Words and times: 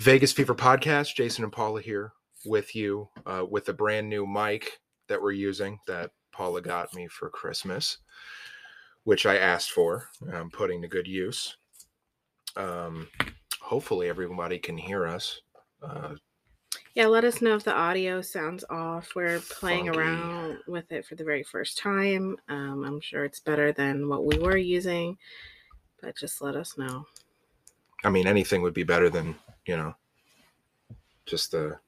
Vegas 0.00 0.32
Fever 0.32 0.54
podcast. 0.54 1.14
Jason 1.14 1.44
and 1.44 1.52
Paula 1.52 1.80
here 1.80 2.12
with 2.44 2.74
you 2.74 3.08
uh, 3.26 3.44
with 3.48 3.68
a 3.68 3.72
brand 3.72 4.08
new 4.08 4.26
mic 4.26 4.78
that 5.08 5.20
we're 5.20 5.32
using 5.32 5.78
that 5.86 6.10
Paula 6.32 6.60
got 6.60 6.92
me 6.94 7.06
for 7.08 7.30
Christmas, 7.30 7.98
which 9.04 9.24
I 9.26 9.38
asked 9.38 9.70
for. 9.70 10.08
I'm 10.32 10.50
putting 10.50 10.82
to 10.82 10.88
good 10.88 11.06
use. 11.06 11.56
Um, 12.56 13.08
hopefully, 13.60 14.08
everybody 14.08 14.58
can 14.58 14.76
hear 14.76 15.06
us. 15.06 15.40
Uh, 15.82 16.14
Yeah, 16.94 17.06
let 17.06 17.24
us 17.24 17.40
know 17.40 17.54
if 17.54 17.64
the 17.64 17.74
audio 17.74 18.20
sounds 18.20 18.64
off. 18.70 19.10
We're 19.14 19.40
playing 19.40 19.86
Funky. 19.86 19.98
around 19.98 20.58
with 20.66 20.90
it 20.90 21.06
for 21.06 21.14
the 21.14 21.24
very 21.24 21.42
first 21.44 21.78
time. 21.78 22.36
Um, 22.48 22.84
I'm 22.84 23.00
sure 23.00 23.24
it's 23.24 23.40
better 23.40 23.72
than 23.72 24.08
what 24.08 24.24
we 24.24 24.38
were 24.38 24.56
using, 24.56 25.16
but 26.02 26.16
just 26.16 26.42
let 26.42 26.56
us 26.56 26.76
know. 26.76 27.06
I 28.04 28.10
mean, 28.10 28.26
anything 28.26 28.60
would 28.62 28.74
be 28.74 28.82
better 28.84 29.08
than, 29.08 29.34
you 29.66 29.76
know, 29.76 29.94
just 31.26 31.52
the 31.52 31.78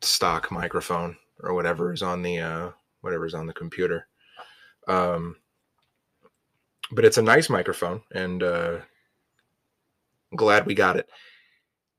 stock 0.00 0.50
microphone 0.50 1.16
or 1.40 1.54
whatever 1.54 1.92
is 1.92 2.02
on 2.02 2.22
the 2.22 2.38
uh 2.38 2.70
whatever's 3.00 3.34
on 3.34 3.46
the 3.46 3.52
computer. 3.52 4.06
Um 4.88 5.36
but 6.92 7.04
it's 7.04 7.18
a 7.18 7.22
nice 7.22 7.50
microphone 7.50 8.02
and 8.12 8.42
uh 8.42 8.78
glad 10.34 10.66
we 10.66 10.74
got 10.74 10.96
it. 10.96 11.08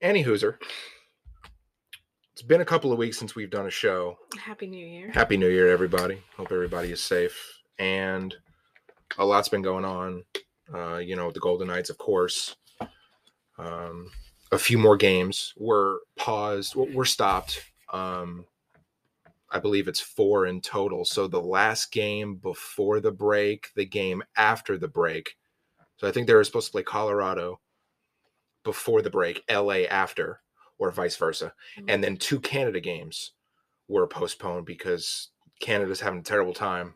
Any 0.02 0.24
hooser. 0.24 0.58
It's 2.34 2.44
been 2.44 2.62
a 2.62 2.66
couple 2.66 2.92
of 2.92 3.00
weeks 3.00 3.18
since 3.18 3.36
we've 3.36 3.50
done 3.50 3.66
a 3.66 3.72
show. 3.72 4.16
Happy 4.40 4.68
New 4.68 4.86
Year. 4.86 5.12
Happy 5.12 5.38
New 5.38 5.50
Year, 5.50 5.70
everybody. 5.70 6.22
Hope 6.36 6.52
everybody 6.52 6.92
is 6.92 7.02
safe. 7.02 7.36
And 7.80 8.36
a 9.18 9.26
lot's 9.26 9.50
been 9.50 9.64
going 9.64 9.86
on. 9.86 10.24
Uh, 10.72 10.98
you 10.98 11.16
know, 11.16 11.32
the 11.32 11.40
Golden 11.40 11.68
Knights, 11.68 11.90
of 11.90 11.98
course. 11.98 12.56
Um, 13.58 14.12
a 14.52 14.58
few 14.58 14.78
more 14.78 14.98
games 14.98 15.54
were 15.58 16.02
paused, 16.16 16.76
were 16.76 17.06
stopped. 17.06 17.64
Um, 17.92 18.46
I 19.50 19.60
believe 19.60 19.88
it's 19.88 20.00
four 20.00 20.46
in 20.46 20.62
total. 20.62 21.06
So 21.06 21.28
the 21.28 21.42
last 21.42 21.92
game 21.92 22.36
before 22.36 23.00
the 23.00 23.12
break, 23.12 23.70
the 23.76 23.86
game 23.86 24.24
after 24.36 24.78
the 24.78 24.88
break. 24.88 25.36
So 25.98 26.08
I 26.08 26.12
think 26.12 26.28
they 26.28 26.34
were 26.34 26.44
supposed 26.44 26.68
to 26.68 26.72
play 26.72 26.84
Colorado 26.84 27.60
before 28.64 29.02
the 29.02 29.10
break, 29.10 29.44
LA 29.50 29.86
after, 29.90 30.42
or 30.78 30.92
vice 30.92 31.16
versa. 31.16 31.54
And 31.88 32.04
then 32.04 32.18
two 32.18 32.40
Canada 32.40 32.80
games 32.80 33.32
were 33.88 34.08
postponed 34.08 34.66
because 34.66 35.30
Canada's 35.60 36.02
having 36.02 36.20
a 36.20 36.24
terrible 36.24 36.54
time 36.54 36.96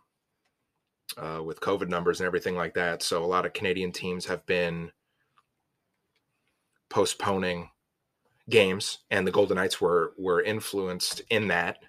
uh, 1.17 1.41
with 1.43 1.61
COVID 1.61 1.88
numbers 1.88 2.19
and 2.19 2.27
everything 2.27 2.55
like 2.55 2.73
that. 2.75 3.02
So 3.02 3.23
a 3.23 3.25
lot 3.25 3.45
of 3.45 3.53
Canadian 3.53 3.91
teams 3.91 4.25
have 4.25 4.45
been 4.45 4.91
postponing 6.92 7.70
games, 8.50 9.00
and 9.09 9.25
the 9.25 9.31
Golden 9.31 9.56
Knights 9.56 9.81
were 9.81 10.14
were 10.17 10.42
influenced 10.42 11.22
in 11.30 11.48
that. 11.48 11.80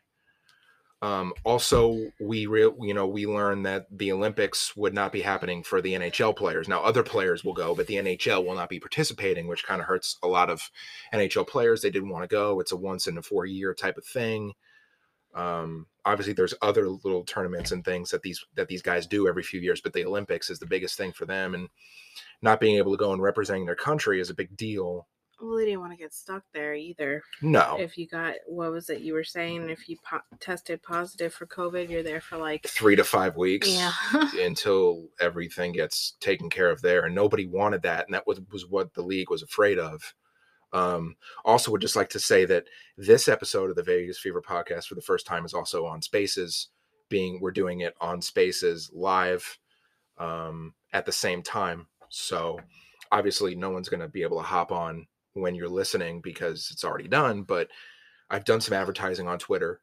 Um, 1.03 1.33
also, 1.43 2.13
we 2.21 2.47
real 2.47 2.77
you 2.81 2.95
know 2.95 3.07
we 3.07 3.27
learned 3.27 3.67
that 3.67 3.87
the 3.91 4.13
Olympics 4.13 4.77
would 4.77 4.95
not 4.95 5.13
be 5.13 5.21
happening 5.21 5.65
for 5.65 5.83
the 5.83 5.95
NHL 5.95 6.37
players. 6.37 6.69
Now, 6.69 6.83
other 6.83 7.03
players 7.03 7.45
will 7.45 7.55
go, 7.55 7.75
but 7.75 7.89
the 7.89 7.97
NHL 7.97 8.47
will 8.47 8.55
not 8.55 8.69
be 8.69 8.79
participating, 8.79 9.49
which 9.49 9.65
kind 9.65 9.81
of 9.81 9.89
hurts 9.89 10.17
a 10.23 10.29
lot 10.29 10.49
of 10.49 10.71
NHL 11.13 11.47
players. 11.47 11.83
They 11.83 11.91
didn't 11.91 12.11
want 12.11 12.23
to 12.23 12.35
go. 12.35 12.61
It's 12.61 12.73
a 12.73 12.77
once 12.77 13.09
in 13.09 13.19
a 13.19 13.23
four 13.23 13.45
year 13.47 13.75
type 13.75 13.99
of 13.99 14.05
thing. 14.05 14.53
Um, 15.35 15.87
obviously, 16.05 16.33
there's 16.33 16.55
other 16.63 16.89
little 16.89 17.25
tournaments 17.25 17.73
and 17.73 17.85
things 17.85 18.11
that 18.11 18.23
these 18.23 18.45
that 18.55 18.69
these 18.69 18.83
guys 18.83 19.07
do 19.07 19.29
every 19.29 19.43
few 19.43 19.61
years, 19.61 19.81
but 19.81 19.93
the 19.93 20.05
Olympics 20.05 20.51
is 20.51 20.59
the 20.59 20.67
biggest 20.67 20.97
thing 20.97 21.13
for 21.13 21.27
them, 21.27 21.55
and 21.55 21.69
not 22.43 22.61
being 22.61 22.77
able 22.77 22.93
to 22.93 22.99
go 22.99 23.13
and 23.13 23.23
representing 23.23 23.67
their 23.67 23.75
country 23.75 24.21
is 24.21 24.31
a 24.31 24.35
big 24.35 24.57
deal. 24.57 25.07
Well, 25.41 25.57
they 25.57 25.65
didn't 25.65 25.81
want 25.81 25.91
to 25.93 25.99
get 25.99 26.15
stuck 26.15 26.45
there 26.55 26.73
either. 26.73 27.21
No, 27.41 27.77
If 27.81 27.99
you 27.99 28.07
got, 28.07 28.35
what 28.47 28.71
was 28.71 28.89
it 28.91 29.01
you 29.01 29.13
were 29.13 29.25
saying? 29.25 29.71
If 29.71 29.89
you 29.89 29.97
po- 30.09 30.21
tested 30.39 30.81
positive 30.85 31.35
for 31.35 31.47
COVID, 31.49 31.91
you're 31.91 32.05
there 32.05 32.21
for 32.21 32.37
like, 32.37 32.65
three 32.65 32.95
to 32.95 33.03
five 33.03 33.37
weeks. 33.37 33.69
yeah. 33.69 33.93
until 34.41 35.09
everything 35.21 35.73
gets 35.73 36.13
taken 36.21 36.49
care 36.49 36.71
of 36.71 36.81
there. 36.81 37.07
And 37.07 37.15
nobody 37.17 37.47
wanted 37.47 37.83
that. 37.83 38.07
And 38.07 38.15
that 38.15 38.25
was, 38.25 38.41
was 38.53 38.69
what 38.69 38.95
the 38.95 39.03
league 39.03 39.31
was 39.31 39.43
afraid 39.43 39.81
of. 39.81 40.15
Um, 40.73 41.17
also, 41.45 41.71
would 41.71 41.81
just 41.81 41.97
like 41.97 42.09
to 42.11 42.21
say 42.21 42.45
that 42.47 42.65
this 42.97 43.29
episode 43.29 43.71
of 43.71 43.77
the 43.77 43.83
Vegas 43.83 44.19
Fever 44.19 44.43
podcast 44.43 44.87
for 44.87 44.95
the 44.95 45.03
first 45.03 45.27
time 45.27 45.45
is 45.45 45.55
also 45.55 45.87
on 45.87 46.01
Spaces, 46.01 46.69
being 47.09 47.41
we're 47.41 47.51
doing 47.51 47.81
it 47.81 47.95
on 48.01 48.23
Spaces 48.23 48.91
live 48.95 49.59
um, 50.19 50.75
at 50.93 51.05
the 51.05 51.13
same 51.13 51.43
time. 51.43 51.87
So 52.09 52.59
obviously, 53.11 53.55
no 53.55 53.71
one's 53.71 53.89
going 53.89 54.01
to 54.01 54.09
be 54.09 54.23
able 54.23 54.39
to 54.39 54.43
hop 54.43 54.73
on 54.73 55.07
when 55.35 55.55
you're 55.55 55.69
listening 55.69 56.21
because 56.21 56.71
it's 56.73 56.85
already 56.85 57.09
done. 57.09 57.43
But 57.43 57.69
I've 58.31 58.45
done 58.45 58.61
some 58.61 58.75
advertising 58.75 59.29
on 59.29 59.39
Twitter 59.39 59.81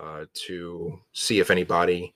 uh, 0.00 0.26
to 0.46 1.00
see 1.12 1.40
if 1.40 1.50
anybody 1.50 2.14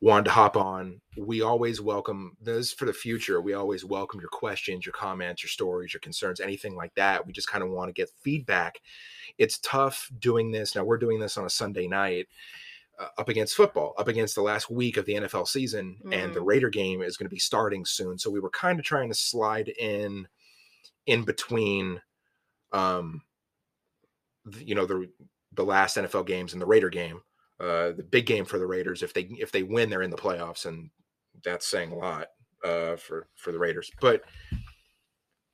wanted 0.00 0.26
to 0.26 0.30
hop 0.30 0.56
on. 0.56 1.00
We 1.16 1.42
always 1.42 1.80
welcome 1.80 2.36
this 2.40 2.72
for 2.72 2.84
the 2.84 2.92
future. 2.92 3.40
We 3.40 3.54
always 3.54 3.84
welcome 3.84 4.20
your 4.20 4.28
questions, 4.30 4.86
your 4.86 4.92
comments, 4.92 5.42
your 5.42 5.48
stories, 5.48 5.92
your 5.92 6.00
concerns, 6.00 6.40
anything 6.40 6.76
like 6.76 6.94
that. 6.94 7.26
We 7.26 7.32
just 7.32 7.48
kind 7.50 7.64
of 7.64 7.70
want 7.70 7.88
to 7.88 7.92
get 7.92 8.10
feedback. 8.22 8.80
It's 9.38 9.58
tough 9.58 10.10
doing 10.18 10.52
this. 10.52 10.74
Now 10.76 10.84
we're 10.84 10.98
doing 10.98 11.18
this 11.18 11.36
on 11.36 11.44
a 11.44 11.50
Sunday 11.50 11.88
night. 11.88 12.28
Uh, 13.00 13.06
up 13.16 13.28
against 13.28 13.54
football, 13.54 13.94
up 13.96 14.08
against 14.08 14.34
the 14.34 14.42
last 14.42 14.70
week 14.70 14.96
of 14.96 15.06
the 15.06 15.14
NFL 15.14 15.46
season, 15.46 15.98
and 16.10 16.34
the 16.34 16.40
Mm. 16.40 16.46
Raider 16.46 16.68
game 16.68 17.00
is 17.00 17.16
going 17.16 17.26
to 17.28 17.34
be 17.34 17.38
starting 17.38 17.84
soon. 17.84 18.18
So 18.18 18.28
we 18.28 18.40
were 18.40 18.50
kind 18.50 18.76
of 18.76 18.84
trying 18.84 19.08
to 19.08 19.14
slide 19.14 19.68
in, 19.68 20.26
in 21.06 21.22
between, 21.22 22.00
um, 22.72 23.22
you 24.60 24.74
know 24.74 24.84
the 24.86 25.08
the 25.52 25.64
last 25.64 25.96
NFL 25.96 26.26
games 26.26 26.52
and 26.52 26.60
the 26.60 26.66
Raider 26.66 26.90
game 26.90 27.20
uh, 27.60 27.92
the 27.92 28.06
big 28.08 28.26
game 28.26 28.44
for 28.44 28.58
the 28.58 28.66
Raiders. 28.66 29.02
If 29.02 29.14
they 29.14 29.22
if 29.38 29.52
they 29.52 29.62
win, 29.62 29.90
they're 29.90 30.02
in 30.02 30.10
the 30.10 30.16
playoffs, 30.16 30.66
and 30.66 30.90
that's 31.44 31.66
saying 31.66 31.92
a 31.92 31.96
lot 31.96 32.28
uh, 32.64 32.96
for 32.96 33.28
for 33.36 33.52
the 33.52 33.58
Raiders. 33.58 33.90
But 34.00 34.22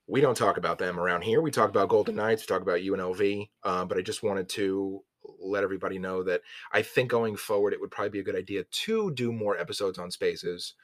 we 0.06 0.20
don't 0.20 0.36
talk 0.36 0.56
about 0.56 0.78
them 0.78 1.00
around 1.00 1.22
here. 1.22 1.40
We 1.40 1.50
talk 1.50 1.70
about 1.70 1.88
Golden 1.88 2.16
Knights. 2.16 2.42
We 2.42 2.46
talk 2.46 2.62
about 2.62 2.80
UNLV. 2.80 3.48
Uh, 3.62 3.84
but 3.86 3.96
I 3.96 4.02
just 4.02 4.22
wanted 4.22 4.48
to 4.50 5.02
let 5.40 5.64
everybody 5.64 5.98
know 5.98 6.22
that 6.24 6.42
I 6.72 6.82
think 6.82 7.10
going 7.10 7.36
forward, 7.36 7.72
it 7.72 7.80
would 7.80 7.90
probably 7.90 8.10
be 8.10 8.20
a 8.20 8.24
good 8.24 8.36
idea 8.36 8.64
to 8.64 9.12
do 9.12 9.32
more 9.32 9.58
episodes 9.58 9.98
on 9.98 10.10
Spaces. 10.10 10.74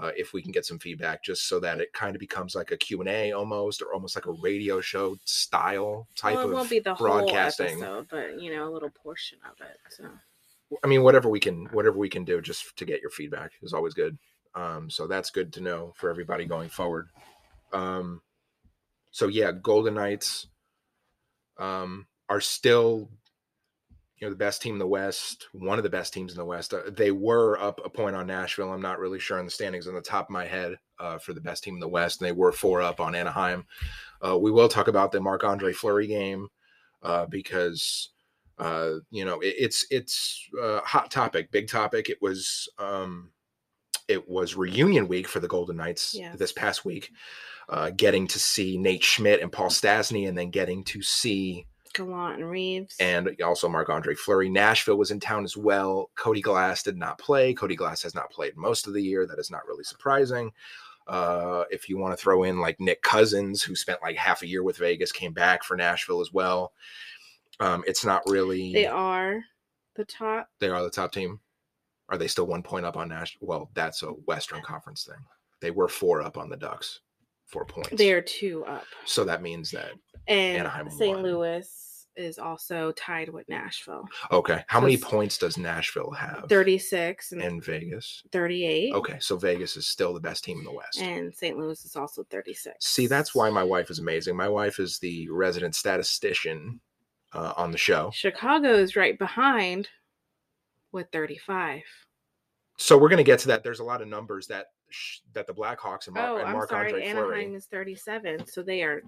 Uh, 0.00 0.12
if 0.16 0.32
we 0.32 0.42
can 0.42 0.52
get 0.52 0.64
some 0.64 0.78
feedback, 0.78 1.24
just 1.24 1.48
so 1.48 1.58
that 1.58 1.80
it 1.80 1.92
kind 1.92 2.14
of 2.14 2.20
becomes 2.20 2.54
like 2.54 2.70
a 2.70 2.76
Q 2.76 3.00
and 3.00 3.08
A 3.08 3.32
almost, 3.32 3.82
or 3.82 3.92
almost 3.92 4.14
like 4.14 4.26
a 4.26 4.32
radio 4.32 4.80
show 4.80 5.16
style 5.24 6.06
type 6.14 6.36
well, 6.36 6.42
it 6.42 6.50
of 6.50 6.52
won't 6.52 6.70
be 6.70 6.78
the 6.78 6.94
whole 6.94 7.06
broadcasting. 7.08 7.82
episode, 7.82 8.06
but 8.08 8.40
you 8.40 8.54
know, 8.54 8.68
a 8.68 8.70
little 8.70 8.90
portion 8.90 9.38
of 9.50 9.56
it. 9.66 9.76
So. 9.88 10.04
I 10.82 10.86
mean, 10.86 11.02
whatever 11.02 11.28
we 11.28 11.40
can, 11.40 11.66
whatever 11.66 11.96
we 11.96 12.08
can 12.08 12.24
do, 12.24 12.40
just 12.40 12.76
to 12.76 12.84
get 12.84 13.00
your 13.00 13.10
feedback 13.10 13.52
is 13.62 13.72
always 13.72 13.94
good. 13.94 14.18
Um, 14.54 14.90
so 14.90 15.06
that's 15.06 15.30
good 15.30 15.52
to 15.54 15.60
know 15.60 15.92
for 15.96 16.10
everybody 16.10 16.44
going 16.44 16.68
forward. 16.68 17.08
Um, 17.72 18.22
so 19.10 19.28
yeah, 19.28 19.52
Golden 19.52 19.94
Knights 19.94 20.46
um, 21.58 22.06
are 22.28 22.40
still, 22.40 23.08
you 24.18 24.26
know, 24.26 24.30
the 24.30 24.36
best 24.36 24.60
team 24.60 24.74
in 24.74 24.78
the 24.78 24.86
West, 24.86 25.48
one 25.52 25.78
of 25.78 25.84
the 25.84 25.90
best 25.90 26.12
teams 26.12 26.32
in 26.32 26.38
the 26.38 26.44
West. 26.44 26.74
Uh, 26.74 26.82
they 26.90 27.12
were 27.12 27.58
up 27.60 27.80
a 27.84 27.88
point 27.88 28.16
on 28.16 28.26
Nashville. 28.26 28.72
I'm 28.72 28.82
not 28.82 28.98
really 28.98 29.20
sure 29.20 29.38
on 29.38 29.44
the 29.44 29.50
standings 29.50 29.86
on 29.86 29.94
the 29.94 30.00
top 30.00 30.26
of 30.26 30.30
my 30.30 30.46
head 30.46 30.76
uh, 30.98 31.18
for 31.18 31.32
the 31.32 31.40
best 31.40 31.62
team 31.62 31.74
in 31.74 31.80
the 31.80 31.88
West, 31.88 32.20
and 32.20 32.28
they 32.28 32.32
were 32.32 32.52
four 32.52 32.82
up 32.82 33.00
on 33.00 33.14
Anaheim. 33.14 33.64
Uh, 34.24 34.36
we 34.36 34.50
will 34.50 34.68
talk 34.68 34.88
about 34.88 35.12
the 35.12 35.20
Marc 35.20 35.44
Andre 35.44 35.72
Fleury 35.72 36.08
game 36.08 36.48
uh, 37.02 37.26
because 37.26 38.10
uh, 38.58 38.94
you 39.10 39.24
know 39.24 39.40
it, 39.40 39.54
it's 39.58 39.86
it's 39.90 40.48
a 40.60 40.80
hot 40.80 41.10
topic, 41.10 41.50
big 41.50 41.68
topic. 41.68 42.08
It 42.10 42.20
was 42.20 42.68
um, 42.78 43.30
it 44.08 44.28
was 44.28 44.56
reunion 44.56 45.08
week 45.08 45.28
for 45.28 45.40
the 45.40 45.48
Golden 45.48 45.76
Knights 45.76 46.14
this 46.36 46.52
past 46.52 46.84
week. 46.84 47.10
Uh, 47.68 47.90
getting 47.90 48.26
to 48.26 48.38
see 48.38 48.78
Nate 48.78 49.04
Schmidt 49.04 49.42
and 49.42 49.52
Paul 49.52 49.68
Stastny, 49.68 50.26
and 50.28 50.36
then 50.36 50.50
getting 50.50 50.82
to 50.84 51.02
see 51.02 51.66
Gallant 51.94 52.40
and 52.40 52.50
Reaves. 52.50 52.96
and 52.98 53.30
also 53.42 53.68
Marc 53.68 53.90
Andre 53.90 54.14
Fleury. 54.14 54.48
Nashville 54.48 54.96
was 54.96 55.10
in 55.10 55.20
town 55.20 55.44
as 55.44 55.56
well. 55.56 56.10
Cody 56.16 56.40
Glass 56.40 56.82
did 56.82 56.96
not 56.96 57.18
play. 57.18 57.52
Cody 57.52 57.76
Glass 57.76 58.02
has 58.02 58.14
not 58.14 58.30
played 58.30 58.56
most 58.56 58.86
of 58.86 58.94
the 58.94 59.02
year. 59.02 59.26
That 59.26 59.38
is 59.38 59.50
not 59.50 59.66
really 59.66 59.84
surprising. 59.84 60.52
Uh, 61.06 61.64
if 61.70 61.88
you 61.88 61.96
want 61.96 62.12
to 62.16 62.22
throw 62.22 62.42
in 62.44 62.58
like 62.60 62.78
Nick 62.80 63.02
Cousins, 63.02 63.62
who 63.62 63.74
spent 63.74 64.02
like 64.02 64.16
half 64.16 64.42
a 64.42 64.46
year 64.46 64.62
with 64.62 64.76
Vegas, 64.78 65.12
came 65.12 65.32
back 65.32 65.62
for 65.64 65.76
Nashville 65.76 66.20
as 66.20 66.32
well. 66.32 66.72
Um, 67.60 67.82
it's 67.86 68.04
not 68.04 68.22
really 68.26 68.72
they 68.72 68.86
are 68.86 69.40
the 69.96 70.04
top. 70.04 70.48
they 70.60 70.68
are 70.68 70.82
the 70.82 70.90
top 70.90 71.12
team. 71.12 71.40
Are 72.08 72.16
they 72.16 72.28
still 72.28 72.46
one 72.46 72.62
point 72.62 72.86
up 72.86 72.96
on 72.96 73.08
Nashville? 73.08 73.46
Well, 73.48 73.70
that's 73.74 74.02
a 74.02 74.08
Western 74.08 74.62
Conference 74.62 75.04
thing. 75.04 75.22
They 75.60 75.70
were 75.70 75.88
four 75.88 76.22
up 76.22 76.38
on 76.38 76.48
the 76.48 76.56
Ducks, 76.56 77.00
four 77.46 77.64
points. 77.66 77.90
They 77.92 78.12
are 78.12 78.22
two 78.22 78.64
up. 78.64 78.84
so 79.04 79.24
that 79.24 79.42
means 79.42 79.70
that 79.72 79.90
And 80.26 80.58
Anaheim 80.58 80.88
St. 80.90 81.16
won. 81.16 81.22
Louis 81.24 81.84
is 82.16 82.38
also 82.38 82.90
tied 82.92 83.28
with 83.28 83.48
Nashville. 83.48 84.04
Okay. 84.32 84.64
How 84.68 84.78
So 84.78 84.82
many 84.82 84.96
points 84.96 85.38
does 85.38 85.56
Nashville 85.58 86.10
have? 86.12 86.46
36 86.48 87.30
and 87.32 87.42
in 87.42 87.60
Vegas. 87.60 88.22
38. 88.32 88.92
Okay, 88.94 89.18
so 89.20 89.36
Vegas 89.36 89.76
is 89.76 89.86
still 89.86 90.12
the 90.14 90.18
best 90.20 90.42
team 90.42 90.58
in 90.58 90.64
the 90.64 90.72
West. 90.72 91.00
And 91.00 91.32
St. 91.34 91.56
Louis 91.56 91.84
is 91.84 91.94
also 91.94 92.24
36. 92.30 92.74
See, 92.84 93.06
that's 93.06 93.34
why 93.36 93.50
my 93.50 93.62
wife 93.62 93.88
is 93.90 93.98
amazing. 94.00 94.36
My 94.36 94.48
wife 94.48 94.80
is 94.80 94.98
the 94.98 95.28
resident 95.30 95.76
statistician 95.76 96.80
uh, 97.32 97.52
on 97.56 97.70
the 97.70 97.78
show. 97.78 98.10
Chicago 98.12 98.74
is 98.74 98.96
right 98.96 99.18
behind 99.18 99.88
with 100.92 101.06
35. 101.12 101.82
So 102.76 102.96
we're 102.96 103.08
going 103.08 103.18
to 103.18 103.24
get 103.24 103.38
to 103.40 103.48
that. 103.48 103.62
There's 103.64 103.80
a 103.80 103.84
lot 103.84 104.00
of 104.02 104.08
numbers 104.08 104.46
that 104.46 104.66
sh- 104.88 105.18
that 105.32 105.46
the 105.46 105.52
Blackhawks 105.54 106.06
and, 106.06 106.14
Mar- 106.14 106.28
Oh, 106.30 106.36
and 106.38 106.48
I'm 106.48 106.66
sorry. 106.68 106.86
Andre 106.92 107.02
Anaheim 107.06 107.24
Fleury 107.26 107.54
is 107.54 107.66
37. 107.66 108.46
So 108.46 108.62
they 108.62 108.82
are 108.82 109.02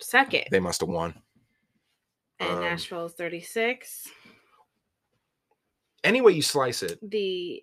second. 0.00 0.44
they 0.50 0.60
must 0.60 0.80
have 0.80 0.88
won. 0.90 1.14
and 2.38 2.50
um, 2.50 2.60
Nashville 2.60 3.06
is 3.06 3.12
36. 3.14 4.08
Any 6.04 6.20
way 6.20 6.32
you 6.32 6.42
slice 6.42 6.82
it, 6.82 6.98
The 7.10 7.62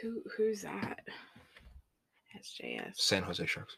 who 0.00 0.22
who's 0.36 0.62
that? 0.62 1.00
SJS. 2.38 2.96
San 2.96 3.22
Jose 3.22 3.44
Sharks. 3.46 3.76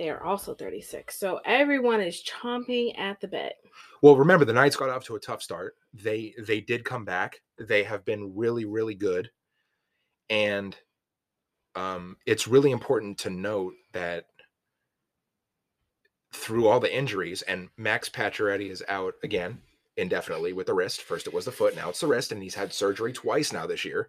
They 0.00 0.08
are 0.08 0.24
also 0.24 0.54
36. 0.54 1.14
So 1.14 1.42
everyone 1.44 2.00
is 2.00 2.24
chomping 2.24 2.98
at 2.98 3.20
the 3.20 3.28
bit. 3.28 3.52
Well, 4.00 4.16
remember 4.16 4.46
the 4.46 4.54
Knights 4.54 4.74
got 4.74 4.88
off 4.88 5.04
to 5.04 5.16
a 5.16 5.20
tough 5.20 5.42
start. 5.42 5.76
They 5.92 6.32
they 6.42 6.62
did 6.62 6.86
come 6.86 7.04
back. 7.04 7.42
They 7.58 7.82
have 7.82 8.02
been 8.06 8.34
really 8.34 8.64
really 8.64 8.94
good, 8.94 9.30
and 10.30 10.74
um, 11.74 12.16
it's 12.24 12.48
really 12.48 12.70
important 12.70 13.18
to 13.18 13.28
note 13.28 13.74
that 13.92 14.24
through 16.32 16.66
all 16.66 16.80
the 16.80 16.96
injuries, 16.96 17.42
and 17.42 17.68
Max 17.76 18.08
Pacioretty 18.08 18.70
is 18.70 18.82
out 18.88 19.12
again 19.22 19.60
indefinitely 19.98 20.54
with 20.54 20.68
the 20.68 20.72
wrist. 20.72 21.02
First 21.02 21.26
it 21.26 21.34
was 21.34 21.44
the 21.44 21.52
foot, 21.52 21.76
now 21.76 21.90
it's 21.90 22.00
the 22.00 22.06
wrist, 22.06 22.32
and 22.32 22.42
he's 22.42 22.54
had 22.54 22.72
surgery 22.72 23.12
twice 23.12 23.52
now 23.52 23.66
this 23.66 23.84
year. 23.84 24.08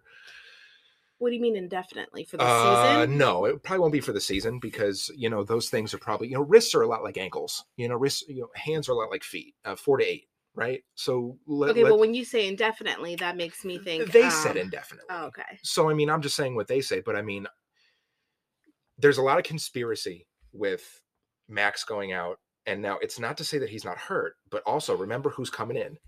What 1.22 1.30
do 1.30 1.36
you 1.36 1.40
mean 1.40 1.54
indefinitely 1.54 2.24
for 2.24 2.36
the 2.36 2.42
Uh, 2.42 3.04
season? 3.04 3.16
no, 3.16 3.44
it 3.44 3.62
probably 3.62 3.78
won't 3.78 3.92
be 3.92 4.00
for 4.00 4.12
the 4.12 4.20
season 4.20 4.58
because 4.58 5.08
you 5.16 5.30
know 5.30 5.44
those 5.44 5.70
things 5.70 5.94
are 5.94 5.98
probably 5.98 6.26
you 6.26 6.34
know 6.34 6.42
wrists 6.42 6.74
are 6.74 6.82
a 6.82 6.86
lot 6.88 7.04
like 7.04 7.16
ankles. 7.16 7.64
You 7.76 7.88
know 7.88 7.94
wrists, 7.94 8.24
you 8.26 8.40
know 8.40 8.48
hands 8.56 8.88
are 8.88 8.92
a 8.92 8.96
lot 8.96 9.08
like 9.12 9.22
feet. 9.22 9.54
Uh, 9.64 9.76
four 9.76 9.98
to 9.98 10.04
eight, 10.04 10.24
right? 10.56 10.82
So 10.96 11.38
let, 11.46 11.70
Okay, 11.70 11.84
let- 11.84 11.90
well, 11.90 12.00
when 12.00 12.12
you 12.12 12.24
say 12.24 12.48
indefinitely, 12.48 13.14
that 13.16 13.36
makes 13.36 13.64
me 13.64 13.78
think 13.78 14.10
they 14.10 14.30
said 14.30 14.56
um, 14.56 14.64
indefinitely. 14.64 15.06
Oh, 15.10 15.26
okay. 15.26 15.60
So 15.62 15.88
I 15.88 15.94
mean, 15.94 16.10
I'm 16.10 16.22
just 16.22 16.34
saying 16.34 16.56
what 16.56 16.66
they 16.66 16.80
say, 16.80 17.00
but 17.00 17.14
I 17.14 17.22
mean, 17.22 17.46
there's 18.98 19.18
a 19.18 19.22
lot 19.22 19.38
of 19.38 19.44
conspiracy 19.44 20.26
with 20.52 21.00
Max 21.48 21.84
going 21.84 22.10
out, 22.10 22.40
and 22.66 22.82
now 22.82 22.98
it's 22.98 23.20
not 23.20 23.36
to 23.36 23.44
say 23.44 23.58
that 23.58 23.70
he's 23.70 23.84
not 23.84 23.96
hurt, 23.96 24.34
but 24.50 24.64
also 24.66 24.96
remember 24.96 25.30
who's 25.30 25.50
coming 25.50 25.76
in. 25.76 25.98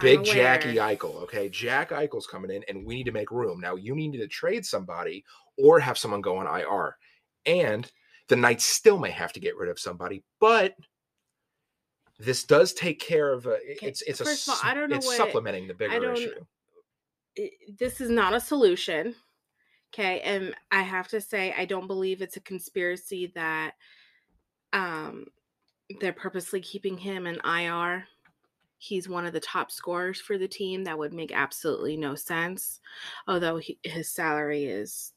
Big 0.00 0.24
Jackie. 0.24 0.74
Eichel, 0.76 1.14
okay? 1.22 1.48
Jack 1.48 1.90
Eichel's 1.90 2.26
coming 2.26 2.50
in, 2.50 2.62
and 2.68 2.84
we 2.84 2.96
need 2.96 3.04
to 3.04 3.12
make 3.12 3.30
room. 3.30 3.60
Now 3.60 3.76
you 3.76 3.94
need 3.94 4.12
to 4.12 4.26
trade 4.28 4.66
somebody 4.66 5.24
or 5.56 5.78
have 5.78 5.96
someone 5.96 6.20
go 6.20 6.36
on 6.38 6.46
IR, 6.60 6.96
and 7.46 7.90
the 8.28 8.36
Knights 8.36 8.64
still 8.64 8.98
may 8.98 9.10
have 9.10 9.32
to 9.34 9.40
get 9.40 9.56
rid 9.56 9.70
of 9.70 9.78
somebody, 9.78 10.24
but 10.40 10.74
this 12.18 12.44
does 12.44 12.72
take 12.72 12.98
care 12.98 13.32
of. 13.32 13.46
A, 13.46 13.58
it's 13.62 14.02
it's 14.02 14.20
a 14.20 14.24
first 14.24 14.48
of 14.48 14.54
all, 14.54 14.60
I 14.62 14.74
don't 14.74 14.90
know 14.90 14.96
it's 14.96 15.06
what- 15.06 15.16
supplementing 15.16 15.68
the 15.68 15.74
bigger 15.74 16.12
issue. 16.12 16.32
it- 17.36 17.52
this 17.78 18.00
is 18.00 18.10
not 18.10 18.34
a 18.34 18.40
solution. 18.40 19.14
Okay, 19.94 20.20
and 20.22 20.54
I 20.70 20.82
have 20.82 21.08
to 21.08 21.20
say 21.20 21.54
I 21.56 21.64
don't 21.64 21.86
believe 21.86 22.20
it's 22.22 22.36
a 22.36 22.40
conspiracy 22.40 23.28
that 23.34 23.74
um 24.72 25.26
they're 26.00 26.12
purposely 26.12 26.60
keeping 26.60 26.98
him 26.98 27.26
in 27.26 27.38
IR. 27.44 28.08
He's 28.78 29.08
one 29.08 29.26
of 29.26 29.32
the 29.32 29.40
top 29.40 29.70
scorers 29.70 30.20
for 30.20 30.38
the 30.38 30.48
team. 30.48 30.84
That 30.84 30.98
would 30.98 31.12
make 31.12 31.32
absolutely 31.32 31.96
no 31.96 32.14
sense. 32.14 32.80
Although 33.26 33.56
he, 33.56 33.78
his 33.82 34.08
salary 34.08 34.64
is 34.64 35.12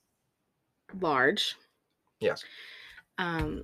large. 1.00 1.56
Yes. 2.20 2.44
Um 3.18 3.64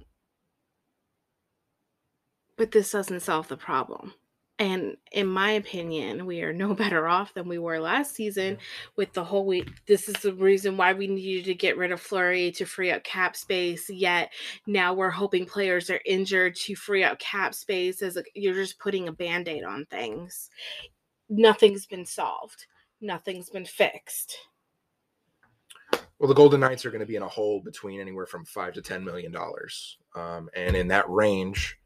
but 2.58 2.72
this 2.72 2.92
doesn't 2.92 3.20
solve 3.22 3.48
the 3.48 3.58
problem. 3.58 4.14
And 4.58 4.96
in 5.12 5.28
my 5.28 5.52
opinion, 5.52 6.26
we 6.26 6.42
are 6.42 6.54
no 6.54 6.74
better 6.76 7.08
off 7.08 7.34
than 7.34 7.48
we 7.48 7.58
were 7.58 7.80
last 7.80 8.16
season 8.16 8.58
with 8.96 9.12
the 9.14 9.24
whole 9.24 9.46
week. 9.46 9.70
This 9.86 10.08
is 10.08 10.16
the 10.16 10.34
reason 10.34 10.78
why 10.78 10.94
we 10.94 11.08
needed 11.08 11.46
to 11.46 11.54
get 11.54 11.78
rid 11.78 11.92
of 11.92 12.02
Fleury 12.02 12.52
to 12.54 12.66
free 12.66 12.92
up 12.92 13.04
cap 13.04 13.36
space. 13.36 13.90
Yet 13.90 14.32
now 14.66 14.94
we're 14.94 15.10
hoping 15.10 15.46
players 15.46 15.90
are 15.90 16.02
injured 16.06 16.56
to 16.58 16.76
free 16.76 17.04
up 17.04 17.20
cap 17.20 17.54
space. 17.54 18.02
As 18.02 18.18
a, 18.18 18.24
you're 18.34 18.54
just 18.54 18.80
putting 18.80 19.08
a 19.08 19.14
band 19.14 19.48
aid 19.48 19.64
on 19.64 19.86
things. 19.86 20.50
Nothing's 21.28 21.86
been 21.86 22.06
solved. 22.06 22.68
Nothing's 23.02 23.50
been 23.50 23.66
fixed. 23.66 24.38
Well, 26.18 26.30
the 26.30 26.34
Golden 26.34 26.62
Knights 26.62 26.86
are 26.86 26.92
going 26.92 27.02
to 27.02 27.06
be 27.06 27.18
in 27.18 27.24
a 27.24 27.28
hole 27.28 27.60
between 27.60 28.00
anywhere 28.00 28.26
from 28.26 28.46
five 28.46 28.74
to 28.76 28.82
ten 28.82 29.04
million 29.04 29.34
dollars, 29.34 29.98
um, 30.16 30.50
and 30.56 30.74
in 30.76 30.88
that 30.88 31.10
range 31.10 31.78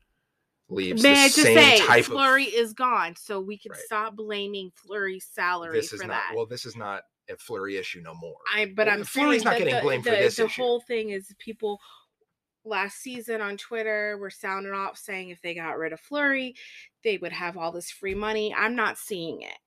leaves 0.69 1.01
May 1.03 1.13
the 1.13 1.19
I 1.19 1.23
just 1.27 1.35
same 1.41 1.57
say, 1.57 2.01
Fleury 2.03 2.47
of. 2.47 2.53
is 2.53 2.73
gone, 2.73 3.15
so 3.15 3.39
we 3.39 3.57
can 3.57 3.71
Right. 3.71 3.81
stop 3.81 4.15
blaming 4.15 4.71
Fleury's 4.75 5.25
salary 5.31 5.77
This 5.79 5.89
for 5.89 5.95
is 5.95 6.01
not 6.01 6.09
that. 6.09 6.31
well. 6.35 6.45
This 6.45 6.65
is 6.65 6.75
not 6.75 7.03
a 7.29 7.35
Fleury 7.37 7.77
issue 7.77 8.01
no 8.01 8.13
more. 8.15 8.37
I 8.53 8.65
but 8.75 8.87
Well, 8.87 8.97
I'm 8.97 9.03
saying 9.03 9.43
not 9.43 9.57
getting 9.57 9.75
the, 9.75 9.81
blamed 9.81 10.03
for 10.03 10.11
the- 10.11 10.17
this 10.17 10.35
The 10.37 10.45
issue. 10.45 10.61
whole 10.61 10.81
thing 10.81 11.09
is 11.09 11.33
people 11.39 11.79
last 12.65 12.97
season 13.01 13.41
on 13.41 13.57
Twitter 13.57 14.17
were 14.19 14.29
sounding 14.29 14.73
off 14.73 14.97
saying 14.97 15.29
if 15.29 15.41
they 15.41 15.55
got 15.55 15.77
rid 15.77 15.93
of 15.93 15.99
Fleury, 15.99 16.55
they 17.03 17.17
would 17.17 17.31
have 17.31 17.57
all 17.57 17.71
this 17.71 17.89
free 17.89 18.13
money. 18.15 18.53
I'm 18.53 18.75
not 18.75 18.97
seeing 18.97 19.41
it 19.41 19.57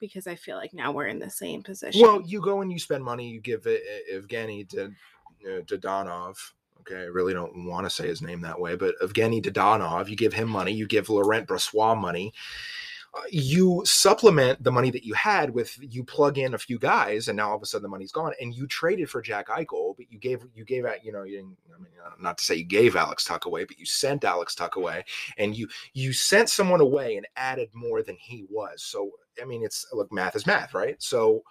because 0.00 0.26
I 0.26 0.34
feel 0.36 0.56
like 0.56 0.74
now 0.74 0.92
we're 0.92 1.06
in 1.06 1.18
the 1.18 1.30
same 1.30 1.62
position. 1.62 2.00
Well, 2.02 2.20
you 2.22 2.40
go 2.40 2.60
and 2.60 2.70
you 2.70 2.78
spend 2.78 3.02
money. 3.04 3.28
You 3.28 3.40
give 3.40 3.66
it 3.66 3.82
Evgeny 4.12 4.68
to 4.70 4.84
uh, 4.86 5.60
Dadonov. 5.62 6.36
Okay, 6.82 7.02
I 7.02 7.06
really 7.06 7.32
don't 7.32 7.66
want 7.66 7.86
to 7.86 7.90
say 7.90 8.08
his 8.08 8.22
name 8.22 8.40
that 8.42 8.60
way, 8.60 8.76
but 8.76 8.94
Evgeny 9.00 9.42
Dadonov. 9.42 10.08
You 10.08 10.16
give 10.16 10.32
him 10.32 10.48
money. 10.48 10.72
You 10.72 10.86
give 10.86 11.08
Laurent 11.08 11.46
Brossoit 11.46 11.98
money. 12.00 12.32
Uh, 13.14 13.20
you 13.30 13.82
supplement 13.84 14.62
the 14.64 14.72
money 14.72 14.90
that 14.90 15.04
you 15.04 15.12
had 15.12 15.50
with 15.50 15.76
you 15.80 16.02
plug 16.02 16.38
in 16.38 16.54
a 16.54 16.58
few 16.58 16.78
guys, 16.78 17.28
and 17.28 17.36
now 17.36 17.50
all 17.50 17.56
of 17.56 17.62
a 17.62 17.66
sudden 17.66 17.82
the 17.82 17.88
money's 17.88 18.10
gone. 18.10 18.32
And 18.40 18.54
you 18.54 18.66
traded 18.66 19.10
for 19.10 19.20
Jack 19.20 19.48
Eichel, 19.48 19.94
but 19.96 20.10
you 20.10 20.18
gave 20.18 20.46
you 20.54 20.64
gave 20.64 20.86
out. 20.86 21.04
You 21.04 21.12
know, 21.12 21.22
you 21.22 21.38
I 21.40 21.78
mean, 21.78 21.92
uh, 22.04 22.10
not 22.18 22.38
to 22.38 22.44
say 22.44 22.54
you 22.56 22.64
gave 22.64 22.96
Alex 22.96 23.24
Tuch 23.24 23.44
away, 23.44 23.64
but 23.64 23.78
you 23.78 23.84
sent 23.84 24.24
Alex 24.24 24.54
Tuch 24.54 24.76
away, 24.76 25.04
and 25.36 25.54
you 25.54 25.68
you 25.92 26.14
sent 26.14 26.48
someone 26.48 26.80
away 26.80 27.16
and 27.16 27.26
added 27.36 27.68
more 27.74 28.02
than 28.02 28.16
he 28.16 28.46
was. 28.48 28.82
So 28.82 29.10
I 29.40 29.44
mean, 29.44 29.62
it's 29.62 29.86
look, 29.92 30.10
math 30.10 30.34
is 30.34 30.46
math, 30.46 30.72
right? 30.72 31.00
So 31.02 31.42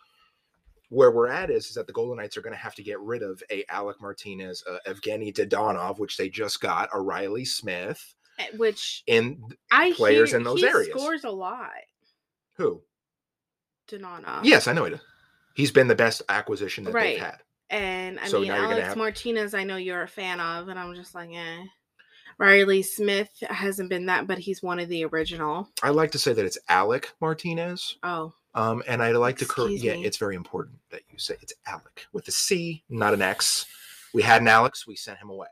where 0.91 1.09
we're 1.11 1.27
at 1.29 1.49
is, 1.49 1.67
is 1.67 1.75
that 1.75 1.87
the 1.87 1.93
Golden 1.93 2.17
Knights 2.17 2.35
are 2.37 2.41
going 2.41 2.53
to 2.53 2.59
have 2.59 2.75
to 2.75 2.83
get 2.83 2.99
rid 2.99 3.23
of 3.23 3.41
a 3.49 3.63
Alec 3.69 4.01
Martinez, 4.01 4.61
uh, 4.69 4.77
Evgeny 4.85 5.33
Dadonov, 5.33 5.99
which 5.99 6.17
they 6.17 6.27
just 6.29 6.59
got, 6.61 6.89
a 6.93 7.01
Reilly 7.01 7.45
Smith, 7.45 8.13
Eh, 8.39 8.47
which 8.57 9.03
in 9.07 9.41
I 9.71 9.93
players 9.93 10.31
hear 10.31 10.37
in 10.39 10.43
those 10.43 10.59
he 10.61 10.67
areas. 10.67 10.89
scores 10.91 11.23
a 11.23 11.29
lot. 11.31 11.69
who? 12.57 12.81
Donana. 13.89 14.41
Yes, 14.43 14.67
I 14.67 14.73
know 14.73 14.83
he 14.85 14.91
does. 14.91 14.99
He's 15.55 15.71
been 15.71 15.87
the 15.87 15.95
best 15.95 16.21
acquisition 16.29 16.83
that 16.85 16.93
Right. 16.93 17.15
they've 17.17 17.25
had. 17.25 17.37
And 17.69 18.19
I 18.19 18.27
So 18.27 18.41
mean, 18.41 18.51
Alex 18.51 18.81
have- 18.87 18.97
Martinez, 18.97 19.53
I 19.53 19.63
know 19.63 19.77
you're 19.77 20.01
a 20.03 20.07
fan 20.07 20.39
of, 20.39 20.67
and 20.67 20.77
I'm 20.79 20.93
just 20.95 21.15
like, 21.15 21.29
eh. 21.33 21.63
Reilly 22.37 22.81
Smith 22.81 23.29
hasn't 23.49 23.89
been 23.89 24.07
that, 24.07 24.27
but 24.27 24.39
he's 24.39 24.61
one 24.63 24.79
of 24.79 24.89
the 24.89 25.05
original. 25.05 25.69
I 25.83 25.89
like 25.91 26.11
to 26.11 26.19
say 26.19 26.33
that 26.33 26.43
it's 26.45 26.57
Alec 26.69 27.11
Martinez. 27.21 27.97
Oh, 28.03 28.33
Um, 28.53 28.83
and 28.87 29.01
I'd 29.01 29.15
like 29.15 29.37
to 29.37 29.45
correct. 29.45 29.75
Yeah, 29.75 29.93
it's 29.93 30.17
very 30.17 30.35
important 30.35 30.79
that 30.89 31.03
you 31.09 31.17
say 31.17 31.35
it's 31.41 31.53
Alec 31.65 32.07
with 32.11 32.27
a 32.27 32.31
C, 32.31 32.83
not 32.89 33.13
an 33.13 33.21
X. 33.21 33.65
We 34.13 34.21
had 34.21 34.41
an 34.41 34.47
Alex, 34.49 34.85
we 34.85 34.95
sent 34.97 35.19
him 35.19 35.29
away, 35.29 35.47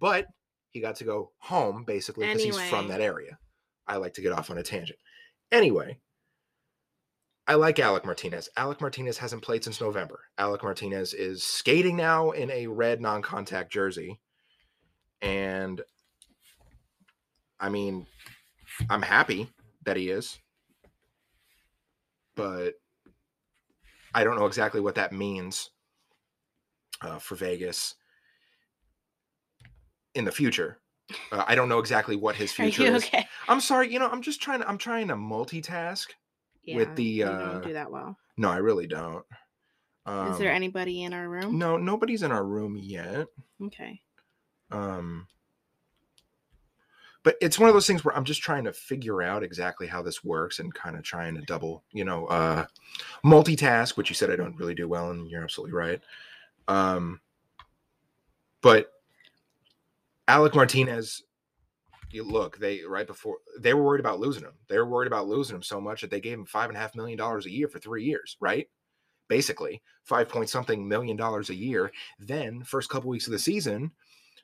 but 0.00 0.26
he 0.70 0.80
got 0.80 0.96
to 0.96 1.04
go 1.04 1.30
home 1.38 1.84
basically 1.84 2.26
because 2.26 2.42
he's 2.42 2.60
from 2.62 2.88
that 2.88 3.00
area. 3.00 3.38
I 3.86 3.96
like 3.96 4.14
to 4.14 4.20
get 4.20 4.32
off 4.32 4.50
on 4.50 4.58
a 4.58 4.62
tangent. 4.64 4.98
Anyway, 5.52 5.98
I 7.46 7.54
like 7.54 7.78
Alec 7.78 8.04
Martinez. 8.04 8.48
Alec 8.56 8.80
Martinez 8.80 9.18
hasn't 9.18 9.42
played 9.42 9.62
since 9.62 9.80
November. 9.80 10.20
Alec 10.38 10.64
Martinez 10.64 11.14
is 11.14 11.44
skating 11.44 11.96
now 11.96 12.30
in 12.32 12.50
a 12.50 12.66
red 12.66 13.00
non-contact 13.00 13.72
jersey, 13.72 14.18
and 15.20 15.82
I 17.60 17.68
mean, 17.68 18.08
I'm 18.90 19.02
happy 19.02 19.48
that 19.84 19.96
he 19.96 20.08
is 20.08 20.38
but 22.36 22.74
I 24.14 24.24
don't 24.24 24.38
know 24.38 24.46
exactly 24.46 24.80
what 24.80 24.94
that 24.96 25.12
means 25.12 25.70
uh, 27.00 27.18
for 27.18 27.34
Vegas 27.34 27.94
in 30.14 30.24
the 30.24 30.32
future. 30.32 30.78
Uh, 31.30 31.44
I 31.46 31.54
don't 31.54 31.68
know 31.68 31.78
exactly 31.78 32.16
what 32.16 32.36
his 32.36 32.52
future 32.54 32.82
you 32.84 32.94
is. 32.94 33.04
okay? 33.04 33.26
I'm 33.48 33.60
sorry, 33.60 33.92
you 33.92 33.98
know, 33.98 34.08
I'm 34.08 34.22
just 34.22 34.40
trying 34.40 34.60
to 34.60 34.68
I'm 34.68 34.78
trying 34.78 35.08
to 35.08 35.14
multitask. 35.14 36.06
with 36.66 36.94
the, 36.96 37.04
you 37.04 37.24
uh, 37.24 37.52
don't 37.52 37.64
do 37.64 37.72
that 37.72 37.90
well. 37.90 38.16
No, 38.36 38.50
I 38.50 38.58
really 38.58 38.86
don't. 38.86 39.24
Um, 40.06 40.32
Is 40.32 40.38
there 40.38 40.52
anybody 40.52 41.02
in 41.04 41.12
our 41.12 41.28
room? 41.28 41.58
No, 41.58 41.76
nobody's 41.76 42.22
in 42.22 42.32
our 42.32 42.44
room 42.44 42.76
yet. 42.76 43.26
Okay. 43.62 44.00
Um, 44.70 45.28
but 47.24 47.36
it's 47.40 47.58
one 47.58 47.68
of 47.68 47.74
those 47.74 47.86
things 47.86 48.04
where 48.04 48.16
I'm 48.16 48.24
just 48.24 48.42
trying 48.42 48.64
to 48.64 48.72
figure 48.72 49.22
out 49.22 49.42
exactly 49.42 49.86
how 49.86 50.02
this 50.02 50.24
works 50.24 50.58
and 50.58 50.74
kind 50.74 50.96
of 50.96 51.02
trying 51.02 51.34
to 51.36 51.42
double, 51.42 51.84
you 51.92 52.04
know, 52.04 52.26
uh, 52.26 52.66
multitask, 53.24 53.96
which 53.96 54.08
you 54.08 54.14
said 54.14 54.30
I 54.30 54.36
don't 54.36 54.56
really 54.56 54.74
do 54.74 54.88
well, 54.88 55.10
and 55.10 55.28
you're 55.28 55.44
absolutely 55.44 55.74
right. 55.74 56.00
Um, 56.66 57.20
but 58.60 58.90
Alec 60.26 60.54
Martinez, 60.54 61.22
you 62.10 62.24
look, 62.24 62.58
they 62.58 62.82
right 62.86 63.06
before 63.06 63.38
they 63.58 63.74
were 63.74 63.82
worried 63.82 64.00
about 64.00 64.20
losing 64.20 64.42
him. 64.42 64.54
They 64.68 64.78
were 64.78 64.88
worried 64.88 65.06
about 65.06 65.28
losing 65.28 65.56
him 65.56 65.62
so 65.62 65.80
much 65.80 66.00
that 66.00 66.10
they 66.10 66.20
gave 66.20 66.38
him 66.38 66.46
five 66.46 66.70
and 66.70 66.76
a 66.76 66.80
half 66.80 66.94
million 66.94 67.18
dollars 67.18 67.46
a 67.46 67.50
year 67.50 67.68
for 67.68 67.78
three 67.78 68.04
years, 68.04 68.36
right? 68.40 68.68
Basically, 69.28 69.80
five 70.04 70.28
point 70.28 70.48
something 70.48 70.86
million 70.86 71.16
dollars 71.16 71.50
a 71.50 71.54
year. 71.54 71.92
Then, 72.18 72.64
first 72.64 72.90
couple 72.90 73.10
weeks 73.10 73.26
of 73.26 73.32
the 73.32 73.38
season, 73.38 73.92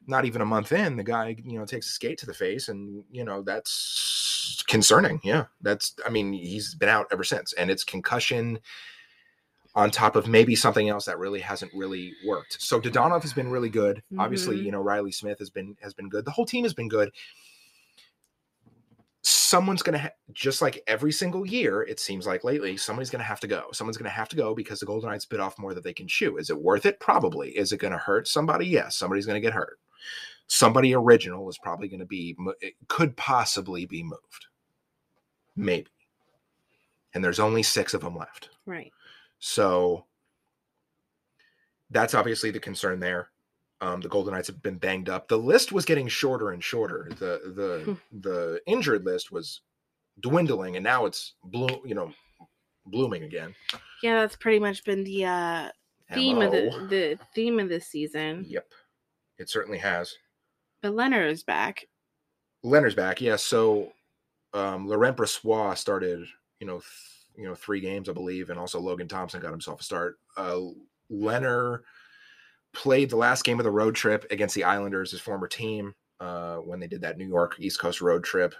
not 0.07 0.25
even 0.25 0.41
a 0.41 0.47
month 0.47 0.73
in, 0.73 0.97
the 0.97 1.05
guy, 1.05 1.37
you 1.45 1.59
know, 1.59 1.67
takes 1.67 1.89
a 1.89 1.93
skate 1.93 2.19
to 2.19 2.27
the 2.27 2.35
face, 2.35 2.69
and 2.69 3.05
you 3.11 3.25
know 3.25 3.43
that's 3.43 4.65
concerning. 4.67 5.21
Yeah, 5.23 5.45
that's. 5.61 5.95
I 6.07 6.11
mean, 6.11 6.33
he's 6.33 6.75
been 6.75 6.89
out 6.89 7.07
ever 7.13 7.25
since, 7.25 7.53
and 7.53 7.71
it's 7.71 7.85
concussion 7.85 8.59
on 9.75 9.91
top 9.91 10.17
of 10.17 10.27
maybe 10.27 10.57
something 10.57 10.89
else 10.89 11.05
that 11.05 11.19
really 11.19 11.41
hasn't 11.41 11.73
really 11.75 12.13
worked. 12.27 12.61
So 12.61 12.81
Dadonov 12.81 13.23
has 13.23 13.33
been 13.33 13.51
really 13.51 13.69
good. 13.69 13.99
Mm-hmm. 13.99 14.21
Obviously, 14.21 14.59
you 14.59 14.73
know, 14.73 14.81
Reilly 14.81 15.13
Smith 15.13 15.39
has 15.39 15.51
been 15.51 15.77
has 15.81 15.95
been 15.95 16.09
good. 16.09 16.25
The 16.25 16.31
whole 16.31 16.47
team 16.47 16.65
has 16.65 16.75
been 16.75 16.89
good. 16.89 17.13
Someone's 19.23 19.83
going 19.83 19.93
to 19.93 19.99
ha- 19.99 20.15
just 20.33 20.63
like 20.63 20.83
every 20.87 21.13
single 21.13 21.47
year 21.47 21.83
it 21.83 22.01
seems 22.01 22.27
like 22.27 22.45
lately 22.45 22.77
somebody's 22.77 23.11
going 23.11 23.21
to 23.21 23.27
have 23.27 23.41
to 23.41 23.47
go. 23.47 23.67
Someone's 23.73 23.99
going 23.99 24.11
to 24.11 24.17
have 24.17 24.29
to 24.31 24.37
go 24.37 24.55
because 24.55 24.81
the 24.81 24.87
Golden 24.87 25.11
Knights 25.11 25.27
bit 25.27 25.41
off 25.41 25.59
more 25.59 25.75
than 25.75 25.83
they 25.83 25.93
can 25.93 26.09
chew. 26.09 26.39
Is 26.39 26.51
it 26.51 26.61
worth 26.61 26.87
it? 26.87 26.99
Probably. 26.99 27.51
Is 27.51 27.73
it 27.73 27.79
going 27.79 27.93
to 27.93 27.99
hurt 27.99 28.27
somebody? 28.27 28.67
Yes, 28.67 28.97
somebody's 28.97 29.27
going 29.27 29.41
to 29.41 29.47
get 29.47 29.53
hurt 29.53 29.79
somebody 30.49 30.95
original 30.95 31.49
is 31.49 31.59
probably 31.59 31.89
going 31.89 32.01
to 32.01 32.07
be 32.07 32.37
it 32.61 32.75
could 32.89 33.17
possibly 33.17 33.87
be 33.87 34.03
moved. 34.03 34.47
Maybe. 35.55 35.91
And 37.15 37.23
there's 37.23 37.41
only 37.41 37.63
six 37.63 37.95
of 37.95 38.01
them 38.01 38.17
left. 38.17 38.51
Right. 38.67 38.93
So 39.39 40.05
that's 41.91 42.15
obviously 42.15 42.51
the 42.51 42.61
concern 42.61 43.01
there. 43.01 43.31
Um, 43.81 44.01
the 44.01 44.09
golden 44.09 44.35
knights 44.35 44.49
have 44.49 44.63
been 44.63 44.79
banged 44.79 45.09
up. 45.09 45.29
The 45.29 45.39
list 45.39 45.71
was 45.71 45.85
getting 45.85 46.09
shorter 46.09 46.51
and 46.51 46.63
shorter. 46.63 47.09
The 47.11 47.53
the 47.55 47.83
hmm. 47.85 48.21
the 48.21 48.61
injured 48.67 49.05
list 49.05 49.31
was 49.31 49.61
dwindling 50.21 50.75
and 50.75 50.83
now 50.83 51.07
it's 51.07 51.35
bloom 51.45 51.81
you 51.85 51.95
know 51.95 52.13
blooming 52.87 53.23
again. 53.23 53.55
Yeah 54.03 54.21
that's 54.21 54.37
pretty 54.37 54.59
much 54.59 54.85
been 54.85 55.05
the 55.05 55.27
uh 55.27 55.69
theme 56.13 56.41
of 56.41 56.51
the 56.51 56.71
the 56.89 57.19
theme 57.35 57.61
of 57.61 57.69
this 57.69 57.87
season. 57.87 58.47
Yep 58.49 58.73
it 59.39 59.49
certainly 59.49 59.79
has 59.79 60.17
but 60.83 60.93
Lehner 60.93 61.29
is 61.29 61.43
back. 61.43 61.87
Lehner's 62.65 62.95
back, 62.95 63.21
yes. 63.21 63.31
Yeah, 63.31 63.37
so 63.37 63.93
um, 64.55 64.87
Laurent 64.87 65.17
Brossoit 65.17 65.77
started, 65.79 66.27
you 66.61 66.67
know, 66.67 66.79
th- 66.79 66.85
you 67.37 67.45
know, 67.45 67.55
three 67.55 67.81
games, 67.81 68.09
I 68.09 68.13
believe, 68.13 68.51
and 68.51 68.59
also 68.59 68.81
Logan 68.81 69.07
Thompson 69.07 69.41
got 69.41 69.53
himself 69.53 69.81
a 69.81 69.85
start. 69.85 70.19
Uh, 70.37 70.61
Lehner 71.11 71.81
played 72.73 73.11
the 73.11 73.17
last 73.17 73.45
game 73.45 73.61
of 73.61 73.65
the 73.65 73.71
road 73.71 73.95
trip 73.95 74.27
against 74.31 74.57
the 74.57 74.65
Islanders, 74.65 75.13
his 75.13 75.21
former 75.21 75.47
team, 75.47 75.95
uh, 76.19 76.57
when 76.57 76.81
they 76.81 76.89
did 76.89 77.01
that 77.03 77.17
New 77.17 77.29
York 77.29 77.55
East 77.61 77.79
Coast 77.79 78.01
road 78.01 78.25
trip, 78.25 78.57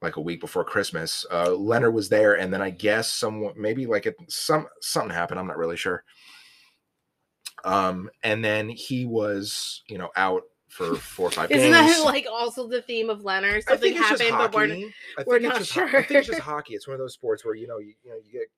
like 0.00 0.16
a 0.16 0.22
week 0.22 0.40
before 0.40 0.64
Christmas. 0.64 1.26
Uh, 1.30 1.48
Lehner 1.48 1.92
was 1.92 2.08
there, 2.08 2.38
and 2.38 2.50
then 2.50 2.62
I 2.62 2.70
guess 2.70 3.12
someone, 3.12 3.52
maybe 3.56 3.86
like 3.86 4.06
it, 4.06 4.16
some 4.28 4.66
something 4.80 5.14
happened. 5.14 5.38
I'm 5.38 5.46
not 5.46 5.58
really 5.58 5.76
sure. 5.76 6.02
Um, 7.64 8.10
and 8.22 8.44
then 8.44 8.68
he 8.68 9.06
was, 9.06 9.82
you 9.88 9.98
know, 9.98 10.10
out 10.16 10.42
for 10.68 10.94
four 10.96 11.28
or 11.28 11.30
five 11.32 11.50
Isn't 11.50 11.72
games. 11.72 11.96
that 11.96 12.04
like 12.04 12.26
also 12.30 12.66
the 12.68 12.82
theme 12.82 13.10
of 13.10 13.22
Lehner? 13.22 13.62
Something 13.62 13.94
happened, 13.94 14.30
but 14.30 14.54
we're, 14.54 14.92
we're 15.26 15.38
not 15.40 15.64
sure. 15.64 15.88
I 15.88 16.02
think 16.02 16.10
it's 16.10 16.28
just 16.28 16.40
hockey. 16.40 16.74
It's 16.74 16.86
one 16.86 16.94
of 16.94 17.00
those 17.00 17.14
sports 17.14 17.44
where 17.44 17.54
you 17.54 17.66
know 17.66 17.78
you, 17.78 17.94
you 18.02 18.10
know 18.10 18.16
you 18.24 18.32
get 18.32 18.48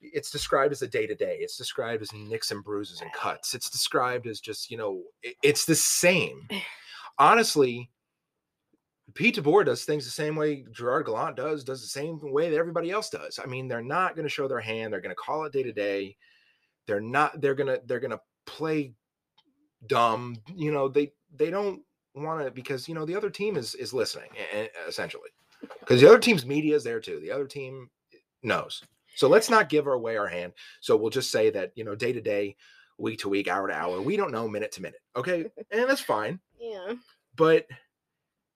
it's 0.00 0.30
described 0.30 0.72
as 0.72 0.82
a 0.82 0.86
day 0.86 1.06
to 1.06 1.14
day. 1.14 1.38
It's 1.40 1.56
described 1.56 2.02
as 2.02 2.12
nicks 2.12 2.50
and 2.50 2.62
bruises 2.62 3.00
and 3.00 3.12
cuts. 3.12 3.54
It's 3.54 3.70
described 3.70 4.26
as 4.26 4.40
just 4.40 4.70
you 4.70 4.76
know 4.76 5.02
it, 5.22 5.36
it's 5.42 5.64
the 5.64 5.74
same. 5.74 6.48
Honestly, 7.18 7.90
Pete 9.14 9.36
DeBoer 9.36 9.64
does 9.64 9.84
things 9.84 10.04
the 10.04 10.10
same 10.10 10.36
way 10.36 10.64
Gerard 10.70 11.06
Gallant 11.06 11.36
does, 11.36 11.64
does 11.64 11.80
the 11.80 11.88
same 11.88 12.20
way 12.22 12.50
that 12.50 12.58
everybody 12.58 12.90
else 12.90 13.10
does. 13.10 13.40
I 13.42 13.46
mean, 13.46 13.68
they're 13.68 13.82
not 13.82 14.14
going 14.14 14.24
to 14.24 14.30
show 14.32 14.46
their 14.46 14.60
hand. 14.60 14.92
They're 14.92 15.00
going 15.00 15.14
to 15.14 15.20
call 15.20 15.44
it 15.44 15.52
day 15.52 15.62
to 15.62 15.72
day. 15.72 16.16
They're 16.86 17.00
not. 17.00 17.40
They're 17.40 17.54
gonna. 17.54 17.78
They're 17.86 18.00
gonna 18.00 18.20
play 18.48 18.94
dumb. 19.86 20.36
You 20.54 20.72
know, 20.72 20.88
they 20.88 21.12
they 21.36 21.50
don't 21.50 21.82
want 22.14 22.44
to 22.44 22.50
because 22.50 22.88
you 22.88 22.94
know 22.94 23.04
the 23.04 23.14
other 23.14 23.30
team 23.30 23.56
is 23.56 23.74
is 23.74 23.92
listening 23.92 24.30
essentially 24.88 25.30
because 25.80 26.00
the 26.00 26.08
other 26.08 26.18
team's 26.18 26.46
media 26.46 26.74
is 26.74 26.82
there 26.82 27.00
too. 27.00 27.20
The 27.20 27.30
other 27.30 27.46
team 27.46 27.88
eh, 28.12 28.18
knows. 28.42 28.82
So 29.14 29.28
let's 29.28 29.50
not 29.50 29.68
give 29.68 29.86
away 29.86 30.16
our 30.16 30.28
hand. 30.28 30.52
So 30.80 30.96
we'll 30.96 31.10
just 31.10 31.30
say 31.30 31.50
that 31.50 31.72
you 31.74 31.84
know 31.84 31.94
day 31.94 32.12
to 32.12 32.20
day, 32.20 32.56
week 32.98 33.20
to 33.20 33.28
week, 33.28 33.48
hour 33.48 33.68
to 33.68 33.74
hour, 33.74 34.00
we 34.00 34.16
don't 34.16 34.32
know 34.32 34.48
minute 34.48 34.72
to 34.72 34.82
minute. 34.82 35.00
Okay, 35.14 35.46
and 35.70 35.88
that's 35.88 36.00
fine. 36.00 36.40
Yeah. 36.58 36.94
But 37.36 37.66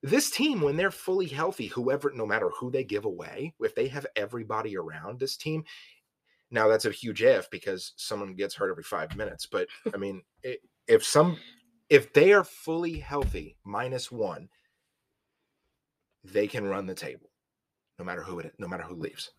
this 0.03 0.31
team, 0.31 0.61
when 0.61 0.77
they're 0.77 0.91
fully 0.91 1.27
healthy, 1.27 1.67
whoever, 1.67 2.13
no 2.15 2.27
matter 2.27 2.51
who 2.51 2.71
they 2.71 2.83
give 2.83 3.05
away, 3.05 3.55
if 3.61 3.75
they 3.75 3.87
have 3.89 4.07
everybody 4.17 4.77
around 4.77 5.21
this 5.21 5.37
team, 5.37 5.65
now 6.53 6.69
that's 6.69 6.85
a 6.85 6.93
huge 6.93 7.23
if 7.23 7.51
because 7.51 7.93
someone 7.97 8.35
gets 8.35 8.55
hurt 8.55 8.71
every 8.71 8.85
five 8.85 9.17
minutes. 9.17 9.47
But 9.47 9.67
I 9.95 9.97
mean, 9.97 10.23
it, 10.43 10.61
if 10.87 11.05
some 11.05 11.39
if 11.89 12.13
they 12.13 12.33
are 12.33 12.45
fully 12.45 12.99
healthy, 12.99 13.57
minus 13.65 14.13
one, 14.13 14.49
they 16.23 16.47
can 16.47 16.67
run 16.67 16.87
the 16.87 16.95
table, 16.95 17.31
no 17.99 18.05
matter 18.05 18.23
who 18.23 18.39
it, 18.39 18.53
no 18.59 18.69
matter 18.69 18.85
who 18.85 18.95
leaves, 18.95 19.31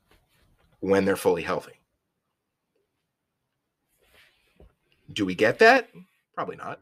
when 0.79 1.05
they're 1.05 1.15
fully 1.15 1.43
healthy. 1.43 1.79
Do 5.11 5.25
we 5.25 5.35
get 5.35 5.59
that? 5.59 5.89
Probably 6.33 6.55
not, 6.55 6.79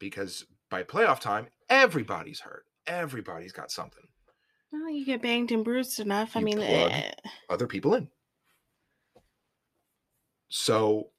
because 0.00 0.44
by 0.70 0.82
playoff 0.82 1.20
time, 1.20 1.46
everybody's 1.68 2.40
hurt. 2.40 2.64
Everybody's 2.86 3.52
got 3.52 3.70
something. 3.70 4.02
Well, 4.72 4.90
you 4.90 5.06
get 5.06 5.22
banged 5.22 5.52
and 5.52 5.64
bruised 5.64 6.00
enough. 6.00 6.34
You 6.34 6.40
I 6.40 6.44
mean, 6.44 6.58
eh. 6.58 7.12
other 7.48 7.68
people 7.68 7.94
in. 7.94 8.08
So 10.48 11.10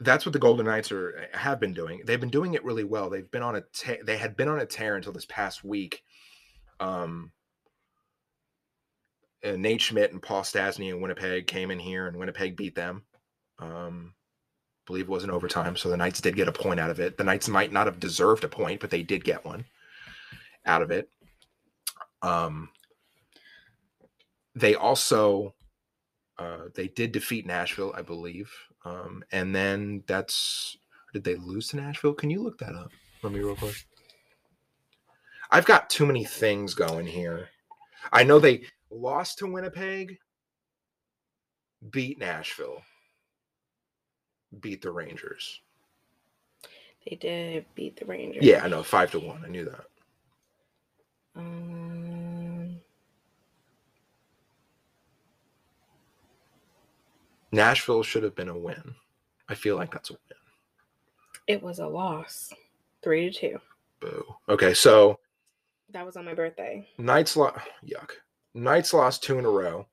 that's 0.00 0.24
what 0.24 0.32
the 0.32 0.38
Golden 0.38 0.66
Knights 0.66 0.92
are 0.92 1.28
have 1.32 1.60
been 1.60 1.74
doing. 1.74 2.02
They've 2.04 2.20
been 2.20 2.30
doing 2.30 2.54
it 2.54 2.64
really 2.64 2.84
well. 2.84 3.10
They've 3.10 3.30
been 3.30 3.42
on 3.42 3.56
a 3.56 3.62
te- 3.72 4.02
they 4.04 4.16
had 4.16 4.36
been 4.36 4.48
on 4.48 4.60
a 4.60 4.66
tear 4.66 4.96
until 4.96 5.12
this 5.12 5.26
past 5.26 5.64
week. 5.64 6.02
Um, 6.80 7.32
Nate 9.44 9.80
Schmidt 9.80 10.12
and 10.12 10.22
Paul 10.22 10.42
Stastny 10.42 10.90
in 10.90 11.00
Winnipeg 11.00 11.46
came 11.46 11.70
in 11.70 11.78
here, 11.78 12.06
and 12.06 12.16
Winnipeg 12.16 12.56
beat 12.56 12.74
them. 12.74 13.02
Um, 13.58 14.14
believe 14.86 15.04
it 15.04 15.10
was 15.10 15.24
an 15.24 15.30
overtime, 15.30 15.76
so 15.76 15.88
the 15.88 15.96
Knights 15.96 16.20
did 16.20 16.36
get 16.36 16.48
a 16.48 16.52
point 16.52 16.80
out 16.80 16.90
of 16.90 17.00
it. 17.00 17.16
The 17.16 17.24
Knights 17.24 17.48
might 17.48 17.72
not 17.72 17.86
have 17.86 18.00
deserved 18.00 18.44
a 18.44 18.48
point, 18.48 18.80
but 18.80 18.90
they 18.90 19.02
did 19.02 19.24
get 19.24 19.44
one 19.44 19.64
out 20.64 20.82
of 20.82 20.90
it. 20.90 21.10
Um, 22.22 22.70
they 24.54 24.74
also 24.74 25.54
uh, 26.38 26.64
they 26.74 26.88
did 26.88 27.12
defeat 27.12 27.46
Nashville, 27.46 27.92
I 27.96 28.02
believe. 28.02 28.52
Um, 28.84 29.24
and 29.32 29.54
then 29.54 30.04
that's 30.06 30.76
did 31.12 31.24
they 31.24 31.36
lose 31.36 31.68
to 31.68 31.76
Nashville? 31.76 32.14
Can 32.14 32.30
you 32.30 32.42
look 32.42 32.58
that 32.58 32.74
up 32.74 32.92
for 33.20 33.30
me 33.30 33.40
real 33.40 33.56
quick? 33.56 33.86
I've 35.50 35.64
got 35.64 35.88
too 35.88 36.06
many 36.06 36.24
things 36.24 36.74
going 36.74 37.06
here. 37.06 37.48
I 38.12 38.22
know 38.22 38.38
they 38.38 38.62
lost 38.90 39.38
to 39.38 39.46
Winnipeg, 39.46 40.18
beat 41.90 42.18
Nashville, 42.18 42.82
beat 44.60 44.82
the 44.82 44.90
Rangers. 44.90 45.60
They 47.08 47.16
did 47.16 47.64
beat 47.74 47.98
the 47.98 48.04
Rangers. 48.04 48.44
Yeah, 48.44 48.62
I 48.62 48.68
know, 48.68 48.82
five 48.82 49.10
to 49.12 49.20
one. 49.20 49.42
I 49.44 49.48
knew 49.48 49.64
that. 49.64 49.84
Um, 51.34 52.17
Nashville 57.52 58.02
should 58.02 58.22
have 58.22 58.34
been 58.34 58.48
a 58.48 58.58
win. 58.58 58.94
I 59.48 59.54
feel 59.54 59.76
like 59.76 59.92
that's 59.92 60.10
a 60.10 60.14
win. 60.14 60.20
It 61.46 61.62
was 61.62 61.78
a 61.78 61.86
loss. 61.86 62.52
Three 63.02 63.30
to 63.30 63.38
two. 63.38 63.58
Boo. 64.00 64.24
Okay, 64.48 64.74
so 64.74 65.18
that 65.90 66.04
was 66.04 66.16
on 66.16 66.24
my 66.24 66.34
birthday. 66.34 66.86
Knights 66.98 67.36
lost. 67.36 67.58
Yuck. 67.86 68.10
Knights 68.54 68.92
lost 68.92 69.22
two 69.22 69.38
in 69.38 69.44
a 69.44 69.50
row. 69.50 69.86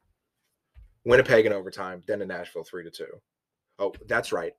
Winnipeg 1.06 1.46
in 1.46 1.54
overtime, 1.54 2.04
then 2.08 2.20
to 2.20 2.26
Nashville 2.26 2.64
three 2.64 2.84
to 2.84 2.92
two. 2.92 3.22
Oh, 3.80 3.94
that's 4.08 4.32
right. 4.32 4.54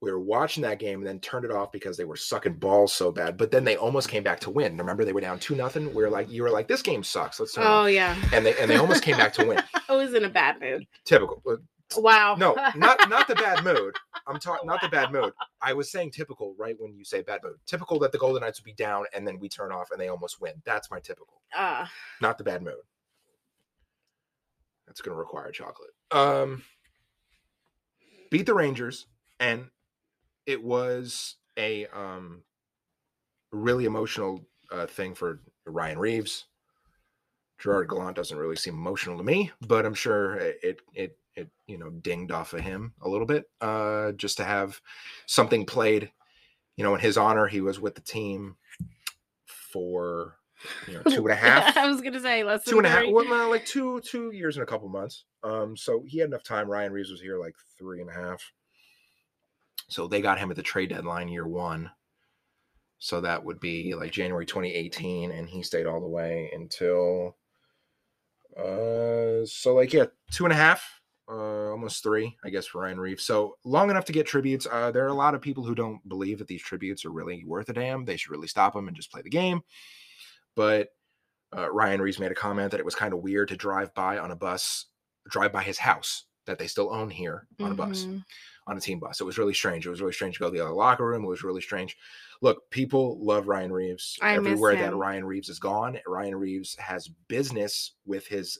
We 0.00 0.10
were 0.10 0.20
watching 0.20 0.62
that 0.64 0.78
game 0.78 0.98
and 0.98 1.06
then 1.06 1.20
turned 1.20 1.44
it 1.44 1.50
off 1.50 1.72
because 1.72 1.96
they 1.96 2.04
were 2.04 2.16
sucking 2.16 2.54
balls 2.54 2.92
so 2.92 3.10
bad. 3.10 3.38
But 3.38 3.50
then 3.50 3.64
they 3.64 3.76
almost 3.76 4.08
came 4.08 4.22
back 4.22 4.38
to 4.40 4.50
win. 4.50 4.76
Remember, 4.76 5.04
they 5.04 5.12
were 5.12 5.20
down 5.20 5.38
two 5.38 5.54
nothing. 5.54 5.94
We 5.94 6.02
are 6.02 6.10
like, 6.10 6.30
you 6.30 6.42
were 6.42 6.50
like, 6.50 6.68
this 6.68 6.82
game 6.82 7.02
sucks. 7.02 7.40
Let's 7.40 7.54
turn. 7.54 7.64
Oh 7.66 7.86
yeah. 7.86 8.16
And 8.32 8.44
they 8.44 8.54
and 8.58 8.70
they 8.70 8.76
almost 8.76 9.02
came 9.02 9.16
back 9.16 9.32
to 9.34 9.46
win. 9.46 9.62
I 9.88 9.94
was 9.94 10.14
in 10.14 10.24
a 10.24 10.28
bad 10.28 10.60
mood. 10.60 10.86
Typical. 11.04 11.42
Wow. 11.96 12.34
No, 12.36 12.54
not 12.74 13.08
not 13.08 13.28
the 13.28 13.34
bad 13.34 13.64
mood. 13.64 13.94
I'm 14.26 14.40
talking 14.40 14.66
not 14.66 14.80
the 14.80 14.88
bad 14.88 15.12
mood. 15.12 15.32
I 15.60 15.72
was 15.74 15.90
saying 15.90 16.10
typical, 16.12 16.54
right? 16.58 16.76
When 16.78 16.96
you 16.96 17.04
say 17.04 17.22
bad 17.22 17.40
mood, 17.44 17.56
typical 17.66 17.98
that 18.00 18.12
the 18.12 18.18
Golden 18.18 18.42
Knights 18.42 18.60
would 18.60 18.64
be 18.64 18.72
down 18.72 19.04
and 19.14 19.26
then 19.26 19.38
we 19.38 19.48
turn 19.48 19.70
off 19.72 19.90
and 19.90 20.00
they 20.00 20.08
almost 20.08 20.40
win. 20.40 20.54
That's 20.64 20.90
my 20.90 20.98
typical, 21.00 21.40
Uh, 21.56 21.86
not 22.20 22.38
the 22.38 22.44
bad 22.44 22.62
mood. 22.62 22.74
That's 24.86 25.00
going 25.00 25.14
to 25.14 25.18
require 25.18 25.50
chocolate. 25.50 25.90
Um, 26.10 26.62
beat 28.30 28.46
the 28.46 28.54
Rangers, 28.54 29.06
and 29.40 29.66
it 30.46 30.62
was 30.62 31.36
a 31.56 31.86
um 31.86 32.42
really 33.52 33.84
emotional 33.84 34.44
uh, 34.70 34.86
thing 34.86 35.14
for 35.14 35.40
Ryan 35.66 35.98
Reaves. 35.98 36.46
Gerard 37.58 37.88
Gallant 37.88 38.16
doesn't 38.16 38.36
really 38.36 38.56
seem 38.56 38.74
emotional 38.74 39.16
to 39.16 39.22
me, 39.22 39.52
but 39.60 39.86
I'm 39.86 39.94
sure 39.94 40.34
it 40.36 40.80
it 40.92 41.16
it, 41.36 41.48
you 41.66 41.78
know 41.78 41.90
dinged 41.90 42.32
off 42.32 42.52
of 42.52 42.60
him 42.60 42.94
a 43.02 43.08
little 43.08 43.26
bit. 43.26 43.44
Uh, 43.60 44.12
just 44.12 44.36
to 44.38 44.44
have 44.44 44.80
something 45.26 45.66
played, 45.66 46.10
you 46.76 46.84
know, 46.84 46.94
in 46.94 47.00
his 47.00 47.16
honor. 47.16 47.46
He 47.46 47.60
was 47.60 47.80
with 47.80 47.94
the 47.94 48.00
team 48.00 48.56
for 49.46 50.36
you 50.86 50.94
know 50.94 51.02
two 51.02 51.22
and 51.22 51.32
a 51.32 51.34
half. 51.34 51.76
I 51.76 51.86
was 51.86 52.00
gonna 52.00 52.20
say 52.20 52.44
less 52.44 52.64
than 52.64 52.72
two 52.72 52.78
and 52.78 52.86
a 52.86 52.90
half 52.90 53.04
well, 53.08 53.24
no, 53.24 53.50
like 53.50 53.66
two 53.66 54.00
two 54.00 54.30
years 54.30 54.56
and 54.56 54.62
a 54.62 54.66
couple 54.66 54.88
months. 54.88 55.24
Um 55.42 55.76
so 55.76 56.04
he 56.06 56.18
had 56.18 56.28
enough 56.28 56.44
time. 56.44 56.68
Ryan 56.68 56.92
reaves 56.92 57.10
was 57.10 57.20
here 57.20 57.38
like 57.38 57.54
three 57.76 58.00
and 58.00 58.10
a 58.10 58.14
half. 58.14 58.52
So 59.88 60.06
they 60.06 60.22
got 60.22 60.38
him 60.38 60.50
at 60.50 60.56
the 60.56 60.62
trade 60.62 60.90
deadline 60.90 61.28
year 61.28 61.46
one. 61.46 61.90
So 62.98 63.20
that 63.20 63.44
would 63.44 63.60
be 63.60 63.94
like 63.94 64.12
january 64.12 64.46
2018 64.46 65.30
and 65.30 65.48
he 65.48 65.62
stayed 65.62 65.86
all 65.86 66.00
the 66.00 66.06
way 66.06 66.50
until 66.54 67.36
uh 68.56 69.44
so 69.44 69.74
like 69.74 69.92
yeah 69.92 70.06
two 70.30 70.44
and 70.44 70.52
a 70.52 70.56
half 70.56 71.00
uh 71.28 71.70
almost 71.70 72.02
three 72.02 72.36
i 72.44 72.50
guess 72.50 72.66
for 72.66 72.82
ryan 72.82 73.00
reaves 73.00 73.24
so 73.24 73.56
long 73.64 73.88
enough 73.90 74.04
to 74.04 74.12
get 74.12 74.26
tributes 74.26 74.66
uh 74.70 74.90
there 74.90 75.04
are 75.04 75.08
a 75.08 75.14
lot 75.14 75.34
of 75.34 75.40
people 75.40 75.64
who 75.64 75.74
don't 75.74 76.06
believe 76.08 76.38
that 76.38 76.46
these 76.48 76.62
tributes 76.62 77.04
are 77.04 77.10
really 77.10 77.44
worth 77.46 77.68
a 77.70 77.72
damn 77.72 78.04
they 78.04 78.16
should 78.16 78.30
really 78.30 78.46
stop 78.48 78.74
them 78.74 78.88
and 78.88 78.96
just 78.96 79.10
play 79.10 79.22
the 79.22 79.30
game 79.30 79.60
but 80.54 80.88
uh, 81.56 81.70
Ryan 81.70 82.02
Reaves 82.02 82.18
made 82.18 82.32
a 82.32 82.34
comment 82.34 82.72
that 82.72 82.80
it 82.80 82.84
was 82.84 82.96
kind 82.96 83.12
of 83.14 83.20
weird 83.20 83.46
to 83.48 83.56
drive 83.56 83.94
by 83.94 84.18
on 84.18 84.32
a 84.32 84.36
bus, 84.36 84.86
drive 85.30 85.52
by 85.52 85.62
his 85.62 85.78
house 85.78 86.24
that 86.46 86.58
they 86.58 86.66
still 86.66 86.92
own 86.92 87.08
here 87.08 87.46
on 87.60 87.70
a 87.70 87.74
bus, 87.76 88.04
Mhm. 88.06 88.24
on 88.66 88.76
a 88.76 88.80
team 88.80 88.98
bus. 88.98 89.20
It 89.20 89.24
was 89.24 89.38
really 89.38 89.54
strange. 89.54 89.86
It 89.86 89.90
was 89.90 90.00
really 90.00 90.12
strange 90.12 90.34
to 90.34 90.40
go 90.40 90.46
to 90.50 90.52
the 90.56 90.64
other 90.64 90.74
locker 90.74 91.06
room. 91.06 91.22
It 91.24 91.28
was 91.28 91.44
really 91.44 91.60
strange. 91.60 91.96
Look, 92.42 92.68
people 92.70 93.24
love 93.24 93.46
Ryan 93.46 93.72
Reaves. 93.72 94.18
I 94.20 94.34
Everywhere 94.34 94.74
that. 94.74 94.96
Ryan 94.96 95.24
Reaves 95.24 95.48
is 95.48 95.60
gone, 95.60 96.00
Ryan 96.08 96.34
Reaves 96.34 96.74
has 96.76 97.06
business 97.28 97.92
with 98.04 98.26
his 98.26 98.58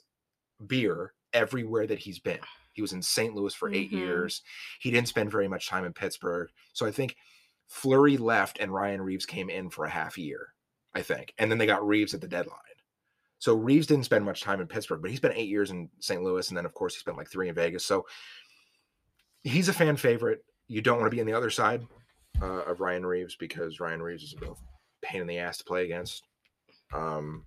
beer 0.69 1.15
everywhere 1.35 1.87
that 1.87 1.99
he's 1.99 2.19
been. 2.19 2.41
He 2.73 2.83
was 2.83 2.93
in 2.93 3.03
St. 3.03 3.35
Louis 3.35 3.55
for 3.55 3.73
8 3.73 3.91
Mhm. 3.91 3.99
years. 3.99 4.43
He 4.81 4.91
didn't 4.91 5.09
spend 5.09 5.31
very 5.31 5.47
much 5.49 5.69
time 5.69 5.85
in 5.85 5.93
Pittsburgh. 5.93 6.49
So 6.73 6.87
I 6.87 6.91
think 6.91 7.17
Fleury 7.69 8.17
left 8.17 8.59
and 8.61 8.73
Ryan 8.73 9.03
Reaves 9.03 9.27
came 9.27 9.51
in 9.51 9.71
for 9.71 9.85
a 9.85 9.91
half 9.91 10.17
year, 10.19 10.55
I 10.95 11.03
think. 11.03 11.35
And 11.39 11.51
then 11.51 11.59
they 11.59 11.67
got 11.67 11.87
Reaves 11.87 12.15
at 12.15 12.21
the 12.21 12.29
deadline. 12.29 12.59
So 13.39 13.55
Reaves 13.55 13.87
didn't 13.87 14.05
spend 14.07 14.25
much 14.25 14.41
time 14.41 14.61
in 14.61 14.67
Pittsburgh, 14.69 15.03
but 15.03 15.11
he 15.11 15.17
spent 15.17 15.35
eight 15.37 15.49
years 15.49 15.71
in 15.71 15.91
St. 16.01 16.23
Louis, 16.23 16.49
and 16.49 16.57
then 16.57 16.65
of 16.65 16.73
course 16.75 16.95
he 16.95 17.01
spent 17.01 17.17
like 17.19 17.31
three 17.31 17.49
in 17.49 17.55
Vegas. 17.55 17.85
So 17.85 18.07
he's 19.43 19.69
a 19.69 19.73
fan 19.73 19.97
favorite. 19.97 20.45
You 20.69 20.81
don't 20.81 20.99
want 20.99 21.11
to 21.11 21.15
be 21.15 21.21
on 21.21 21.27
the 21.27 21.35
other 21.35 21.51
side 21.51 21.87
uh, 22.41 22.63
of 22.65 22.81
Ryan 22.81 23.05
Reaves 23.07 23.37
because 23.37 23.81
Ryan 23.81 24.03
Reaves 24.03 24.23
is 24.25 24.35
a 24.35 24.39
real 24.41 24.59
pain 25.03 25.21
in 25.21 25.27
the 25.27 25.39
ass 25.39 25.59
to 25.59 25.65
play 25.65 25.85
against. 25.85 26.23
Um, 26.93 27.45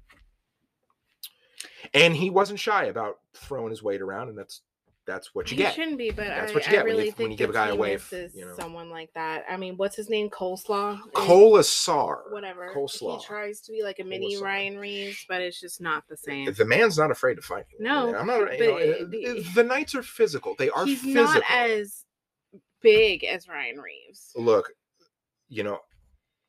and 1.93 2.15
he 2.15 2.29
wasn't 2.29 2.59
shy 2.59 2.85
about 2.85 3.19
throwing 3.33 3.69
his 3.71 3.81
weight 3.83 4.01
around, 4.01 4.29
and 4.29 4.37
that's 4.37 4.61
that's 5.05 5.33
what 5.33 5.49
you 5.49 5.55
he 5.55 5.63
get. 5.63 5.73
shouldn't 5.73 5.97
be, 5.97 6.09
but 6.11 6.27
That's 6.27 6.51
I, 6.51 6.53
what 6.55 6.65
you 6.65 6.69
I 6.69 6.71
get 6.73 6.83
when 6.83 6.93
you- 6.95 6.99
really 6.99 7.11
when 7.15 7.31
you 7.31 7.37
give 7.37 7.49
a 7.49 7.53
guy 7.53 7.69
away 7.69 7.93
if, 7.93 8.11
you 8.11 8.45
know. 8.45 8.53
someone 8.59 8.89
like 8.89 9.09
that. 9.13 9.45
I 9.49 9.55
mean, 9.55 9.77
what's 9.77 9.95
his 9.95 10.09
name? 10.09 10.29
Coleslaw. 10.29 10.99
Kolesar, 11.13 12.29
Whatever. 12.29 12.73
Coleslaw. 12.75 13.19
He 13.21 13.25
tries 13.25 13.61
to 13.61 13.71
be 13.71 13.83
like 13.83 13.99
a 13.99 14.03
mini 14.03 14.35
Coleslaw. 14.35 14.41
Ryan 14.41 14.77
Reaves, 14.79 15.25
but 15.29 15.41
it's 15.41 15.61
just 15.61 15.79
not 15.79 16.03
the 16.09 16.17
same. 16.17 16.51
The 16.53 16.65
man's 16.65 16.97
not 16.97 17.09
afraid 17.09 17.35
to 17.35 17.41
fight. 17.41 17.63
No, 17.79 18.13
I'm 18.13 18.27
not. 18.27 18.39
You 18.39 18.45
but 18.47 18.59
know, 18.59 19.05
the- 19.07 19.45
the 19.55 19.63
Knights 19.63 19.95
are 19.95 20.03
physical. 20.03 20.55
They 20.59 20.69
are 20.71 20.85
He's 20.85 20.99
physical. 21.01 21.23
not 21.23 21.43
as 21.49 22.03
big 22.81 23.23
as 23.23 23.47
Ryan 23.47 23.77
Reaves. 23.79 24.33
Look, 24.35 24.71
you 25.47 25.63
know, 25.63 25.79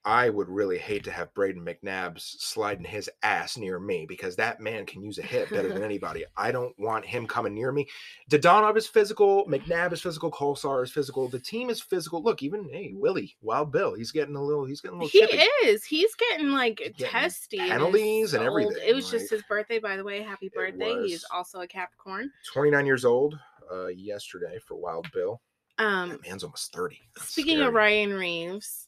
I 0.04 0.30
would 0.30 0.48
really 0.48 0.78
hate 0.78 1.04
to 1.04 1.10
have 1.10 1.34
Brayden 1.34 1.58
McNabb 1.58 2.18
sliding 2.20 2.84
his 2.84 3.10
ass 3.22 3.58
near 3.58 3.78
me 3.78 4.06
because 4.08 4.36
that 4.36 4.60
man 4.60 4.86
can 4.86 5.02
use 5.02 5.18
a 5.18 5.22
hit 5.22 5.50
better 5.50 5.68
than 5.68 5.82
anybody. 5.82 6.24
I 6.36 6.50
don't 6.52 6.72
want 6.78 7.04
him 7.04 7.26
coming 7.26 7.52
near 7.54 7.72
me. 7.72 7.86
Dadonov 8.30 8.76
is 8.76 8.86
physical. 8.86 9.44
McNabb 9.46 9.92
is 9.92 10.00
physical. 10.00 10.30
Kolesar 10.30 10.82
is 10.82 10.90
physical. 10.90 11.28
The 11.28 11.40
team 11.40 11.68
is 11.68 11.80
physical. 11.82 12.22
Look, 12.22 12.42
even 12.42 12.68
hey 12.72 12.92
Willie, 12.94 13.36
Wild 13.42 13.70
Bill, 13.72 13.94
he's 13.94 14.12
getting 14.12 14.36
a 14.36 14.42
little. 14.42 14.64
He's 14.64 14.80
getting 14.80 14.98
a 14.98 15.02
little 15.02 15.10
He 15.10 15.20
chippy. 15.26 15.42
is. 15.66 15.84
He's 15.84 16.14
getting 16.14 16.52
like 16.52 16.76
getting 16.78 16.94
testy. 17.06 17.58
penalties 17.58 18.32
and 18.34 18.48
old- 18.48 18.62
everything, 18.62 18.82
It 18.88 18.94
was 18.94 19.10
just 19.10 19.28
his 19.30 19.42
birthday, 19.48 19.78
by 19.78 19.96
the 19.96 20.04
way. 20.04 20.22
Happy 20.22 20.50
birthday. 20.54 20.94
He's 21.02 21.24
also 21.32 21.60
a 21.60 21.66
Capricorn. 21.66 22.30
29 22.52 22.86
years 22.86 23.04
old 23.04 23.38
uh, 23.70 23.88
yesterday 23.88 24.58
for 24.66 24.76
Wild 24.76 25.06
Bill. 25.12 25.40
Um, 25.78 26.08
That 26.10 26.26
man's 26.26 26.42
almost 26.44 26.72
30. 26.72 26.98
That's 27.16 27.28
Speaking 27.30 27.60
of. 27.60 27.74
Ryan 27.74 28.14
Reaves, 28.14 28.87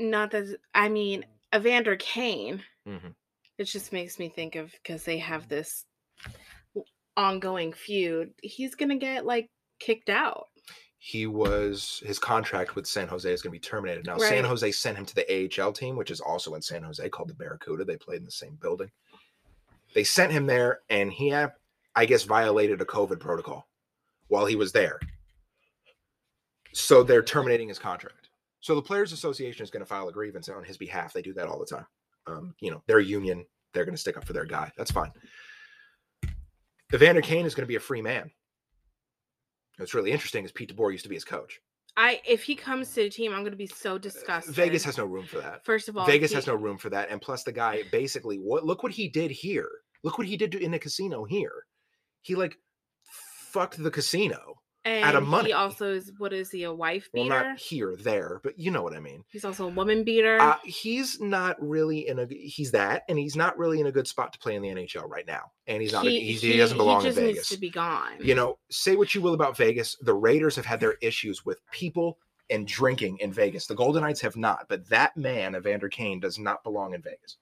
not 0.00 0.30
that 0.32 0.56
I 0.74 0.88
mean 0.88 1.24
Evander 1.54 1.96
Kane. 1.96 2.64
Mhm. 2.86 3.14
It 3.58 3.64
just 3.64 3.92
makes 3.92 4.18
me 4.18 4.28
think 4.28 4.56
of 4.56 4.72
because 4.72 5.04
they 5.04 5.18
have 5.18 5.48
this 5.48 5.84
ongoing 7.16 7.72
feud. 7.72 8.32
He's 8.42 8.74
gonna 8.74 8.96
get 8.96 9.26
like 9.26 9.48
kicked 9.78 10.08
out. 10.10 10.46
he 11.02 11.26
was 11.26 12.02
his 12.04 12.18
contract 12.18 12.76
with 12.76 12.86
San 12.86 13.08
Jose 13.08 13.32
is 13.32 13.40
going 13.40 13.50
to 13.50 13.58
be 13.58 13.58
terminated. 13.58 14.04
Now, 14.04 14.18
San 14.18 14.44
Jose 14.44 14.70
sent 14.72 14.98
him 14.98 15.06
to 15.06 15.14
the 15.14 15.24
AHL 15.32 15.72
team, 15.72 15.96
which 15.96 16.10
is 16.10 16.20
also 16.20 16.54
in 16.56 16.60
San 16.60 16.82
Jose, 16.82 17.08
called 17.08 17.30
the 17.30 17.34
Barracuda. 17.34 17.86
They 17.86 17.96
played 17.96 18.18
in 18.18 18.26
the 18.26 18.30
same 18.30 18.56
building. 18.56 18.90
They 19.94 20.04
sent 20.04 20.30
him 20.30 20.44
there, 20.46 20.80
and 20.90 21.10
he, 21.10 21.28
had, 21.30 21.54
I 21.96 22.04
guess, 22.04 22.24
violated 22.24 22.82
a 22.82 22.84
COVID 22.84 23.18
protocol 23.18 23.66
while 24.28 24.44
he 24.44 24.56
was 24.56 24.72
there. 24.72 25.00
So 26.74 27.02
they're 27.02 27.22
terminating 27.22 27.68
his 27.68 27.78
contract. 27.78 28.19
So 28.60 28.74
the 28.74 28.82
Players 28.82 29.12
Association 29.12 29.62
is 29.62 29.70
going 29.70 29.80
to 29.80 29.86
file 29.86 30.08
a 30.08 30.12
grievance 30.12 30.48
on 30.48 30.64
his 30.64 30.76
behalf. 30.76 31.12
They 31.12 31.22
do 31.22 31.32
that 31.34 31.48
all 31.48 31.58
the 31.58 31.66
time. 31.66 31.86
Um, 32.26 32.54
you 32.60 32.70
know, 32.70 32.82
their 32.86 33.00
union, 33.00 33.46
they're 33.72 33.84
going 33.84 33.94
to 33.94 34.00
stick 34.00 34.16
up 34.16 34.24
for 34.24 34.32
their 34.34 34.44
guy. 34.44 34.70
That's 34.76 34.90
fine. 34.90 35.12
Evander 36.92 37.22
Kane 37.22 37.46
is 37.46 37.54
going 37.54 37.64
to 37.64 37.68
be 37.68 37.76
a 37.76 37.80
free 37.80 38.02
man. 38.02 38.30
What's 39.78 39.94
really 39.94 40.12
interesting 40.12 40.44
is 40.44 40.52
Pete 40.52 40.76
DeBoer 40.76 40.92
used 40.92 41.04
to 41.04 41.08
be 41.08 41.14
his 41.14 41.24
coach. 41.24 41.60
I 41.96 42.20
if 42.26 42.42
he 42.44 42.54
comes 42.54 42.88
to 42.94 43.02
the 43.02 43.10
team, 43.10 43.32
I'm 43.32 43.42
gonna 43.42 43.56
be 43.56 43.66
so 43.66 43.98
disgusted. 43.98 44.54
Vegas 44.54 44.84
has 44.84 44.96
no 44.96 45.04
room 45.06 45.26
for 45.26 45.38
that. 45.38 45.64
first 45.64 45.88
of 45.88 45.96
all 45.96 46.06
Vegas 46.06 46.30
he- 46.30 46.36
has 46.36 46.46
no 46.46 46.54
room 46.54 46.78
for 46.78 46.88
that. 46.90 47.10
And 47.10 47.20
plus, 47.20 47.42
the 47.42 47.52
guy 47.52 47.82
basically, 47.92 48.36
what 48.36 48.64
look 48.64 48.82
what 48.82 48.92
he 48.92 49.08
did 49.08 49.30
here. 49.30 49.68
Look 50.02 50.16
what 50.16 50.26
he 50.26 50.36
did 50.36 50.54
in 50.54 50.70
the 50.70 50.78
casino 50.78 51.24
here. 51.24 51.64
He 52.22 52.34
like 52.34 52.56
fucked 53.50 53.82
the 53.82 53.90
casino. 53.90 54.56
And 54.84 55.04
out 55.04 55.14
of 55.14 55.26
money. 55.26 55.48
He 55.48 55.52
also 55.52 55.92
is 55.92 56.12
what 56.18 56.32
is 56.32 56.50
he 56.50 56.64
a 56.64 56.72
wife 56.72 57.08
Well, 57.12 57.24
beater? 57.24 57.48
not 57.48 57.58
here, 57.58 57.96
there, 57.96 58.40
but 58.42 58.58
you 58.58 58.70
know 58.70 58.82
what 58.82 58.94
I 58.94 59.00
mean. 59.00 59.24
He's 59.30 59.44
also 59.44 59.66
a 59.66 59.70
woman 59.70 60.04
beater. 60.04 60.40
Uh, 60.40 60.56
he's 60.64 61.20
not 61.20 61.56
really 61.60 62.08
in 62.08 62.18
a. 62.18 62.26
He's 62.26 62.70
that, 62.72 63.04
and 63.08 63.18
he's 63.18 63.36
not 63.36 63.58
really 63.58 63.80
in 63.80 63.86
a 63.86 63.92
good 63.92 64.08
spot 64.08 64.32
to 64.32 64.38
play 64.38 64.54
in 64.54 64.62
the 64.62 64.68
NHL 64.68 65.08
right 65.08 65.26
now. 65.26 65.52
And 65.66 65.82
he's 65.82 65.92
not. 65.92 66.06
a- 66.06 66.10
he's, 66.10 66.40
he, 66.40 66.56
doesn't 66.56 66.78
belong 66.78 67.02
he 67.02 67.08
in 67.08 67.14
Vegas. 67.14 67.48
to 67.50 67.58
be 67.58 67.70
gone. 67.70 68.12
you 68.20 68.34
know, 68.34 68.58
say 68.70 68.96
what 68.96 69.14
you 69.14 69.20
will 69.20 69.34
about 69.34 69.56
Vegas. 69.56 69.96
The 70.00 70.14
Raiders 70.14 70.56
have 70.56 70.66
had 70.66 70.80
their 70.80 70.94
issues 71.02 71.44
with 71.44 71.60
people 71.70 72.18
and 72.48 72.66
drinking 72.66 73.18
in 73.18 73.32
Vegas. 73.32 73.66
The 73.66 73.74
Golden 73.76 74.02
Knights 74.02 74.20
have 74.22 74.36
not, 74.36 74.66
but 74.68 74.88
that 74.88 75.16
man, 75.16 75.54
Evander 75.54 75.88
Kane, 75.88 76.18
does 76.20 76.38
not 76.38 76.64
belong 76.64 76.94
in 76.94 77.02
Vegas. 77.02 77.36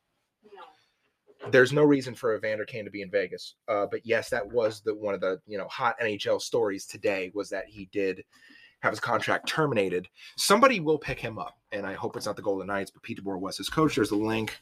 There's 1.51 1.73
no 1.73 1.83
reason 1.83 2.15
for 2.15 2.37
Evander 2.37 2.65
Kane 2.65 2.85
to 2.85 2.91
be 2.91 3.03
in 3.03 3.11
Vegas. 3.11 3.55
Uh, 3.69 3.87
but 3.91 4.05
yes, 4.05 4.31
that 4.31 4.47
was 4.47 4.81
the 4.81 4.95
one 4.95 5.15
of 5.15 5.21
the 5.21 5.41
you 5.47 5.59
know 5.59 5.69
hot 5.69 5.99
NHL 6.01 6.41
stories 6.41 6.87
today 6.87 7.31
was 7.35 7.51
that 7.51 7.67
he 7.67 7.89
did 7.93 8.25
have 8.81 8.93
his 8.93 9.01
contract 9.01 9.49
terminated. 9.49 10.09
Somebody 10.37 10.81
will 10.81 10.99
pick 10.99 11.19
him 11.19 11.39
up, 11.39 11.59
and 11.73 11.87
I 11.87 11.95
hope 11.95 12.17
it's 12.17 12.27
not 12.27 12.37
the 12.37 12.43
Golden 12.43 12.67
Knights, 12.67 12.91
but 12.91 13.03
Pete 13.03 13.23
DeBoer 13.23 13.41
was 13.41 13.57
his 13.57 13.69
coach. 13.69 13.97
There's 13.97 14.13
a 14.13 14.17
link. 14.17 14.59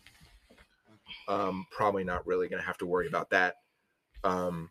Um, 1.29 1.67
probably 1.71 2.05
not 2.05 2.27
really 2.27 2.49
going 2.49 2.61
to 2.61 2.67
have 2.67 2.79
to 2.79 2.87
worry 2.87 3.09
about 3.09 3.31
that. 3.31 3.57
Um, 4.25 4.71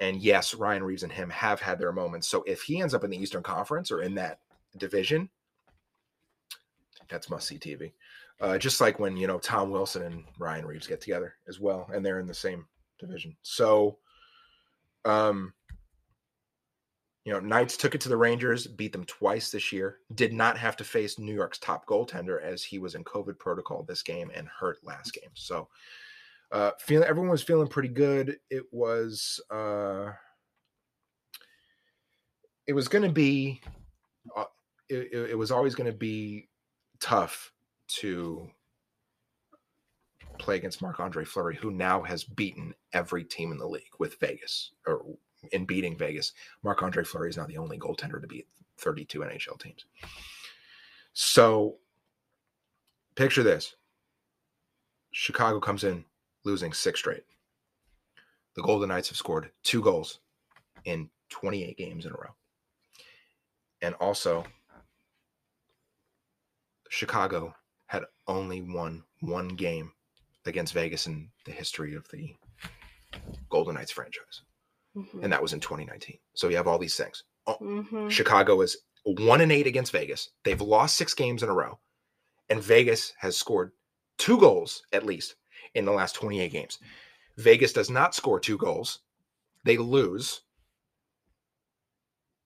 and 0.00 0.20
yes, 0.20 0.54
Ryan 0.54 0.82
Reaves 0.82 1.02
and 1.02 1.12
him 1.12 1.30
have 1.30 1.60
had 1.60 1.78
their 1.78 1.92
moments. 1.92 2.28
So 2.28 2.42
if 2.46 2.62
he 2.62 2.80
ends 2.80 2.94
up 2.94 3.04
in 3.04 3.10
the 3.10 3.16
Eastern 3.16 3.42
Conference 3.42 3.90
or 3.90 4.02
in 4.02 4.14
that 4.16 4.40
division, 4.76 5.30
that's 7.08 7.30
must 7.30 7.46
see 7.46 7.58
TV. 7.58 7.92
Uh, 8.40 8.58
just 8.58 8.80
like 8.80 8.98
when 8.98 9.16
you 9.16 9.26
know 9.26 9.38
Tom 9.38 9.70
Wilson 9.70 10.02
and 10.02 10.24
Ryan 10.38 10.66
Reaves 10.66 10.86
get 10.86 11.00
together 11.00 11.34
as 11.48 11.60
well, 11.60 11.88
and 11.94 12.04
they're 12.04 12.18
in 12.18 12.26
the 12.26 12.34
same 12.34 12.66
division. 12.98 13.36
So, 13.42 13.98
um, 15.04 15.52
you 17.24 17.32
know, 17.32 17.40
Knights 17.40 17.76
took 17.76 17.94
it 17.94 18.00
to 18.02 18.08
the 18.08 18.16
Rangers, 18.16 18.66
beat 18.66 18.92
them 18.92 19.04
twice 19.04 19.50
this 19.50 19.72
year. 19.72 19.98
Did 20.14 20.32
not 20.32 20.58
have 20.58 20.76
to 20.76 20.84
face 20.84 21.18
New 21.18 21.34
York's 21.34 21.58
top 21.58 21.86
goaltender 21.86 22.42
as 22.42 22.62
he 22.62 22.78
was 22.78 22.94
in 22.94 23.04
COVID 23.04 23.38
protocol 23.38 23.82
this 23.82 24.02
game 24.02 24.30
and 24.34 24.48
hurt 24.48 24.78
last 24.82 25.14
game. 25.14 25.30
So, 25.34 25.68
uh, 26.50 26.72
feeling 26.80 27.08
everyone 27.08 27.30
was 27.30 27.42
feeling 27.42 27.68
pretty 27.68 27.88
good. 27.88 28.38
It 28.50 28.64
was 28.72 29.40
uh, 29.50 30.10
it 32.66 32.72
was 32.72 32.88
going 32.88 33.04
to 33.04 33.12
be 33.12 33.60
uh, 34.36 34.44
it, 34.88 35.08
it 35.12 35.30
it 35.30 35.38
was 35.38 35.50
always 35.50 35.74
going 35.74 35.90
to 35.90 35.96
be 35.96 36.48
tough 37.00 37.53
to 37.86 38.50
play 40.38 40.56
against 40.56 40.82
Marc 40.82 41.00
Andre 41.00 41.24
Fleury, 41.24 41.56
who 41.56 41.70
now 41.70 42.02
has 42.02 42.24
beaten 42.24 42.74
every 42.92 43.24
team 43.24 43.52
in 43.52 43.58
the 43.58 43.66
league 43.66 43.82
with 43.98 44.18
Vegas 44.20 44.72
or 44.86 45.04
in 45.52 45.64
beating 45.64 45.96
Vegas. 45.96 46.32
Marc 46.62 46.82
Andre 46.82 47.04
Fleury 47.04 47.30
is 47.30 47.36
now 47.36 47.46
the 47.46 47.58
only 47.58 47.78
goaltender 47.78 48.20
to 48.20 48.26
beat 48.26 48.46
32 48.78 49.20
NHL 49.20 49.60
teams. 49.60 49.84
So 51.12 51.76
picture 53.14 53.42
this 53.42 53.76
Chicago 55.12 55.60
comes 55.60 55.84
in 55.84 56.04
losing 56.44 56.72
six 56.72 56.98
straight. 57.00 57.24
The 58.56 58.62
Golden 58.62 58.88
Knights 58.88 59.08
have 59.08 59.16
scored 59.18 59.50
two 59.62 59.82
goals 59.82 60.20
in 60.84 61.08
28 61.30 61.76
games 61.76 62.06
in 62.06 62.12
a 62.12 62.14
row. 62.14 62.34
And 63.82 63.94
also, 63.96 64.44
Chicago 66.88 67.54
had 67.94 68.04
only 68.26 68.60
won 68.60 69.04
one 69.20 69.48
game 69.48 69.92
against 70.46 70.72
Vegas 70.74 71.06
in 71.06 71.30
the 71.46 71.52
history 71.52 71.94
of 71.94 72.06
the 72.10 72.34
Golden 73.50 73.74
Knights 73.74 73.92
franchise. 73.92 74.42
Mhm. 74.96 75.22
And 75.24 75.32
that 75.32 75.42
was 75.42 75.52
in 75.52 75.60
2019. 75.60 76.18
So 76.34 76.48
you 76.48 76.56
have 76.56 76.66
all 76.66 76.78
these 76.78 76.96
things. 76.96 77.22
Oh, 77.46 77.56
Mhm. 77.60 78.10
Chicago 78.10 78.60
is 78.60 78.76
one 79.04 79.40
and 79.40 79.52
eight 79.52 79.66
against 79.66 79.92
Vegas. 79.92 80.30
They've 80.44 80.60
lost 80.60 80.96
six 80.96 81.14
games 81.14 81.42
in 81.42 81.48
a 81.48 81.54
row. 81.54 81.78
And 82.48 82.62
Vegas 82.62 83.12
has 83.18 83.36
scored 83.36 83.72
two 84.18 84.38
goals 84.38 84.82
at 84.92 85.04
least 85.06 85.36
in 85.74 85.84
the 85.84 85.92
last 85.92 86.14
28 86.14 86.52
games. 86.52 86.78
Vegas 87.36 87.72
does 87.72 87.90
not 87.90 88.14
score 88.14 88.38
two 88.40 88.56
goals. 88.58 89.00
They 89.64 89.76
lose. 89.76 90.42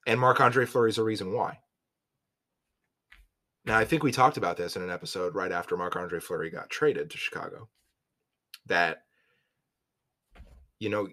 And 0.06 0.18
Marc 0.20 0.40
Andre 0.40 0.64
Fleury 0.66 0.90
is 0.90 0.96
the 0.96 1.04
reason 1.04 1.32
why. 1.32 1.61
Now, 3.68 3.76
I 3.76 3.85
think 3.85 4.02
we 4.02 4.12
talked 4.12 4.38
about 4.38 4.57
this 4.57 4.76
in 4.76 4.83
an 4.83 4.88
episode 4.90 5.35
right 5.35 5.52
after 5.52 5.76
Marc 5.76 5.94
Andre 5.94 6.20
Fleury 6.20 6.48
got 6.48 6.70
traded 6.70 7.11
to 7.11 7.18
Chicago. 7.18 7.68
That, 8.64 9.02
you 10.81 10.88
know, 10.88 11.09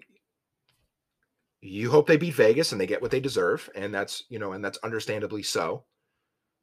you 1.60 1.90
hope 1.90 2.06
they 2.06 2.16
beat 2.16 2.34
Vegas 2.34 2.72
and 2.72 2.80
they 2.80 2.86
get 2.86 3.02
what 3.02 3.10
they 3.10 3.20
deserve, 3.20 3.68
and 3.74 3.94
that's 3.94 4.24
you 4.30 4.38
know, 4.38 4.52
and 4.52 4.64
that's 4.64 4.78
understandably 4.78 5.42
so. 5.42 5.84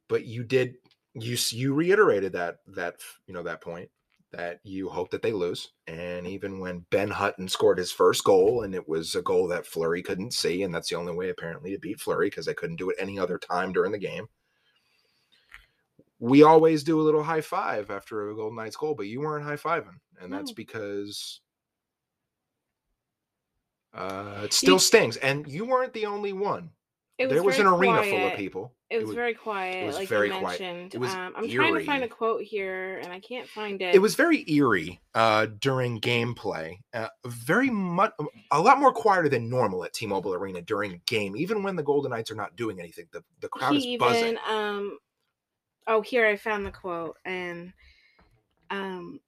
But 0.08 0.26
you 0.26 0.42
did 0.42 0.74
you 1.14 1.36
you 1.50 1.74
reiterated 1.74 2.32
that 2.32 2.56
that 2.74 2.96
you 3.28 3.34
know 3.34 3.44
that 3.44 3.60
point 3.60 3.88
that 4.32 4.58
you 4.64 4.88
hope 4.88 5.12
that 5.12 5.22
they 5.22 5.30
lose, 5.30 5.70
and 5.86 6.26
even 6.26 6.58
when 6.58 6.86
Ben 6.90 7.10
Hutton 7.10 7.48
scored 7.48 7.78
his 7.78 7.92
first 7.92 8.24
goal, 8.24 8.62
and 8.62 8.74
it 8.74 8.88
was 8.88 9.14
a 9.14 9.22
goal 9.22 9.46
that 9.46 9.66
Fleury 9.66 10.02
couldn't 10.02 10.34
see, 10.34 10.64
and 10.64 10.74
that's 10.74 10.88
the 10.88 10.96
only 10.96 11.14
way 11.14 11.28
apparently 11.30 11.70
to 11.70 11.78
beat 11.78 12.00
Fleury 12.00 12.30
because 12.30 12.46
they 12.46 12.54
couldn't 12.54 12.76
do 12.76 12.90
it 12.90 12.96
any 12.98 13.16
other 13.16 13.38
time 13.38 13.72
during 13.72 13.92
the 13.92 13.98
game. 13.98 14.26
We 16.24 16.42
always 16.42 16.82
do 16.84 16.98
a 16.98 17.02
little 17.02 17.22
high 17.22 17.42
five 17.42 17.90
after 17.90 18.30
a 18.30 18.34
Golden 18.34 18.56
Knights 18.56 18.76
goal, 18.76 18.94
but 18.94 19.06
you 19.06 19.20
weren't 19.20 19.44
high 19.44 19.56
fiving, 19.56 19.98
and 20.18 20.32
that's 20.32 20.52
No. 20.52 20.54
because 20.54 21.40
uh, 23.92 24.40
it 24.44 24.54
still 24.54 24.74
You- 24.76 24.78
stings. 24.80 25.18
And 25.18 25.46
you 25.46 25.66
weren't 25.66 25.92
the 25.92 26.06
only 26.06 26.32
one. 26.32 26.70
It 27.18 27.28
there 27.28 27.42
was 27.44 27.58
an 27.60 27.66
arena 27.66 28.02
full 28.02 28.26
of 28.26 28.34
people. 28.34 28.72
It 28.90 29.04
was, 29.06 29.14
very 29.14 29.34
quiet, 29.34 29.84
It 29.84 29.86
was 29.86 29.96
like 29.96 30.08
very 30.08 30.30
quiet. 30.30 30.94
It 30.94 30.98
was 30.98 31.10
um, 31.10 31.32
I'm 31.36 31.48
trying 31.48 31.74
to 31.74 31.84
find 31.84 32.02
a 32.02 32.08
quote 32.08 32.42
here, 32.42 32.98
and 33.04 33.12
I 33.12 33.20
can't 33.20 33.48
find 33.48 33.80
it. 33.82 33.94
It 33.94 33.98
was 33.98 34.14
very 34.16 34.44
eerie 34.50 35.00
uh, 35.14 35.46
during 35.60 36.00
gameplay. 36.00 36.78
Uh, 36.92 37.08
very 37.26 37.70
much, 37.70 38.12
a 38.50 38.60
lot 38.60 38.80
more 38.80 38.92
quieter 38.92 39.28
than 39.28 39.48
normal 39.48 39.84
at 39.84 39.92
T-Mobile 39.92 40.34
Arena 40.34 40.62
during 40.62 40.92
a 40.94 40.98
game. 41.06 41.36
Even 41.36 41.62
when 41.62 41.76
the 41.76 41.82
Golden 41.84 42.10
Knights 42.10 42.30
are 42.30 42.36
not 42.36 42.56
doing 42.56 42.80
anything, 42.80 43.06
the, 43.12 43.22
the 43.40 43.48
crowd 43.48 43.74
he 43.74 43.94
is 43.94 43.98
buzzing. 44.00 44.24
even 44.24 44.38
um 44.48 44.98
oh 45.86 46.00
here 46.00 46.26
i 46.26 46.36
found 46.36 46.64
the 46.64 46.70
quote 46.70 47.16
and 47.24 47.72
um 48.70 49.20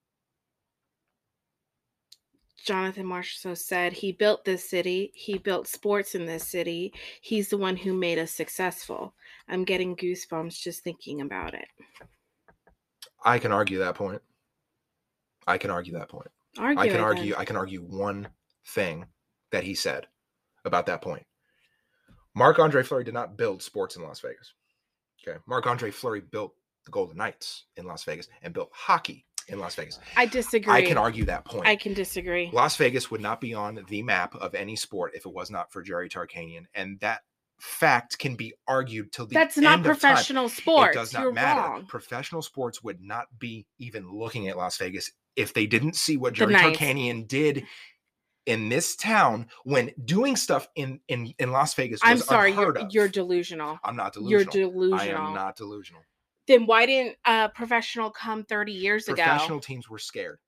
jonathan 2.65 3.07
marchessault 3.07 3.59
said 3.59 3.93
he 3.93 4.11
built 4.11 4.45
this 4.45 4.69
city 4.69 5.13
he 5.15 5.39
built 5.39 5.69
sports 5.69 6.15
in 6.15 6.27
this 6.27 6.47
city 6.47 6.93
he's 7.21 7.49
the 7.49 7.57
one 7.57 7.77
who 7.77 7.95
made 7.95 8.19
us 8.19 8.33
successful 8.33 9.15
i'm 9.49 9.65
getting 9.65 9.95
goosebumps 9.95 10.61
just 10.61 10.83
thinking 10.83 11.21
about 11.21 11.55
it 11.55 11.69
I 13.27 13.41
can 13.41 13.51
argue 13.51 13.79
that 13.79 13.97
point. 13.97 14.23
I 15.49 15.59
can 15.59 15.71
argue 15.71 15.95
that 15.95 16.09
point. 16.09 16.29
argue 16.59 16.81
I 16.81 16.89
can 16.89 17.01
argue. 17.01 17.33
then. 17.33 17.41
I 17.41 17.45
can 17.45 17.57
argue 17.57 17.81
one 17.81 18.29
thing 18.69 19.07
that 19.51 19.65
he 19.65 19.75
said 19.75 20.07
about 20.65 20.87
that 20.87 21.03
point. 21.03 21.27
Marc 22.35 22.61
Andre 22.61 22.85
Fleury 22.85 23.03
did 23.03 23.15
not 23.15 23.37
build 23.37 23.63
sports 23.63 23.97
in 23.97 24.03
Las 24.03 24.21
Vegas. 24.21 24.55
Okay, 25.29 25.39
Marc 25.47 25.67
Andre 25.67 25.91
Fleury 25.91 26.21
built 26.21 26.55
the 26.85 26.91
Golden 26.91 27.17
Knights 27.17 27.65
in 27.77 27.87
Las 27.87 28.05
Vegas 28.05 28.29
and 28.43 28.55
built 28.55 28.71
hockey 28.73 29.25
in 29.49 29.59
Las 29.61 29.75
Vegas. 29.77 29.99
i 30.17 30.27
disagree 30.27 30.73
I 30.73 30.83
can 30.83 30.99
argue 30.99 31.25
that 31.27 31.45
point. 31.45 31.67
i 31.67 31.77
can 31.77 31.95
disagree 31.95 32.51
Las 32.53 32.77
Vegas 32.77 33.11
would 33.13 33.21
not 33.21 33.41
be 33.41 33.55
on 33.55 33.85
the 33.89 34.03
map 34.03 34.35
of 34.35 34.55
any 34.55 34.75
sport 34.77 35.13
if 35.15 35.25
it 35.25 35.33
was 35.33 35.51
not 35.51 35.73
for 35.73 35.83
Jerry 35.83 36.09
Tarkanian, 36.09 36.65
and 36.75 36.99
that 37.01 37.21
fact 37.61 38.19
can 38.19 38.35
be 38.37 38.53
argued 38.69 39.13
till 39.13 39.27
the 39.27 39.37
end. 39.37 39.43
that's 39.47 39.57
not 39.57 39.79
end 39.79 39.87
of 39.87 39.99
time. 40.01 40.11
professional 40.15 40.49
sports 40.49 40.95
It 40.97 40.99
does 40.99 41.13
not 41.13 41.23
you're 41.23 41.33
matter. 41.33 41.61
wrong 41.61 41.87
Professional 41.87 42.43
sports 42.43 42.83
would 42.83 43.01
not 43.01 43.27
be 43.39 43.67
even 43.79 44.11
looking 44.13 44.49
at 44.49 44.57
Las 44.57 44.77
Vegas 44.79 45.11
if 45.37 45.55
they 45.55 45.67
didn't 45.67 45.97
see 45.97 46.17
what 46.17 46.35
Jerry. 46.35 46.55
Tarkanian 46.55 47.27
did 47.29 47.65
in 48.47 48.69
this 48.69 48.97
town 48.97 49.47
when 49.65 49.91
doing 50.05 50.37
stuff 50.37 50.69
in 50.77 51.01
in, 51.09 51.33
in 51.39 51.51
Las 51.53 51.75
Vegas. 51.75 52.01
i'm 52.03 52.19
sorry 52.19 52.53
you're, 52.53 52.75
you're 52.91 53.09
delusional 53.09 53.79
I'm 53.85 53.97
not 53.97 54.13
delusional. 54.13 54.55
you're 54.57 54.71
delusional. 54.71 54.99
I 54.99 55.29
am 55.29 55.35
not 55.35 55.57
delusional. 55.57 56.03
then 56.47 56.65
why 56.67 56.87
didn't 56.87 57.17
uh 57.25 57.49
professional 57.49 58.11
come 58.11 58.45
30 58.45 58.73
years 58.73 59.09
ago 59.09 59.17
Professional 59.17 59.61
teams 59.61 59.89
were 59.91 59.99
scared, 59.99 60.39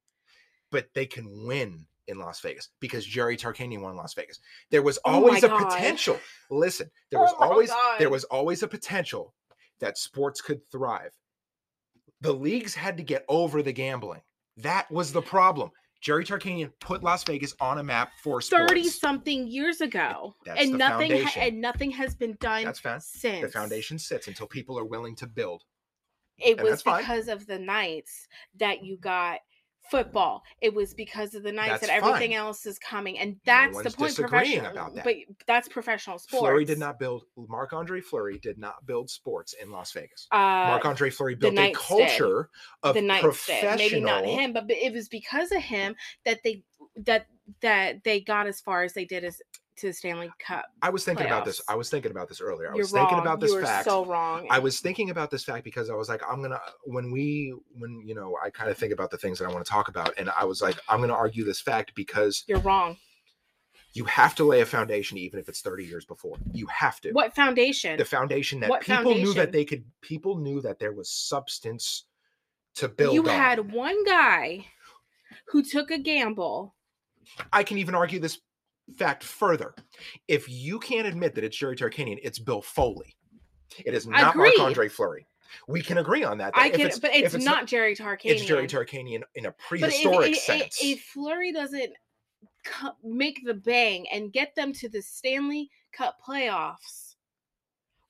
but 0.71 0.89
they 0.95 1.07
can 1.07 1.47
win 1.47 1.87
in 2.07 2.19
Las 2.19 2.41
Vegas 2.41 2.71
because 2.81 3.05
Jerry 3.05 3.37
Tarkanian 3.37 3.83
won 3.83 3.95
Las 3.97 4.15
Vegas. 4.15 4.41
There 4.71 4.81
was 4.83 4.99
Oh 5.05 5.13
always 5.13 5.45
a 5.45 5.49
God. 5.49 5.69
potential. 5.69 6.19
Listen, 6.51 6.91
there 7.11 7.21
was 7.21 7.35
Oh 7.39 7.51
always 7.51 7.71
there 7.99 8.09
was 8.11 8.25
always 8.25 8.63
a 8.63 8.69
potential 8.69 9.35
that 9.81 9.99
sports 9.99 10.41
could 10.41 10.61
thrive. 10.71 11.13
The 12.21 12.33
leagues 12.33 12.75
had 12.75 12.97
to 12.97 13.03
get 13.03 13.25
over 13.29 13.63
the 13.63 13.73
gambling. 13.73 14.23
That 14.57 14.91
was 14.91 15.13
the 15.13 15.23
problem. 15.23 15.71
Jerry 16.01 16.25
Tarkanian 16.25 16.73
put 16.81 17.03
Las 17.03 17.25
Vegas 17.25 17.55
on 17.61 17.79
a 17.79 17.83
map 17.83 18.13
for 18.23 18.41
sports. 18.41 18.71
30 18.71 18.89
something 18.89 19.47
years 19.49 19.81
ago 19.81 20.35
That's 20.45 20.63
and 20.63 20.79
nothing 20.79 21.25
ha- 21.25 21.41
and 21.41 21.61
nothing 21.61 21.91
has 21.91 22.15
been 22.15 22.37
done 22.41 22.65
That's 22.65 22.79
fine. 22.79 23.01
since 23.01 23.43
The 23.43 23.49
foundation 23.59 23.99
sits 23.99 24.29
until 24.29 24.47
people 24.47 24.79
are 24.79 24.85
willing 24.85 25.17
to 25.17 25.27
build. 25.27 25.65
it 26.39 26.53
and 26.53 26.61
was 26.63 26.71
that's 26.71 26.83
fine. 26.83 27.01
because 27.03 27.27
of 27.29 27.47
the 27.47 27.59
knights 27.59 28.29
that 28.59 28.85
you 28.85 28.97
got 28.97 29.41
football 29.91 30.43
it 30.61 30.73
was 30.73 30.95
because 30.95 31.35
of 31.35 31.43
the 31.43 31.53
nights 31.53 31.81
That's 31.81 31.87
that 31.89 31.91
everything 31.91 32.31
fine. 32.31 32.39
else 32.39 32.67
is 32.67 32.79
coming 32.79 33.19
and 33.19 33.37
that's 33.45 33.77
the 33.77 33.91
point 33.91 34.11
disagreeing 34.11 34.61
professional 34.61 34.71
about 34.71 34.95
that. 34.95 35.05
but 35.05 35.15
that's 35.47 35.69
professional 35.69 36.19
sports 36.19 36.41
Fleury 36.41 36.65
did 36.65 36.79
not 36.79 36.99
build. 36.99 37.25
Marc 37.37 37.73
Andre 37.73 38.01
Fleury 38.01 38.39
did 38.39 38.59
not 38.59 38.85
build 38.87 39.11
sports 39.11 39.55
in 39.61 39.71
Las 39.71 39.93
Vegas. 39.93 40.27
uh 40.31 40.37
Marc 40.37 40.85
Andre 40.85 41.11
Fleury 41.11 41.35
built 41.35 41.53
a 41.53 41.57
Knights 41.57 41.79
did. 41.79 41.87
culture 42.09 42.49
of 42.83 42.95
the 42.95 43.03
Knights 43.03 43.23
professional. 43.23 43.77
did. 43.77 43.93
Maybe 43.93 44.01
not 44.01 44.25
him, 44.25 44.53
but 44.53 44.69
but 44.69 44.77
it 44.77 44.93
was 44.93 45.09
because 45.09 45.51
of 45.53 45.63
him 45.63 45.97
that 46.25 46.41
they 46.45 46.63
that 46.97 47.27
that 47.63 48.05
they 48.05 48.21
got 48.21 48.47
as 48.47 48.61
far 48.61 48.83
as 48.83 48.93
they 48.93 49.05
did 49.05 49.25
as 49.25 49.41
to 49.79 49.89
the 49.89 49.93
Stanley 49.93 50.31
Cup. 50.39 50.67
I 50.83 50.91
was 50.91 51.05
thinking 51.05 51.27
about 51.27 51.45
this. 51.45 51.61
I 51.69 51.75
was 51.75 51.89
thinking 51.91 52.11
about 52.11 52.29
this 52.29 52.41
earlier. 52.41 52.69
I 52.69 52.75
You're 52.75 52.85
was 52.85 52.93
thinking 52.93 53.17
wrong. 53.19 53.27
about 53.27 53.41
this 53.41 53.53
you 53.53 53.63
fact. 53.63 53.85
so 53.85 54.05
wrong. 54.05 54.47
I 54.51 54.59
was 54.59 54.81
thinking 54.81 55.11
about 55.11 55.31
this 55.31 55.45
fact 55.45 55.65
because 55.65 55.91
I 55.91 55.95
was 55.95 56.09
like, 56.09 56.23
I'm 56.29 56.43
gonna 56.43 56.61
when 56.85 57.11
we 57.11 57.55
when 57.79 58.03
you 58.05 58.15
know 58.15 58.37
I 58.45 58.51
kind 58.51 58.71
of 58.71 58.77
think 58.79 58.93
about 58.93 59.11
the 59.11 59.19
things 59.19 59.39
that 59.39 59.47
I 59.47 59.53
want 59.53 59.65
to 59.65 59.71
talk 59.71 59.89
about, 59.89 60.15
and 60.19 60.31
I 60.31 60.45
was 60.45 60.61
like, 60.63 60.77
I'm 60.89 61.01
gonna 61.01 61.15
argue 61.15 61.45
this 61.45 61.61
fact 61.61 61.95
because 61.95 62.45
You're 62.47 62.59
wrong. 62.61 62.97
you 63.95 64.05
have 64.05 64.35
to 64.37 64.45
lay 64.45 64.61
a 64.61 64.67
foundation, 64.67 65.19
even 65.19 65.41
if 65.41 65.49
it's 65.49 65.61
30 65.61 65.85
years 65.85 66.05
before. 66.05 66.37
You 66.53 66.67
have 66.67 67.01
to. 67.03 67.13
What 67.13 67.35
foundation? 67.35 67.97
The 67.99 68.05
foundation 68.05 68.61
that 68.61 68.71
What 68.71 68.83
people 68.83 69.15
knew 69.15 69.33
that 69.35 69.53
they 69.53 69.65
could. 69.65 69.85
People 70.03 70.39
knew 70.39 70.61
that 70.63 70.79
there 70.79 70.93
was 70.93 71.11
substance 71.11 72.05
to 72.77 72.89
build. 72.89 73.15
you 73.15 73.23
on. 73.23 73.29
had 73.29 73.73
one 73.73 74.05
guy 74.05 74.67
who 75.49 75.63
took 75.63 75.91
a 75.91 75.99
gamble. 75.99 76.75
I 77.53 77.63
can 77.63 77.79
even 77.79 77.95
argue 77.95 78.19
this 78.21 78.39
fact 78.97 79.25
further. 79.25 79.75
If 80.27 80.49
you 80.49 80.79
can't 80.79 81.07
admit 81.07 81.35
that 81.35 81.45
it's 81.45 81.57
Jerry 81.57 81.77
Tarkanian, 81.77 82.19
it's 82.23 82.39
Bill 82.39 82.63
Foley. 82.63 83.17
It 83.85 83.95
is 83.95 84.07
not. 84.07 84.37
Marc 84.37 84.59
Andre 84.59 84.89
Fleury. 84.89 85.27
We 85.67 85.83
can 85.83 85.99
agree 85.99 86.25
on 86.25 86.39
that. 86.39 86.53
I 86.57 86.69
if 86.69 86.75
can, 86.75 86.91
but 87.01 87.15
if 87.15 87.35
it's, 87.35 87.45
not 87.45 87.67
Jerry 87.67 87.97
Tarkanian. 87.97 88.21
It's 88.25 88.45
Jerry 88.45 88.67
Tarkanian 88.67 89.23
in 89.35 89.47
a 89.47 89.49
if, 89.49 89.59
prehistoric 89.59 90.33
if, 90.33 90.39
sense. 90.39 90.79
if 90.83 91.01
Fleury 91.01 91.53
doesn't 91.53 91.93
make 93.03 93.45
the 93.45 93.55
bang 93.55 94.07
and 94.13 94.33
get 94.33 94.55
them 94.55 94.73
to 94.75 94.89
the 94.89 95.01
Stanley 95.03 95.71
Cup 95.93 96.17
playoffs, 96.27 97.15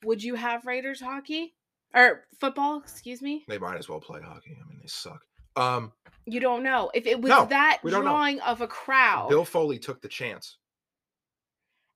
would 0.05 0.23
you 0.23 0.35
have 0.35 0.67
Raiders 0.67 1.01
hockey 1.01 1.55
or 1.95 2.25
football? 2.41 2.81
Excuse 2.81 3.23
me. 3.23 3.45
they 3.49 3.59
might 3.59 3.79
as 3.79 3.89
well 3.89 4.01
play 4.01 4.21
hockey. 4.21 4.57
I 4.61 4.69
mean, 4.69 4.79
they 4.81 4.89
suck. 4.89 5.23
Um, 5.57 5.93
You 6.27 6.41
don't 6.41 6.63
know 6.63 6.91
if 6.95 7.07
it 7.07 7.21
was 7.21 7.31
No, 7.31 7.47
that 7.47 7.81
don't 7.83 7.93
know. 7.93 8.03
drawing 8.03 8.41
of 8.41 8.61
a 8.61 8.67
crowd. 8.69 9.29
Bill 9.29 9.45
Foley 9.45 9.79
took 9.79 10.01
the 10.03 10.09
chance. 10.09 10.59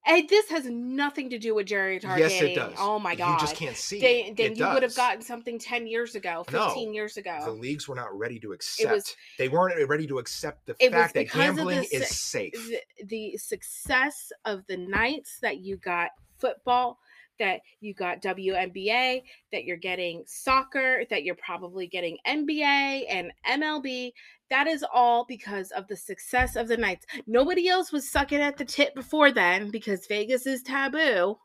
And 0.05 0.29
this 0.29 0.49
has 0.51 0.65
nothing 0.67 1.31
to 1.31 1.39
do 1.39 1.55
with 1.55 1.67
Jerry 1.67 2.01
Tarkanian. 2.01 2.19
Yes, 2.19 2.43
it 2.43 2.55
does. 2.55 2.75
Oh 2.79 2.99
my 2.99 3.15
god. 3.15 3.35
You 3.35 3.39
just 3.41 3.55
can't 3.57 3.77
see 3.77 4.01
They, 4.01 4.25
it. 4.25 4.37
then 4.37 4.53
It 4.53 4.59
you 4.59 4.69
would 4.69 4.83
have 4.83 4.97
gotten 4.97 5.23
something 5.23 5.59
10 5.61 5.87
years 5.87 6.15
ago, 6.17 6.45
No. 6.53 6.67
15 6.67 6.93
years 6.93 7.17
ago. 7.17 7.41
the 7.45 7.53
leagues 7.53 7.87
were 7.87 7.95
not 7.95 8.17
ready 8.17 8.41
to 8.41 8.53
accept. 8.53 8.93
was- 8.93 9.17
they 9.39 9.49
weren't 9.49 9.89
ready 9.89 10.07
to 10.09 10.19
accept 10.19 10.67
the 10.67 10.75
fact 10.75 11.15
that 11.15 11.27
of 11.27 11.33
the 11.33 11.39
gambling 11.39 11.85
is 11.93 12.09
safe. 12.09 12.53
the, 12.53 12.81
the 13.07 13.37
success 13.37 14.33
of 14.45 14.67
the 14.67 14.77
nights 14.77 15.39
that 15.41 15.59
you 15.61 15.77
got 15.77 16.11
football, 16.39 16.99
that 17.39 17.61
you 17.81 17.95
got 17.95 18.21
WNBA, 18.21 19.23
that 19.53 19.65
you're 19.65 19.77
getting 19.77 20.25
soccer, 20.27 21.05
that 21.11 21.23
you're 21.23 21.37
probably 21.37 21.87
getting 21.87 22.19
NBA 22.27 23.05
and 23.09 23.33
MLB. 23.49 24.13
That 24.53 24.67
is 24.67 24.85
all 24.93 25.25
because 25.25 25.71
of 25.71 25.89
the 25.89 25.97
success 25.97 26.57
of 26.57 26.69
the 26.69 26.77
Knights. 26.77 27.07
Nobody 27.27 27.69
else 27.69 27.91
was 27.91 28.11
sucking 28.11 28.43
at 28.43 28.59
the 28.59 28.67
tip 28.67 28.95
before 28.95 29.33
then 29.33 29.71
because 29.71 30.07
Vegas 30.07 30.47
is 30.47 30.63
taboo. 30.63 31.39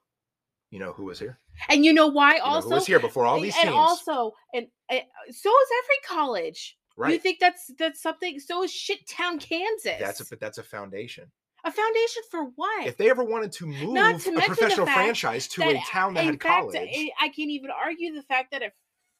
You 0.71 0.79
know 0.79 0.91
who 0.91 1.05
was 1.05 1.17
here? 1.17 1.39
And 1.69 1.85
you 1.85 1.93
know 1.93 2.07
why 2.07 2.35
You 2.35 2.41
also? 2.43 2.67
who 2.67 2.75
was 2.75 2.85
here 2.85 2.99
before 2.99 3.25
all 3.25 3.39
these 3.39 3.55
and 3.55 3.69
teams? 3.69 3.75
also, 3.75 4.33
and, 4.53 4.67
and 4.89 4.99
uh, 4.99 5.31
so 5.31 5.49
is 5.49 5.67
every 5.85 6.17
college. 6.17 6.77
Right. 6.97 7.13
You 7.13 7.19
think 7.19 7.39
that's 7.39 7.71
that's 7.79 8.01
something? 8.01 8.41
So 8.41 8.63
is 8.63 8.73
shit 8.73 9.07
town 9.07 9.39
Kansas. 9.39 9.95
That's 10.01 10.19
a 10.19 10.25
but 10.25 10.41
that's 10.41 10.57
a 10.57 10.63
foundation. 10.63 11.31
A 11.63 11.71
foundation 11.71 12.23
for 12.29 12.43
what? 12.55 12.87
If 12.87 12.97
they 12.97 13.09
ever 13.09 13.23
wanted 13.23 13.53
to 13.53 13.67
move 13.67 13.93
Not 13.93 14.19
to 14.19 14.35
a 14.35 14.41
professional 14.41 14.85
franchise 14.85 15.47
to 15.49 15.63
a 15.63 15.81
town 15.89 16.13
that 16.15 16.25
had 16.25 16.41
fact, 16.41 16.45
uh, 16.45 16.71
college, 16.73 16.75
I 16.75 17.09
I 17.21 17.29
can 17.29 17.49
even 17.51 17.69
argue 17.71 18.13
the 18.13 18.23
fact 18.23 18.51
that 18.51 18.63
it 18.63 18.73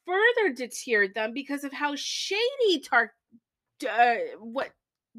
further 0.06 0.54
deterred 0.54 1.14
them 1.14 1.32
because 1.32 1.64
of 1.64 1.72
how 1.72 1.94
shady 1.96 2.80
Tar, 2.84 3.12
uh, 3.84 4.14
what 4.40 4.70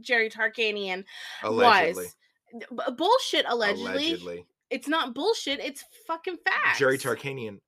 Jerry 0.01 0.29
Tarkanian 0.29 1.03
allegedly, 1.43 2.03
was. 2.05 2.15
B- 2.71 2.93
bullshit. 2.97 3.45
Allegedly. 3.47 3.91
allegedly, 3.91 4.45
it's 4.69 4.87
not 4.87 5.13
bullshit. 5.13 5.59
It's 5.59 5.83
fucking 6.07 6.37
fact. 6.45 6.79
Jerry 6.79 6.97
Tarkanian 6.97 7.59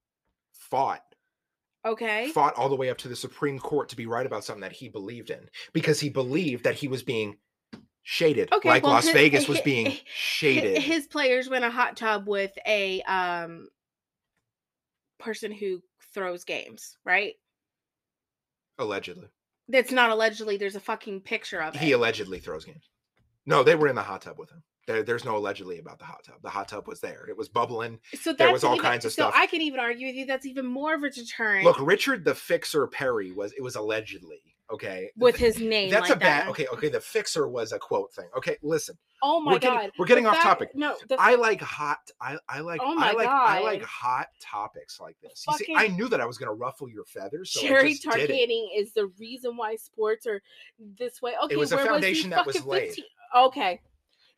fought 0.53 1.03
Okay. 1.85 2.29
fought 2.29 2.53
all 2.55 2.69
the 2.69 2.75
way 2.75 2.89
up 2.89 2.97
to 2.99 3.07
the 3.07 3.15
Supreme 3.15 3.57
Court 3.59 3.89
to 3.89 3.95
be 3.95 4.05
right 4.05 4.25
about 4.25 4.43
something 4.43 4.61
that 4.61 4.71
he 4.71 4.87
believed 4.89 5.29
in 5.31 5.49
because 5.73 5.99
he 5.99 6.09
believed 6.09 6.63
that 6.65 6.75
he 6.75 6.87
was 6.87 7.01
being 7.03 7.37
shaded, 8.03 8.51
Okay, 8.51 8.69
like 8.69 8.83
well, 8.83 8.93
Las 8.93 9.07
hi- 9.07 9.13
Vegas 9.13 9.47
was 9.47 9.61
being 9.61 9.87
hi- 9.87 10.01
shaded. 10.13 10.81
His 10.81 11.07
players 11.07 11.49
went 11.49 11.65
a 11.65 11.69
hot 11.71 11.97
tub 11.97 12.27
with 12.27 12.51
a 12.67 13.01
um 13.03 13.67
person 15.19 15.51
who 15.51 15.81
throws 16.13 16.43
games, 16.43 16.97
right? 17.05 17.33
allegedly, 18.79 19.27
That's 19.71 19.91
not 19.91 20.09
allegedly. 20.09 20.57
There's 20.57 20.75
a 20.75 20.79
fucking 20.81 21.21
picture 21.21 21.61
of 21.61 21.75
it. 21.75 21.81
he 21.81 21.91
allegedly 21.93 22.39
throws 22.39 22.65
games. 22.65 22.89
No, 23.45 23.63
they 23.63 23.75
were 23.75 23.87
in 23.87 23.95
the 23.95 24.03
hot 24.03 24.21
tub 24.21 24.37
with 24.37 24.51
him. 24.51 24.63
There, 24.87 25.03
there's 25.03 25.25
no 25.25 25.37
allegedly 25.37 25.79
about 25.79 25.99
the 25.99 26.05
hot 26.05 26.23
tub. 26.25 26.35
The 26.43 26.49
hot 26.49 26.67
tub 26.67 26.87
was 26.87 26.99
there. 26.99 27.25
It 27.29 27.37
was 27.37 27.49
bubbling. 27.49 27.99
so 28.19 28.33
there 28.33 28.51
was 28.51 28.63
all 28.63 28.75
even- 28.75 28.83
kinds 28.85 29.05
of 29.05 29.11
so 29.11 29.23
stuff. 29.23 29.33
I 29.35 29.47
can 29.47 29.61
even 29.61 29.79
argue 29.79 30.07
with 30.07 30.15
you 30.15 30.25
that's 30.25 30.45
even 30.45 30.65
more 30.65 30.95
of 30.95 31.03
a 31.03 31.09
deterrent 31.09 31.65
Look, 31.65 31.77
Richard 31.79 32.25
the 32.25 32.35
Fixer 32.35 32.87
Perry 32.87 33.31
was 33.31 33.53
it 33.53 33.61
was 33.61 33.75
allegedly 33.75 34.41
okay. 34.71 35.11
with 35.17 35.35
his 35.35 35.59
name. 35.59 35.89
That's 35.89 36.09
like 36.09 36.17
a 36.17 36.19
bad. 36.19 36.45
that. 36.45 36.49
Okay, 36.49 36.67
okay. 36.67 36.89
The 36.89 36.99
Fixer 36.99 37.47
was 37.47 37.71
a 37.71 37.79
quote 37.79 38.13
thing. 38.13 38.27
Okay, 38.37 38.57
listen. 38.61 38.97
Oh 39.23 39.39
my 39.39 39.53
we're 39.53 39.59
getting- 39.59 39.77
god. 39.79 39.91
we're 39.99 40.05
getting 40.05 40.25
off 40.25 40.39
topic. 40.41 40.69
No, 40.75 40.95
the 41.07 41.15
I 41.19 41.35
like 41.35 41.61
hot. 41.61 41.99
I 42.19 42.37
I 42.49 42.61
like. 42.61 42.81
Oh 42.83 42.91
I 42.91 42.95
my 42.95 43.11
like. 43.11 43.27
I 43.27 43.61
like 43.61 43.83
hot 43.83 44.27
topics 44.41 44.99
like 44.99 45.15
this. 45.21 45.45
You 45.47 45.57
see, 45.57 45.75
I 45.75 45.87
knew 45.87 46.07
that 46.07 46.19
I 46.21 46.25
was 46.25 46.37
gonna 46.37 46.53
ruffle 46.53 46.89
your 46.89 47.05
feathers. 47.05 47.51
So 47.51 47.61
I 47.61 47.67
Jerry 47.67 47.89
just 47.91 48.03
did 48.03 48.29
it. 48.29 48.49
Tarkanian 48.49 48.67
is 48.81 48.93
the 48.93 49.07
reason 49.19 49.57
why 49.57 49.75
sports 49.75 50.25
are 50.25 50.41
this 50.97 51.21
way. 51.21 51.33
Okay, 51.43 51.53
It 51.53 51.57
was 51.57 51.71
a 51.71 51.77
foundation 51.77 52.29
that 52.31 52.45
was 52.45 52.65
laid. 52.65 52.87
15 52.89 53.05
Okay, 53.33 53.79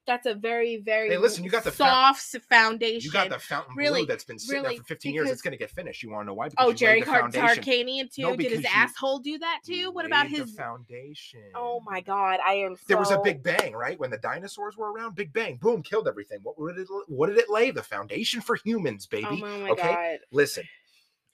that's 0.06 0.26
a 0.26 0.34
very, 0.36 0.78
very 0.78 1.10
Hey, 1.10 1.18
listen, 1.18 1.44
you 1.44 1.50
got 1.50 1.64
the 1.64 1.72
soft 1.72 2.36
foundation. 2.50 3.02
You 3.06 3.12
got 3.12 3.30
the 3.30 3.40
fountain 3.40 3.76
Really, 3.76 4.02
blue 4.02 4.08
that's 4.08 4.24
been 4.24 4.40
sitting 4.40 4.64
really, 4.64 4.76
there 4.76 4.84
for 4.84 4.88
15 4.88 5.14
years. 5.14 5.30
It's 5.30 5.42
gonna 5.42 5.58
get 5.58 5.72
finished. 5.72 6.04
You 6.04 6.12
want 6.12 6.24
to 6.24 6.28
know 6.28 6.34
why? 6.34 6.46
Oh, 6.46 6.50
because 6.50 6.68
Oh, 6.68 6.74
Jerry 6.74 7.00
the 7.02 7.06
Tarkanian 7.08 8.14
too. 8.14 8.22
No, 8.24 8.36
Did 8.36 8.52
his 8.52 8.66
asshole 8.74 9.20
do 9.20 9.38
that 9.40 9.60
too? 9.66 9.92
What 9.92 10.06
about 10.06 10.28
his? 10.28 10.52
foundation? 10.52 11.42
Oh 11.56 11.82
my 11.86 12.02
god, 12.02 12.40
I 12.46 12.54
am. 12.56 12.76
There 12.88 12.98
was 12.98 13.12
a 13.12 13.20
big 13.20 13.44
bang, 13.44 13.74
right? 13.74 14.00
When 14.00 14.10
the 14.12 14.18
dinosaurs 14.18 14.78
were 14.78 14.92
around, 14.92 15.16
big 15.16 15.34
bang, 15.34 15.58
boom, 15.58 15.82
killed 15.82 16.08
everything. 16.08 16.40
What 16.44 16.56
did 16.76 16.82
it? 16.82 16.88
What 17.08 17.28
did 17.28 17.38
it 17.38 17.50
lay? 17.50 17.72
The 17.72 17.84
foundation 17.84 18.42
for 18.42 18.56
humans, 18.56 19.08
Oh 19.12 19.16
baby. 19.16 19.42
my 19.42 19.70
oh 19.70 19.72
okay? 19.74 19.94
god, 19.94 20.20
Listen, 20.32 20.64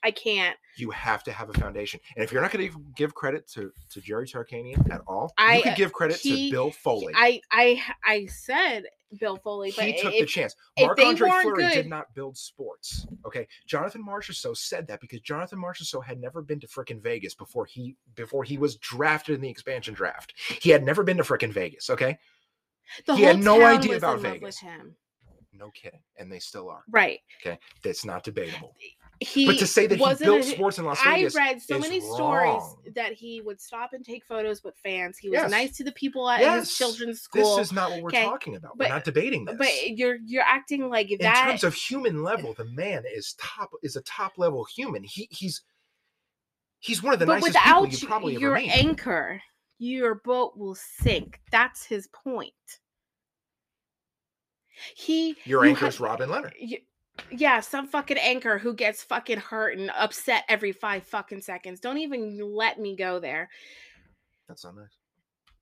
I 0.03 0.11
can't. 0.11 0.55
you 0.77 0.91
have 0.91 1.23
to 1.23 1.31
have 1.31 1.49
a 1.49 1.53
foundation, 1.53 1.99
and 2.15 2.23
if 2.23 2.31
you're 2.31 2.41
not 2.41 2.51
going 2.51 2.71
to 2.71 2.79
give 2.95 3.13
credit 3.13 3.47
to 3.49 3.71
to 3.89 4.01
Jerry 4.01 4.25
Tarkanian 4.27 4.89
at 4.91 5.01
all, 5.07 5.33
I- 5.37 5.57
you 5.57 5.63
could 5.63 5.71
uh, 5.73 5.75
give 5.75 5.93
credit 5.93 6.17
he- 6.17 6.49
to 6.49 6.55
Bill 6.55 6.71
Foley. 6.71 7.13
I 7.15 7.41
I 7.51 7.81
I 8.03 8.25
said 8.27 8.83
Bill 9.19 9.35
Foley, 9.37 9.73
but 9.75 9.85
he 9.85 9.99
took 10.01 10.11
the 10.13 10.25
chance. 10.25 10.55
Marc 10.79 10.99
Andre 11.03 11.29
Fleury 11.41 11.63
good- 11.63 11.73
did 11.73 11.87
not 11.87 12.13
build 12.13 12.37
sports. 12.37 13.05
Okay, 13.25 13.47
Jonathan 13.67 14.05
Marchessault 14.07 14.55
said 14.57 14.87
that 14.87 15.01
because 15.01 15.19
Jonathan 15.21 15.59
Marchessault 15.59 16.05
had 16.05 16.21
never 16.21 16.41
been 16.41 16.59
to 16.61 16.67
frickin' 16.67 17.01
Vegas 17.01 17.35
before 17.35 17.65
he 17.65 17.95
before 18.15 18.43
he 18.43 18.57
was 18.57 18.77
drafted 18.77 19.35
in 19.35 19.41
the 19.41 19.49
expansion 19.49 19.93
draft. 19.93 20.33
He 20.61 20.69
had 20.69 20.83
never 20.83 21.03
been 21.03 21.17
to 21.17 21.23
frickin' 21.23 21.51
Vegas. 21.51 21.89
Okay, 21.89 22.17
the 23.05 23.15
he 23.15 23.23
had 23.23 23.43
no 23.43 23.63
idea 23.65 23.97
about 23.97 24.19
Vegas. 24.19 24.59
him. 24.59 24.95
no 25.51 25.71
kidding, 25.71 25.99
and 26.17 26.31
they 26.31 26.39
still 26.39 26.69
are. 26.69 26.83
Right. 26.89 27.19
Okay, 27.41 27.59
that's 27.83 28.05
not 28.05 28.23
debatable. 28.23 28.73
He 29.21 29.45
But 29.45 29.57
to 29.59 29.67
say 29.67 29.85
that 29.85 29.97
he 29.99 30.23
built 30.23 30.39
a- 30.39 30.43
sports 30.43 30.77
in 30.77 30.85
Las 30.85 31.03
Vegas. 31.03 31.35
I 31.35 31.39
read 31.39 31.61
so 31.61 31.75
is 31.75 31.81
many 31.81 31.99
stories 31.99 32.63
that 32.95 33.11
he 33.11 33.41
would 33.41 33.59
stop 33.59 33.91
and 33.91 34.05
take 34.05 34.23
photos 34.25 34.63
with 34.63 34.75
fans. 34.77 35.17
He 35.17 35.29
was 35.29 35.39
Yes. 35.41 35.51
nice 35.51 35.75
to 35.77 35.83
the 35.83 35.91
people 35.91 36.29
at 36.29 36.39
Yes. 36.39 36.69
his 36.69 36.77
children's 36.77 37.21
school. 37.21 37.57
this 37.57 37.67
is 37.67 37.73
not 37.73 37.91
what 37.91 38.01
we're 38.01 38.09
Okay, 38.11 38.23
talking 38.23 38.55
about. 38.55 38.77
but- 38.77 38.87
we're 38.87 38.93
not 38.95 39.03
debating 39.03 39.43
this. 39.43 39.57
but 39.57 39.89
you're 39.97 40.15
you're 40.25 40.43
acting 40.43 40.89
like 40.89 41.11
in 41.11 41.17
that. 41.19 41.49
terms 41.49 41.65
of 41.65 41.73
human 41.73 42.23
level, 42.23 42.53
the 42.53 42.63
man 42.63 43.03
is 43.05 43.33
top 43.33 43.71
is 43.83 43.97
a 43.97 44.01
top 44.03 44.37
level 44.37 44.63
human. 44.73 45.03
He 45.03 45.27
he's 45.31 45.63
he's 46.79 47.03
one 47.03 47.13
of 47.13 47.19
the 47.19 47.25
but 47.25 47.41
nicest 47.41 47.57
people 47.57 47.81
without 47.83 48.01
you 48.01 48.07
probably 48.07 48.33
your 48.37 48.55
ever 48.55 48.65
meet. 48.67 48.71
anchor, 48.71 49.41
your 49.79 50.15
boat 50.15 50.55
will 50.55 50.75
sink. 50.75 51.41
That's 51.51 51.83
his 51.83 52.07
point. 52.07 52.53
He 54.95 55.35
Your 55.43 55.65
you 55.65 55.71
anchor's 55.71 55.97
ha- 55.97 56.05
Robin 56.05 56.29
Lehner. 56.29 56.53
y- 56.61 56.81
yeah, 57.31 57.59
some 57.59 57.87
fucking 57.87 58.17
anchor 58.17 58.57
who 58.57 58.73
gets 58.73 59.03
fucking 59.03 59.39
hurt 59.39 59.77
and 59.77 59.91
upset 59.97 60.43
every 60.47 60.71
five 60.71 61.03
fucking 61.03 61.41
seconds. 61.41 61.79
Don't 61.79 61.97
even 61.97 62.39
let 62.41 62.79
me 62.79 62.95
go 62.95 63.19
there. 63.19 63.49
That's 64.47 64.63
not 64.63 64.75
nice. 64.75 64.97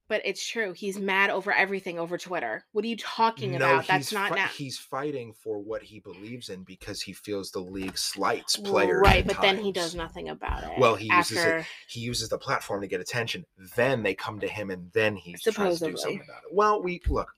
But 0.10 0.22
it's 0.24 0.46
true. 0.46 0.72
He's 0.72 0.98
mad 0.98 1.30
over 1.30 1.52
everything 1.52 2.00
over 2.00 2.18
Twitter. 2.18 2.64
What 2.72 2.86
are 2.86 2.88
you 2.88 2.96
talking 2.96 3.52
no, 3.52 3.58
about? 3.58 3.88
That's 3.88 4.14
not 4.14 4.30
fi- 4.30 4.48
he's 4.48 4.78
fighting 4.78 5.34
for 5.34 5.60
what 5.60 5.84
he 5.84 6.00
believes 6.00 6.48
in 6.48 6.64
because 6.64 7.02
he 7.02 7.12
feels 7.12 7.52
the 7.52 7.60
league 7.60 7.98
slights 7.98 8.56
players. 8.56 9.02
right, 9.04 9.28
but 9.28 9.42
then 9.42 9.58
he 9.58 9.74
does 9.74 9.96
nothing 9.96 10.30
about 10.30 10.64
it. 10.64 10.72
Well, 10.78 10.96
he 10.96 11.12
uses 11.14 11.38
it 11.38 11.66
He 11.90 12.00
uses 12.00 12.30
the 12.30 12.38
platform 12.38 12.80
to 12.82 12.88
get 12.88 13.02
attention. 13.02 13.46
Then 13.76 14.02
they 14.02 14.14
come 14.14 14.40
to 14.40 14.48
him, 14.48 14.70
and 14.70 14.90
then 14.94 15.18
he 15.18 15.34
tries 15.34 15.80
to 15.80 15.92
do 15.92 15.98
something 15.98 16.22
about 16.24 16.44
it. 16.50 16.54
Well, 16.54 16.82
we 16.82 17.02
look. 17.10 17.34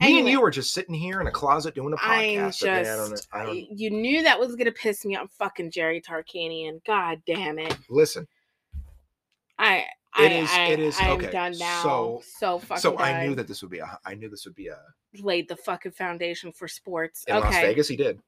Me 0.00 0.18
and 0.18 0.28
you 0.28 0.40
were 0.40 0.50
just 0.50 0.74
sitting 0.74 0.94
here 0.94 1.20
in 1.20 1.26
a 1.26 1.30
closet 1.30 1.74
doing 1.74 1.94
a 1.94 1.96
I'm 2.02 2.20
podcast. 2.20 2.62
okay? 2.62 2.80
I 2.80 2.96
don't. 2.96 3.10
just. 3.10 3.28
I 3.32 3.46
don't. 3.46 3.56
you 3.56 3.90
knew 3.90 4.22
that 4.24 4.38
was 4.38 4.54
gonna 4.56 4.72
piss 4.72 5.04
me 5.04 5.16
off, 5.16 5.30
fucking 5.38 5.70
Jerry 5.70 6.00
Tarkanian. 6.02 6.84
God 6.86 7.22
damn 7.26 7.58
it! 7.58 7.76
Listen. 7.88 8.26
I. 9.58 9.84
It 10.18 10.32
I, 10.32 10.34
is- 10.34 10.50
I, 10.50 10.64
it 10.68 10.80
is- 10.80 10.96
I'm 10.98 11.10
okay, 11.18 11.30
done 11.30 11.58
now. 11.58 11.82
so- 11.82 12.22
So, 12.38 12.58
fucking. 12.58 12.80
So 12.80 12.98
I 12.98 13.26
knew 13.26 13.34
that 13.34 13.46
this 13.48 13.60
would 13.62 13.70
be 13.70 13.78
a. 13.80 13.98
I 14.04 14.14
knew 14.14 14.28
this 14.30 14.44
would 14.46 14.54
be 14.54 14.68
a. 14.68 14.78
laid 15.20 15.48
the 15.48 15.56
fucking 15.56 15.92
foundation 15.92 16.52
for 16.52 16.68
sports. 16.68 17.24
In 17.28 17.36
okay. 17.36 17.46
Las 17.46 17.54
Vegas, 17.56 17.88
he 17.88 17.96
did. 17.96 18.20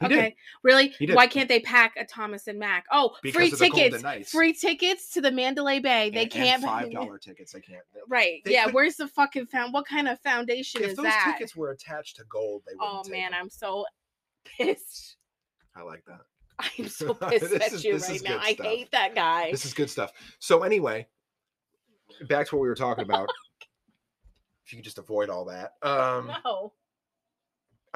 He 0.00 0.06
okay. 0.06 0.14
did 0.16 0.34
Really? 0.62 1.14
Why 1.14 1.26
can't 1.26 1.48
they 1.48 1.60
pack 1.60 1.94
a 1.96 2.04
Thomas 2.04 2.48
and 2.48 2.58
Mack? 2.58 2.84
Oh, 2.92 3.16
because 3.22 3.34
free 3.36 3.52
of 3.52 3.58
the 3.58 3.70
Golden 3.70 4.02
tickets. 4.02 4.30
Free 4.30 4.52
tickets 4.52 5.10
to 5.14 5.22
the 5.22 5.30
Mandalay 5.30 5.78
Bay. 5.80 6.10
They 6.10 6.22
and- 6.24 6.30
can't. 6.30 6.62
and 6.62 6.64
five 6.64 6.92
dollar 6.92 7.18
tickets. 7.22 7.52
They 7.52 7.60
can't. 7.60 7.80
they- 7.94 8.00
Right. 8.08 8.42
They 8.44 8.52
yeah. 8.52 8.64
couldn't- 8.64 8.74
Where's 8.74 8.96
the 8.96 9.08
fucking 9.08 9.46
found? 9.46 9.72
What 9.72 9.86
kind 9.86 10.06
of 10.08 10.20
foundation 10.20 10.82
If 10.82 10.90
is 10.90 10.96
those 10.96 11.12
tickets 11.24 11.56
were 11.56 11.70
attached 11.70 12.16
to 12.16 12.24
gold, 12.28 12.62
they 12.66 12.72
oh 12.80 13.02
man, 13.08 13.30
them. 13.30 13.40
I'm 13.40 13.48
so 13.50 13.86
pissed. 14.44 15.16
I 15.74 15.82
like 15.82 16.04
that. 16.06 16.20
I'm 16.78 16.88
so 16.88 17.14
pissed 17.14 17.54
at 17.54 17.72
is- 17.72 17.84
you 17.84 17.96
right 17.96 18.22
now. 18.22 18.38
I 18.42 18.52
stuff. 18.54 18.66
hate 18.66 18.90
that 18.92 19.14
guy. 19.14 19.50
This 19.50 19.64
is 19.64 19.72
good 19.74 19.88
stuff. 19.90 20.12
So 20.40 20.62
anyway, 20.62 21.06
back 22.28 22.48
to 22.48 22.56
what 22.56 22.62
we 22.62 22.68
were 22.68 22.74
talking 22.74 23.04
about. 23.04 23.28
if 24.66 24.72
you 24.72 24.78
could 24.78 24.84
just 24.84 24.98
avoid 24.98 25.30
all 25.30 25.46
that. 25.46 25.72
Um, 25.82 26.30
no. 26.44 26.72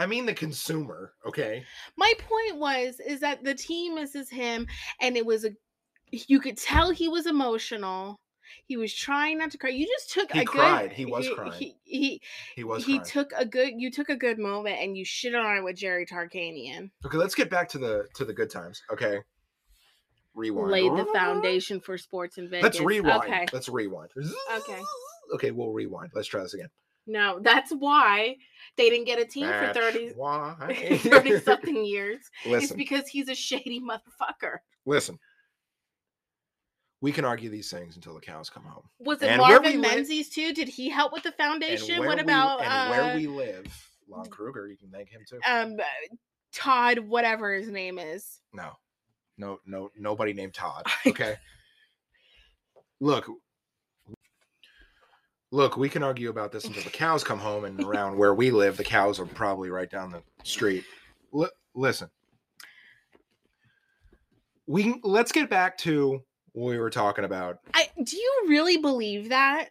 I 0.00 0.06
mean 0.06 0.24
the 0.24 0.32
consumer. 0.32 1.12
Okay. 1.26 1.62
My 1.98 2.10
point 2.18 2.58
was 2.58 3.00
is 3.06 3.20
that 3.20 3.44
the 3.44 3.54
team 3.54 3.96
misses 3.96 4.30
him, 4.30 4.66
and 5.00 5.14
it 5.16 5.26
was 5.26 5.44
a. 5.44 5.50
You 6.10 6.40
could 6.40 6.56
tell 6.56 6.90
he 6.90 7.06
was 7.08 7.26
emotional. 7.26 8.18
He 8.64 8.78
was 8.78 8.94
trying 8.94 9.38
not 9.38 9.50
to 9.52 9.58
cry. 9.58 9.70
You 9.70 9.86
just 9.86 10.10
took 10.10 10.32
He 10.32 10.40
a 10.40 10.44
cried. 10.44 10.88
good. 10.88 10.92
He 10.92 11.04
was 11.04 11.26
he, 11.26 11.34
crying. 11.34 11.52
He 11.52 11.76
he, 11.84 12.20
He 12.56 12.64
was. 12.64 12.84
he 12.84 12.94
crying. 12.94 13.04
took 13.10 13.32
a 13.36 13.44
good. 13.44 13.74
You 13.76 13.90
took 13.90 14.08
a 14.08 14.16
good 14.16 14.38
moment, 14.38 14.78
and 14.80 14.96
you 14.96 15.04
shit 15.04 15.34
on 15.34 15.58
it 15.58 15.64
with 15.64 15.76
Jerry 15.76 16.06
Tarkanian. 16.06 16.90
Okay, 17.04 17.18
let's 17.18 17.34
get 17.34 17.50
back 17.50 17.68
to 17.68 17.78
the 17.78 18.06
to 18.14 18.24
the 18.24 18.32
good 18.32 18.50
times. 18.50 18.82
Okay. 18.90 19.18
Rewind. 20.34 20.70
Laid 20.70 20.92
the 20.92 21.06
foundation 21.12 21.78
for 21.78 21.98
sports 21.98 22.38
in 22.38 22.48
Vegas. 22.48 22.62
Let's 22.62 22.80
rewind. 22.80 23.22
Okay. 23.24 23.46
Let's 23.52 23.68
rewind. 23.68 24.10
Okay. 24.56 24.80
Okay, 25.34 25.50
we'll 25.50 25.72
rewind. 25.72 26.10
Let's 26.14 26.28
try 26.28 26.42
this 26.42 26.54
again. 26.54 26.68
No, 27.06 27.38
that's 27.40 27.72
why 27.72 28.36
they 28.76 28.88
didn't 28.90 29.06
get 29.06 29.18
a 29.18 29.24
team 29.24 29.46
That's 29.46 29.76
for 29.76 29.82
30, 29.92 30.12
why. 30.16 30.98
30 31.02 31.40
something 31.40 31.84
years. 31.84 32.18
It's 32.44 32.72
because 32.72 33.08
he's 33.08 33.28
a 33.28 33.34
shady 33.34 33.80
motherfucker. 33.80 34.58
listen. 34.86 35.18
We 37.02 37.12
can 37.12 37.24
argue 37.24 37.48
these 37.48 37.70
things 37.70 37.96
until 37.96 38.12
the 38.12 38.20
cows 38.20 38.50
come 38.50 38.62
home. 38.64 38.82
Was 38.98 39.22
it 39.22 39.28
And 39.30 39.40
where 39.40 39.52
Marvin 39.62 39.80
Menzies 39.80 40.28
too? 40.28 40.52
Did 40.52 40.68
he 40.68 40.90
help 40.90 41.14
with 41.14 41.22
the 41.22 41.32
foundation? 41.32 41.98
where 41.98 42.08
What 42.08 42.18
we- 42.18 42.22
about 42.24 42.60
and 42.62 42.70
uh, 42.70 42.88
where 42.90 43.16
we 43.16 43.26
live? 43.26 43.66
Lon 44.06 44.28
Kruger, 44.28 44.66
you 44.68 44.76
can 44.76 44.90
thank 44.90 45.08
him 45.08 45.22
too. 45.26 45.38
um 45.46 45.76
Todd, 46.52 46.98
whatever 46.98 47.54
his 47.54 47.68
name 47.68 47.98
is? 47.98 48.40
No, 48.52 48.72
no, 49.38 49.60
no, 49.66 49.88
nobody 49.96 50.32
named 50.34 50.52
Todd. 50.52 50.84
Okay. 51.06 51.36
look, 53.00 53.26
look, 55.50 55.76
we 55.76 55.88
can 55.88 56.02
argue 56.02 56.30
about 56.30 56.52
this 56.52 56.64
until 56.64 56.82
the 56.82 56.90
cows 56.90 57.24
come 57.24 57.38
home, 57.38 57.64
and 57.64 57.82
around 57.82 58.16
where 58.16 58.34
we 58.34 58.50
live, 58.50 58.76
the 58.76 58.84
cows 58.84 59.18
are 59.18 59.26
probably 59.26 59.70
right 59.70 59.90
down 59.90 60.10
the 60.10 60.22
street. 60.44 60.84
Li- 61.32 61.48
listen, 61.74 62.08
we 64.66 65.00
let's 65.02 65.32
get 65.32 65.50
back 65.50 65.78
to 65.78 66.22
what 66.52 66.70
we 66.70 66.78
were 66.78 66.90
talking 66.90 67.24
about. 67.24 67.58
I 67.74 67.88
do 68.02 68.16
you 68.16 68.44
really 68.48 68.76
believe 68.76 69.30
that? 69.30 69.70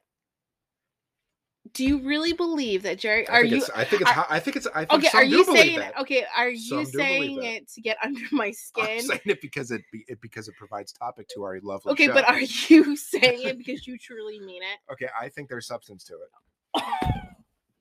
Do 1.74 1.86
you 1.86 2.00
really 2.00 2.34
believe 2.34 2.84
that 2.84 3.00
Jerry? 3.00 3.28
Are 3.30 3.42
think 3.42 3.54
you 3.54 3.64
I 3.76 3.84
think 3.84 4.02
it's. 4.02 4.12
are- 4.12 4.28
I 4.30 4.40
think 4.40 4.56
it's. 4.56 4.68
I 4.74 4.86
think 4.86 5.06
okay? 5.06 5.18
Are 5.18 5.24
you 5.24 5.44
saying 5.46 5.80
that. 5.80 5.98
okay? 6.00 6.26
Are 6.36 6.50
you 6.50 6.86
saying 6.86 7.44
it 7.44 7.70
to 7.74 7.82
get 7.82 7.98
under 8.04 8.20
my 8.32 8.52
skin? 8.52 8.86
I'm 8.86 9.02
saying 9.02 9.22
it 9.26 9.42
because 9.42 9.72
it, 9.72 9.82
it 10.08 10.20
because 10.22 10.48
it 10.48 10.56
provides 10.58 10.92
topic 10.94 11.28
to 11.36 11.44
our 11.44 11.60
lovely. 11.62 11.92
Okay, 11.94 12.06
show. 12.08 12.14
but 12.14 12.26
are 12.28 12.40
you 12.42 12.96
saying 12.96 13.48
it 13.48 13.58
because 13.58 13.86
you 13.88 13.98
truly 14.02 14.40
mean 14.40 14.62
it? 14.64 14.92
Okay, 14.94 15.08
I 15.20 15.30
think 15.30 15.50
there's 15.50 15.68
substance 15.68 16.04
to 16.06 16.16
it. 16.16 16.82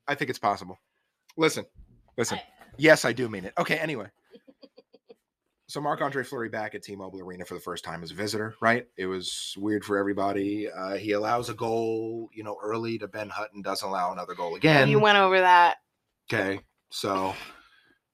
I 0.06 0.14
think 0.14 0.30
it's 0.30 0.38
possible. 0.38 0.78
Listen, 1.36 1.64
listen. 2.16 2.38
I- 2.38 2.42
Yes, 2.80 3.04
I 3.04 3.12
do 3.12 3.28
mean 3.28 3.44
it. 3.44 3.52
Okay, 3.58 3.76
anyway. 3.76 4.06
So 5.68 5.82
Marc 5.82 6.00
Andre 6.00 6.24
Fleury 6.24 6.48
back 6.48 6.74
at 6.74 6.82
T-Mobile 6.82 7.20
Arena 7.20 7.44
for 7.44 7.52
the 7.52 7.60
first 7.60 7.84
time 7.84 8.02
as 8.02 8.10
a 8.10 8.14
visitor, 8.14 8.54
right? 8.62 8.88
It 8.96 9.04
was 9.04 9.54
weird 9.58 9.84
for 9.84 9.98
everybody. 9.98 10.66
Uh, 10.70 10.96
he 10.96 11.12
allows 11.12 11.50
a 11.50 11.54
goal, 11.54 12.30
you 12.32 12.42
know, 12.42 12.56
early 12.62 12.96
to 12.98 13.06
Ben 13.06 13.28
Hutton, 13.28 13.60
doesn't 13.60 13.86
allow 13.86 14.10
another 14.10 14.34
goal 14.34 14.54
again. 14.54 14.88
you 14.88 14.98
went 14.98 15.18
over 15.18 15.38
that. 15.38 15.76
Okay, 16.32 16.60
so 16.88 17.34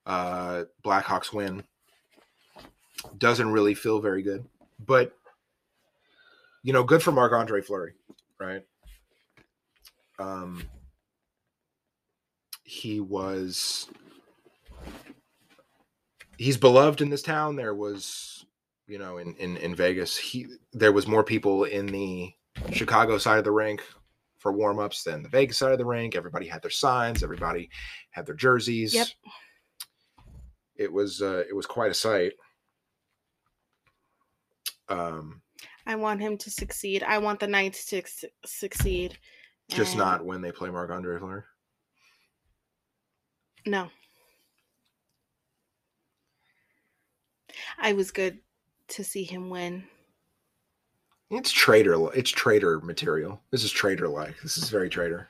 uh, 0.04 0.64
Blackhawks 0.84 1.32
win. 1.32 1.62
Doesn't 3.18 3.52
really 3.52 3.74
feel 3.74 4.00
very 4.00 4.22
good, 4.22 4.44
but 4.84 5.12
you 6.64 6.72
know, 6.72 6.82
good 6.82 7.04
for 7.04 7.12
Marc 7.12 7.32
Andre 7.32 7.60
Fleury, 7.60 7.92
right? 8.40 8.62
Um, 10.18 10.64
he 12.64 12.98
was 12.98 13.88
he's 16.38 16.56
beloved 16.56 17.00
in 17.00 17.10
this 17.10 17.22
town. 17.22 17.56
There 17.56 17.74
was, 17.74 18.44
you 18.86 18.98
know, 18.98 19.18
in 19.18 19.34
in 19.36 19.56
in 19.58 19.74
Vegas, 19.74 20.16
he 20.16 20.46
there 20.72 20.92
was 20.92 21.06
more 21.06 21.24
people 21.24 21.64
in 21.64 21.86
the 21.86 22.32
Chicago 22.72 23.18
side 23.18 23.38
of 23.38 23.44
the 23.44 23.50
rink 23.52 23.82
for 24.38 24.52
warm-ups 24.52 25.04
than 25.04 25.22
the 25.22 25.28
Vegas 25.28 25.58
side 25.58 25.72
of 25.72 25.78
the 25.78 25.84
rink. 25.86 26.14
Everybody 26.14 26.46
had 26.46 26.62
their 26.62 26.70
signs, 26.70 27.22
everybody 27.22 27.70
had 28.10 28.26
their 28.26 28.34
jerseys. 28.34 28.94
Yep. 28.94 29.08
It 30.76 30.92
was 30.92 31.22
uh, 31.22 31.44
it 31.48 31.54
was 31.54 31.66
quite 31.66 31.90
a 31.90 31.94
sight. 31.94 32.32
Um, 34.88 35.40
I 35.86 35.96
want 35.96 36.20
him 36.20 36.36
to 36.38 36.50
succeed. 36.50 37.02
I 37.02 37.18
want 37.18 37.40
the 37.40 37.46
Knights 37.46 37.86
to 37.86 38.02
su- 38.06 38.28
succeed. 38.44 39.18
just 39.70 39.92
and- 39.92 39.98
not 39.98 40.24
when 40.24 40.40
they 40.42 40.52
play 40.52 40.70
Marc 40.70 40.90
Andre 40.90 41.18
Fleury. 41.18 41.42
No. 43.66 43.88
I 47.78 47.92
was 47.92 48.10
good 48.10 48.38
to 48.88 49.04
see 49.04 49.24
him 49.24 49.50
win. 49.50 49.84
It's 51.30 51.50
traitor. 51.50 52.12
It's 52.14 52.30
traitor 52.30 52.80
material. 52.80 53.40
This 53.50 53.64
is 53.64 53.72
traitor 53.72 54.08
like. 54.08 54.40
This 54.42 54.58
is 54.58 54.70
very 54.70 54.88
traitor. 54.88 55.28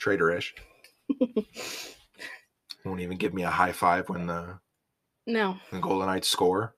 Traitorish. 0.00 0.52
Won't 2.84 3.00
even 3.00 3.16
give 3.16 3.34
me 3.34 3.42
a 3.42 3.50
high 3.50 3.72
five 3.72 4.08
when 4.08 4.26
the, 4.26 4.58
No. 5.26 5.56
the 5.72 5.80
Golden 5.80 6.06
Knights 6.06 6.28
score. 6.28 6.74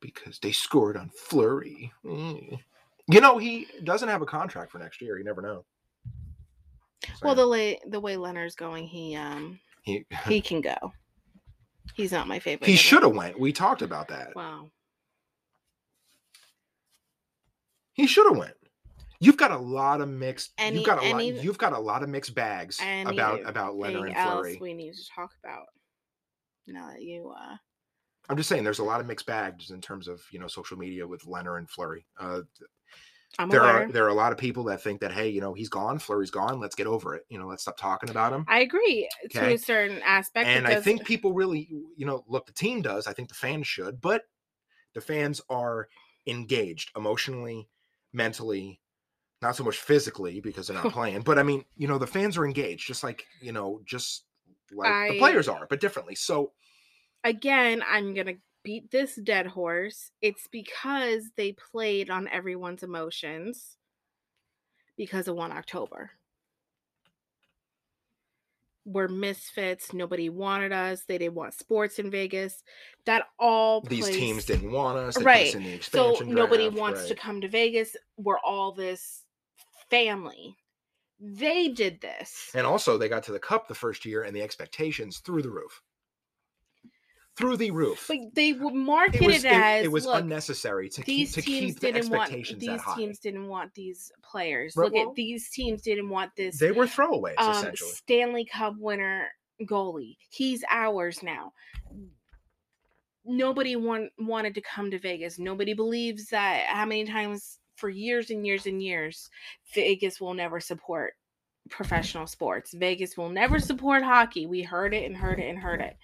Because 0.00 0.38
they 0.40 0.52
scored 0.52 0.96
on 0.96 1.10
Fleury. 1.10 1.92
Mm. 2.04 2.58
You 3.08 3.20
know, 3.20 3.38
he 3.38 3.66
doesn't 3.84 4.08
have 4.08 4.22
a 4.22 4.26
contract 4.26 4.72
for 4.72 4.78
next 4.78 5.00
year. 5.00 5.18
You 5.18 5.24
never 5.24 5.42
know. 5.42 5.64
Well, 7.22 7.34
the 7.34 7.48
way 7.48 7.78
the 7.88 8.00
way 8.00 8.16
Lehner's 8.16 8.54
going, 8.54 8.86
he 8.86 9.16
um 9.16 9.58
he 9.82 10.04
he 10.28 10.40
can 10.50 10.60
go. 10.60 10.76
He's 11.94 12.12
not 12.12 12.28
my 12.28 12.38
favorite. 12.38 12.68
he 12.68 12.76
should 12.76 13.02
have 13.02 13.14
went. 13.14 13.38
We 13.38 13.52
talked 13.52 13.82
about 13.82 14.08
that. 14.08 14.34
Wow. 14.34 14.70
He 17.94 18.06
should 18.06 18.26
have 18.28 18.36
went. 18.38 18.54
You've 19.22 19.36
got 19.36 19.50
a 19.50 19.58
lot 19.58 20.00
of 20.00 20.08
mixed. 20.08 20.52
Any- 20.56 20.78
you've 20.78 20.86
got 20.86 20.98
a 21.02 21.04
any- 21.06 21.32
lot. 21.32 21.44
You've 21.44 21.58
got 21.58 21.72
a 21.74 21.78
lot 21.78 22.02
of 22.02 22.08
mixed 22.08 22.34
bags 22.34 22.80
about 22.80 23.40
about 23.44 23.74
Lehner 23.74 24.06
and 24.06 24.16
Fleury. 24.16 24.58
we 24.60 24.72
need 24.72 24.94
to 24.94 25.04
talk 25.14 25.32
about? 25.44 25.66
Now 26.66 26.88
that 26.88 27.02
you 27.02 27.30
uh 27.36 27.56
I'm 28.28 28.36
just 28.36 28.48
saying, 28.48 28.62
there's 28.62 28.78
a 28.78 28.84
lot 28.84 29.00
of 29.00 29.06
mixed 29.06 29.26
bags 29.26 29.70
in 29.72 29.80
terms 29.80 30.06
of 30.08 30.22
you 30.32 30.38
know 30.38 30.46
social 30.46 30.78
media 30.78 31.06
with 31.06 31.22
Lehner 31.24 31.58
and 31.58 31.68
Fleury. 31.68 32.06
Uh, 32.18 32.42
I'm 33.38 33.48
there 33.48 33.60
aware. 33.60 33.84
are 33.84 33.92
there 33.92 34.04
are 34.04 34.08
a 34.08 34.14
lot 34.14 34.32
of 34.32 34.38
people 34.38 34.64
that 34.64 34.82
think 34.82 35.00
that 35.00 35.12
hey, 35.12 35.28
you 35.28 35.40
know, 35.40 35.54
he's 35.54 35.68
gone, 35.68 35.98
Fleury's 35.98 36.30
gone. 36.30 36.60
Let's 36.60 36.74
get 36.74 36.86
over 36.86 37.14
it. 37.14 37.24
You 37.28 37.38
know, 37.38 37.46
let's 37.46 37.62
stop 37.62 37.76
talking 37.76 38.10
about 38.10 38.32
him. 38.32 38.44
I 38.48 38.60
agree 38.60 39.08
uh, 39.24 39.40
to 39.40 39.54
a 39.54 39.58
certain 39.58 40.00
aspect. 40.04 40.48
and 40.48 40.66
I 40.66 40.80
think 40.80 41.04
people 41.04 41.32
really, 41.32 41.68
you 41.96 42.06
know, 42.06 42.24
look, 42.28 42.46
the 42.46 42.52
team 42.52 42.82
does. 42.82 43.06
I 43.06 43.12
think 43.12 43.28
the 43.28 43.34
fans 43.34 43.66
should, 43.66 44.00
but 44.00 44.22
the 44.94 45.00
fans 45.00 45.40
are 45.48 45.88
engaged 46.26 46.90
emotionally, 46.96 47.68
mentally, 48.12 48.80
not 49.40 49.56
so 49.56 49.64
much 49.64 49.76
physically 49.76 50.40
because 50.40 50.66
they're 50.66 50.82
not 50.82 50.92
playing. 50.92 51.22
But 51.22 51.38
I 51.38 51.42
mean, 51.42 51.64
you 51.76 51.86
know, 51.86 51.98
the 51.98 52.06
fans 52.06 52.36
are 52.36 52.44
engaged, 52.44 52.86
just 52.86 53.04
like 53.04 53.24
you 53.40 53.52
know, 53.52 53.80
just 53.84 54.24
like 54.72 55.12
the 55.12 55.18
players 55.18 55.48
are, 55.48 55.66
but 55.68 55.80
differently. 55.80 56.14
So 56.14 56.52
again, 57.24 57.82
I'm 57.88 58.14
gonna 58.14 58.34
beat 58.62 58.90
this 58.90 59.16
dead 59.16 59.46
horse. 59.46 60.10
It's 60.20 60.46
because 60.46 61.30
they 61.36 61.52
played 61.52 62.10
on 62.10 62.28
everyone's 62.28 62.82
emotions 62.82 63.76
because 64.96 65.28
of 65.28 65.36
1 65.36 65.52
October. 65.52 66.10
We're 68.86 69.08
misfits. 69.08 69.92
Nobody 69.92 70.30
wanted 70.30 70.72
us. 70.72 71.04
They 71.04 71.18
didn't 71.18 71.34
want 71.34 71.54
sports 71.54 71.98
in 71.98 72.10
Vegas. 72.10 72.64
That 73.04 73.28
all 73.38 73.82
these 73.82 74.04
plays- 74.06 74.16
teams 74.16 74.44
didn't 74.46 74.72
want 74.72 74.98
us. 74.98 75.16
They 75.16 75.24
Right. 75.24 75.48
us 75.48 75.54
in 75.54 75.62
the 75.64 75.80
So 75.82 76.10
expansion 76.10 76.34
nobody 76.34 76.64
draft, 76.64 76.80
wants 76.80 77.08
to 77.08 77.14
come 77.14 77.40
to 77.42 77.48
Vegas. 77.48 77.96
We're 78.16 78.38
all 78.40 78.72
this 78.72 79.24
family. 79.90 80.56
They 81.20 81.68
did 81.68 82.00
this. 82.00 82.50
And 82.54 82.66
also, 82.66 82.96
they 82.96 83.08
got 83.08 83.22
to 83.24 83.32
the 83.32 83.38
cup 83.38 83.68
the 83.68 83.74
first 83.74 84.06
year, 84.06 84.22
and 84.22 84.34
the 84.34 84.42
expectations 84.42 85.18
through 85.18 85.42
the 85.42 85.50
roof. 85.50 85.82
Through 87.40 87.56
the 87.56 87.70
roof. 87.70 88.04
But 88.06 88.18
they 88.34 88.52
were 88.52 88.70
it 88.70 88.74
marketed 88.74 89.26
was, 89.26 89.44
it, 89.44 89.52
as 89.52 89.84
it 89.84 89.92
was 89.92 90.06
look, 90.06 90.22
unnecessary 90.22 90.88
to 90.90 91.02
keep 91.02 91.06
these 91.06 91.32
to 91.34 91.42
teams 91.42 91.72
keep 91.72 91.80
the 91.80 91.92
didn't 91.92 92.10
want 92.10 92.30
these 92.30 92.82
teams 92.96 93.18
didn't 93.18 93.48
want 93.48 93.74
these 93.74 94.12
players. 94.22 94.74
Right, 94.76 94.84
Look 94.84 94.94
well, 94.94 95.08
at 95.10 95.14
these 95.14 95.50
teams 95.50 95.82
didn't 95.82 96.08
want 96.08 96.32
this 96.36 96.58
They 96.58 96.72
were 96.72 96.86
throwaways, 96.86 97.38
um, 97.38 97.52
essentially. 97.52 97.90
Stanley 97.90 98.44
Cup 98.44 98.74
winner 98.78 99.28
goalie. 99.62 100.16
He's 100.30 100.64
ours 100.70 101.22
now. 101.22 101.52
Nobody 103.24 103.76
want, 103.76 104.10
wanted 104.18 104.54
to 104.54 104.62
come 104.62 104.90
to 104.90 104.98
Vegas. 104.98 105.38
Nobody 105.38 105.74
believes 105.74 106.26
that 106.26 106.66
how 106.66 106.86
many 106.86 107.04
times 107.04 107.58
for 107.76 107.88
years 107.88 108.30
and 108.30 108.46
years 108.46 108.66
and 108.66 108.82
years 108.82 109.30
Vegas 109.74 110.20
will 110.20 110.34
never 110.34 110.60
support 110.60 111.14
professional 111.70 112.26
sports. 112.26 112.74
Vegas 112.74 113.16
will 113.16 113.28
never 113.28 113.58
support 113.58 114.02
hockey. 114.02 114.46
We 114.46 114.62
heard 114.62 114.92
it 114.94 115.04
and 115.04 115.16
heard 115.16 115.40
it 115.40 115.48
and 115.48 115.58
heard 115.58 115.80
it. 115.80 115.96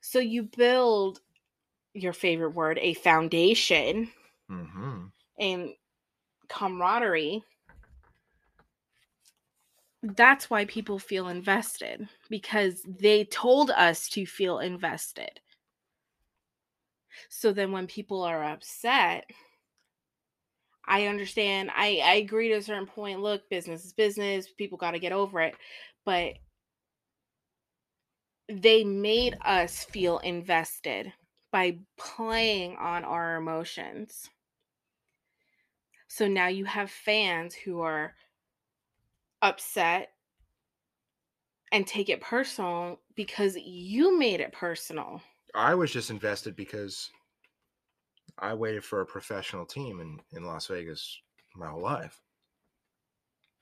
So 0.00 0.18
you 0.18 0.44
build 0.44 1.20
your 1.94 2.12
favorite 2.12 2.50
word, 2.54 2.78
a 2.80 2.94
foundation 2.94 4.10
hmm 4.48 5.06
and 5.38 5.70
camaraderie. 6.48 7.42
That's 10.02 10.48
why 10.48 10.64
people 10.64 10.98
feel 10.98 11.28
invested 11.28 12.08
because 12.30 12.82
they 12.86 13.24
told 13.24 13.70
us 13.70 14.08
to 14.10 14.26
feel 14.26 14.58
invested. 14.60 15.40
So 17.28 17.52
then 17.52 17.72
when 17.72 17.86
people 17.86 18.22
are 18.22 18.44
upset 18.44 19.30
i 20.86 21.06
understand 21.06 21.70
i 21.76 22.00
i 22.04 22.14
agree 22.14 22.48
to 22.48 22.54
a 22.54 22.62
certain 22.62 22.86
point 22.86 23.20
look 23.20 23.48
business 23.50 23.84
is 23.84 23.92
business 23.92 24.48
people 24.56 24.78
got 24.78 24.92
to 24.92 24.98
get 24.98 25.12
over 25.12 25.40
it 25.40 25.54
but 26.04 26.34
they 28.48 28.84
made 28.84 29.36
us 29.42 29.84
feel 29.84 30.18
invested 30.18 31.12
by 31.50 31.78
playing 31.96 32.76
on 32.76 33.04
our 33.04 33.36
emotions 33.36 34.30
So 36.08 36.26
now 36.26 36.48
you 36.48 36.64
have 36.64 36.90
fans 36.90 37.54
who 37.54 37.80
are 37.82 38.16
upset 39.42 40.14
and 41.72 41.86
take 41.86 42.08
it 42.08 42.20
personal 42.20 43.00
because 43.14 43.56
you 43.56 44.18
made 44.18 44.40
it 44.40 44.52
personal. 44.52 45.22
I 45.54 45.74
was 45.74 45.92
just 45.92 46.08
invested 46.08 46.56
because 46.56 47.10
I 48.38 48.54
waited 48.54 48.84
for 48.84 49.00
a 49.00 49.06
professional 49.06 49.64
team 49.66 50.00
in, 50.00 50.20
in 50.32 50.44
Las 50.44 50.66
Vegas 50.66 51.20
my 51.54 51.68
whole 51.68 51.82
life. 51.82 52.22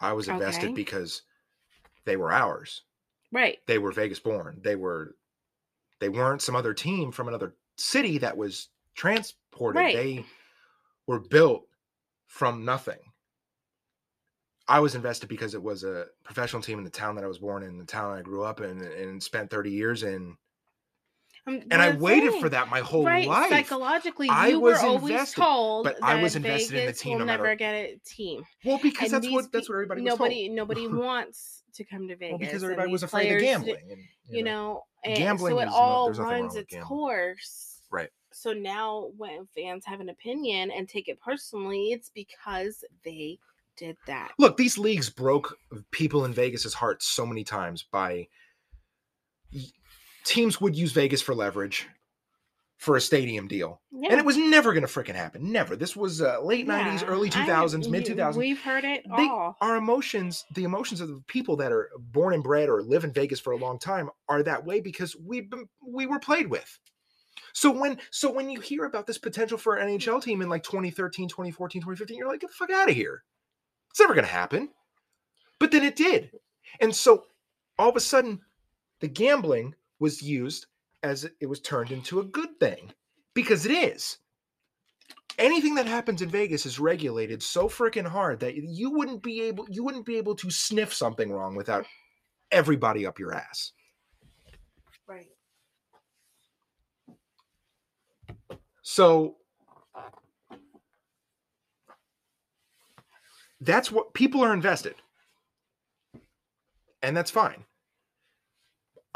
I 0.00 0.14
was 0.14 0.26
invested 0.28 0.72
Okay. 0.72 0.74
because 0.74 1.22
they 2.04 2.16
were 2.16 2.32
ours. 2.32 2.84
Right. 3.32 3.58
They 3.66 3.78
were 3.78 3.92
Vegas 3.92 4.20
born. 4.20 4.60
They 4.62 4.76
were 4.76 5.14
they 6.00 6.08
weren't 6.08 6.42
some 6.42 6.56
other 6.56 6.74
team 6.74 7.12
from 7.12 7.28
another 7.28 7.54
city 7.76 8.18
that 8.18 8.36
was 8.36 8.68
transported. 8.94 9.80
Right. 9.80 9.96
They 9.96 10.24
were 11.06 11.20
built 11.20 11.66
from 12.26 12.64
nothing. 12.64 12.98
I 14.68 14.80
was 14.80 14.94
invested 14.94 15.28
because 15.28 15.54
it 15.54 15.62
was 15.62 15.84
a 15.84 16.06
professional 16.24 16.60
team 16.60 16.78
in 16.78 16.84
the 16.84 16.90
town 16.90 17.14
that 17.14 17.24
I 17.24 17.28
was 17.28 17.38
born 17.38 17.62
in, 17.62 17.78
the 17.78 17.84
town 17.84 18.18
I 18.18 18.22
grew 18.22 18.42
up 18.42 18.60
in, 18.60 18.80
and 18.80 19.22
spent 19.22 19.50
30 19.50 19.70
years 19.70 20.02
in. 20.02 20.36
Um, 21.48 21.62
And 21.70 21.80
I 21.80 21.90
waited 21.94 22.30
saying, 22.32 22.42
for 22.42 22.48
that 22.48 22.68
my 22.70 22.80
whole 22.80 23.04
right, 23.04 23.26
life. 23.26 23.50
Psychologically, 23.50 24.28
I 24.28 24.48
you 24.48 24.60
was 24.60 24.80
were 24.82 24.86
always 24.88 25.10
invested, 25.12 25.40
told 25.40 25.84
but 25.84 25.96
I 26.02 26.14
that 26.16 26.22
was 26.22 26.34
invested 26.36 26.70
in 26.72 26.74
the 26.74 26.86
Vegas 26.86 27.00
team 27.00 27.12
will 27.12 27.18
no 27.20 27.24
matter- 27.26 27.42
never 27.44 27.54
get 27.54 27.74
a 27.74 28.00
team. 28.04 28.42
Well, 28.64 28.80
because 28.82 29.12
And 29.12 29.22
that's 29.24 29.32
what 29.32 29.52
that's 29.52 29.68
what 29.68 29.76
everybody 29.76 30.02
was 30.02 30.08
nobody 30.10 30.46
told. 30.48 30.56
nobody 30.56 30.86
wants 30.88 31.62
to 31.74 31.84
come 31.84 32.08
to 32.08 32.16
Vegas. 32.16 32.32
Well, 32.32 32.38
because 32.38 32.64
everybody 32.64 32.90
was 32.90 33.02
afraid 33.04 33.32
of 33.32 33.40
gambling. 33.40 33.76
And, 33.90 34.00
You 34.28 34.42
know, 34.42 34.84
and 35.04 35.16
Gambling 35.16 35.52
so 35.54 35.58
it 35.60 35.64
is 35.66 35.70
no- 35.70 35.76
all 35.76 36.12
wrong 36.12 36.28
runs 36.28 36.56
its 36.56 36.72
gambling. 36.72 36.88
course. 36.88 37.80
Right. 37.90 38.10
So 38.32 38.52
now 38.52 39.10
when 39.16 39.46
fans 39.54 39.84
have 39.86 40.00
an 40.00 40.08
opinion 40.08 40.70
and 40.72 40.88
take 40.88 41.08
it 41.08 41.20
personally, 41.20 41.92
it's 41.92 42.10
because 42.10 42.84
they 43.04 43.38
did 43.76 43.96
that. 44.06 44.32
look, 44.38 44.56
these 44.56 44.78
leagues 44.78 45.10
broke 45.10 45.56
people 45.92 46.24
in 46.24 46.32
Vegas's 46.32 46.74
hearts 46.74 47.06
so 47.06 47.24
many 47.24 47.44
times 47.44 47.82
by 47.84 48.26
teams 50.26 50.60
would 50.60 50.76
use 50.76 50.92
Vegas 50.92 51.22
for 51.22 51.34
leverage 51.34 51.86
for 52.78 52.96
a 52.96 53.00
stadium 53.00 53.48
deal. 53.48 53.80
Yeah. 53.90 54.10
And 54.10 54.18
it 54.20 54.26
was 54.26 54.36
never 54.36 54.74
going 54.74 54.86
to 54.86 54.92
freaking 54.92 55.14
happen. 55.14 55.50
Never. 55.50 55.76
This 55.76 55.96
was 55.96 56.20
uh, 56.20 56.42
late 56.42 56.68
90s, 56.68 57.00
Yeah, 57.00 57.06
early 57.06 57.28
I- 57.28 57.46
2000s, 57.46 57.88
mid 57.88 58.04
2000s. 58.04 58.36
We've 58.36 58.60
heard 58.60 58.84
it 58.84 59.02
They- 59.16 59.28
all. 59.28 59.56
Our 59.62 59.76
emotions, 59.76 60.44
the 60.54 60.64
emotions 60.64 61.00
of 61.00 61.08
the 61.08 61.22
people 61.26 61.56
that 61.56 61.72
are 61.72 61.88
born 61.98 62.34
and 62.34 62.42
bred 62.42 62.68
or 62.68 62.82
live 62.82 63.04
in 63.04 63.12
Vegas 63.14 63.40
for 63.40 63.54
a 63.54 63.56
long 63.56 63.78
time 63.78 64.10
are 64.28 64.42
that 64.42 64.66
way 64.66 64.80
because 64.80 65.16
we've 65.16 65.48
we 65.86 66.04
were 66.06 66.18
played 66.18 66.48
with. 66.50 66.78
So 67.54 67.70
when 67.70 67.98
so 68.10 68.30
when 68.30 68.50
you 68.50 68.60
hear 68.60 68.84
about 68.84 69.06
this 69.06 69.16
potential 69.16 69.56
for 69.56 69.76
an 69.76 69.88
NHL 69.88 70.22
team 70.22 70.42
in 70.42 70.50
like 70.50 70.62
2013, 70.62 71.28
2014, 71.30 71.80
2015, 71.80 72.18
you're 72.18 72.28
like, 72.28 72.40
get 72.40 72.50
the 72.50 72.56
fuck 72.56 72.70
out 72.70 72.90
of 72.90 72.94
here. 72.94 73.22
It's 73.90 74.00
never 74.00 74.12
gonna 74.14 74.26
happen. 74.26 74.68
But 75.58 75.70
then 75.70 75.82
it 75.82 75.96
did. 75.96 76.30
And 76.80 76.94
so 76.94 77.24
all 77.78 77.88
of 77.88 77.96
a 77.96 78.00
sudden, 78.00 78.42
the 79.00 79.08
gambling 79.08 79.74
was 79.98 80.22
used 80.22 80.66
as 81.02 81.28
it 81.40 81.46
was 81.46 81.60
turned 81.60 81.90
into 81.90 82.20
a 82.20 82.24
good 82.24 82.58
thing. 82.60 82.92
Because 83.34 83.66
it 83.66 83.72
is. 83.72 84.18
Anything 85.38 85.74
that 85.74 85.86
happens 85.86 86.22
in 86.22 86.30
Vegas 86.30 86.64
is 86.64 86.80
regulated 86.80 87.42
so 87.42 87.68
freaking 87.68 88.06
hard 88.06 88.40
that 88.40 88.56
you 88.56 88.90
wouldn't 88.90 89.22
be 89.22 89.42
able 89.42 89.66
you 89.68 89.84
wouldn't 89.84 90.06
be 90.06 90.16
able 90.16 90.34
to 90.36 90.50
sniff 90.50 90.94
something 90.94 91.30
wrong 91.30 91.54
without 91.54 91.84
everybody 92.50 93.04
up 93.06 93.18
your 93.18 93.34
ass. 93.34 93.72
Right. 95.06 95.28
So 98.82 99.36
that's 103.60 103.92
what 103.92 104.14
people 104.14 104.42
are 104.42 104.54
invested. 104.54 104.94
And 107.02 107.16
that's 107.16 107.30
fine. 107.30 107.64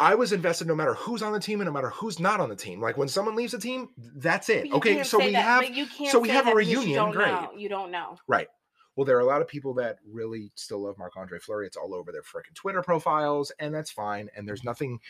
I 0.01 0.14
was 0.14 0.32
invested 0.32 0.66
no 0.66 0.74
matter 0.74 0.94
who's 0.94 1.22
on 1.22 1.32
the 1.34 1.38
team 1.38 1.61
and 1.61 1.66
no 1.66 1.72
matter 1.72 1.90
who's 1.90 2.18
not 2.18 2.40
on 2.40 2.48
the 2.48 2.57
team. 2.57 2.80
Like 2.80 2.96
when 2.96 3.07
someone 3.07 3.36
leaves 3.36 3.53
the 3.53 3.59
team, 3.59 3.90
that's 4.16 4.48
it. 4.48 4.72
Okay, 4.72 5.03
so 5.03 5.18
we 5.18 5.32
that- 5.32 5.44
have 5.44 5.61
but 5.61 5.74
you 5.74 5.86
can't 5.86 6.11
so 6.11 6.18
we 6.18 6.30
have 6.30 6.48
a 6.48 6.55
reunion, 6.55 7.11
great. 7.12 7.28
know. 7.28 7.51
You 7.55 7.68
don't 7.68 7.90
know. 7.90 8.16
Right. 8.26 8.48
Well, 8.96 9.05
there 9.05 9.16
are 9.18 9.20
a 9.20 9.26
lot 9.26 9.42
of 9.42 9.48
people 9.48 9.74
that 9.74 9.98
really 10.11 10.53
still 10.55 10.82
love 10.84 10.96
Marc 10.98 11.16
Andre 11.16 11.38
Fleury. 11.38 11.66
It's 11.66 11.76
all 11.76 11.94
over 11.94 12.12
their 12.12 12.22
freaking 12.22 12.55
Twitter 12.55 12.82
profiles, 12.82 13.53
and 13.59 13.74
that's 13.74 13.90
fine. 13.90 14.30
And 14.34 14.48
there's 14.48 14.64
nothing 14.64 15.01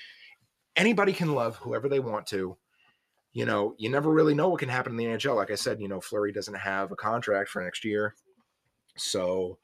anybody 0.76 1.12
can 1.12 1.34
love 1.34 1.57
whoever 1.57 1.88
they 1.88 2.01
want 2.01 2.26
to. 2.28 2.57
You 3.32 3.47
know, 3.47 3.74
you 3.78 3.88
never 3.91 4.11
really 4.11 4.34
know 4.34 4.49
what 4.49 4.59
can 4.59 4.68
happen 4.68 4.93
in 4.93 4.97
the 4.97 5.05
NHL. 5.05 5.36
Like 5.36 5.53
I 5.53 5.55
said, 5.55 5.80
you 5.80 5.86
know, 5.86 6.01
Fleury 6.01 6.32
doesn't 6.32 6.55
have 6.55 6.91
a 6.91 6.97
contract 6.97 7.49
for 7.49 7.62
next 7.62 7.84
year. 7.84 8.14
So 8.97 9.59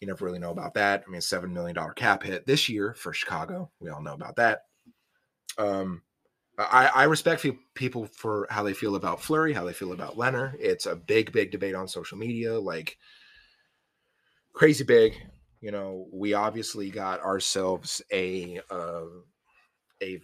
you 0.00 0.06
never 0.06 0.24
really 0.24 0.38
know 0.38 0.50
about 0.50 0.74
that. 0.74 1.04
I 1.06 1.10
mean, 1.10 1.20
seven 1.20 1.52
million 1.52 1.74
dollar 1.74 1.92
cap 1.92 2.22
hit 2.22 2.46
this 2.46 2.68
year 2.68 2.94
for 2.94 3.12
Chicago. 3.12 3.70
We 3.80 3.90
all 3.90 4.02
know 4.02 4.14
about 4.14 4.36
that. 4.36 4.62
Um 5.58 6.02
I, 6.58 6.90
I 6.94 7.04
respect 7.04 7.44
people 7.74 8.06
for 8.06 8.46
how 8.48 8.62
they 8.62 8.72
feel 8.72 8.96
about 8.96 9.20
Fleury, 9.20 9.52
how 9.52 9.64
they 9.64 9.74
feel 9.74 9.92
about 9.92 10.16
Lehner. 10.16 10.54
It's 10.58 10.86
a 10.86 10.96
big, 10.96 11.30
big 11.30 11.50
debate 11.50 11.74
on 11.74 11.86
social 11.86 12.16
media, 12.16 12.58
like 12.58 12.96
crazy 14.54 14.84
big. 14.84 15.14
You 15.60 15.70
know, 15.70 16.08
we 16.12 16.32
obviously 16.32 16.90
got 16.90 17.20
ourselves 17.20 18.00
a 18.10 18.60
uh, 18.70 19.04
a 20.02 20.20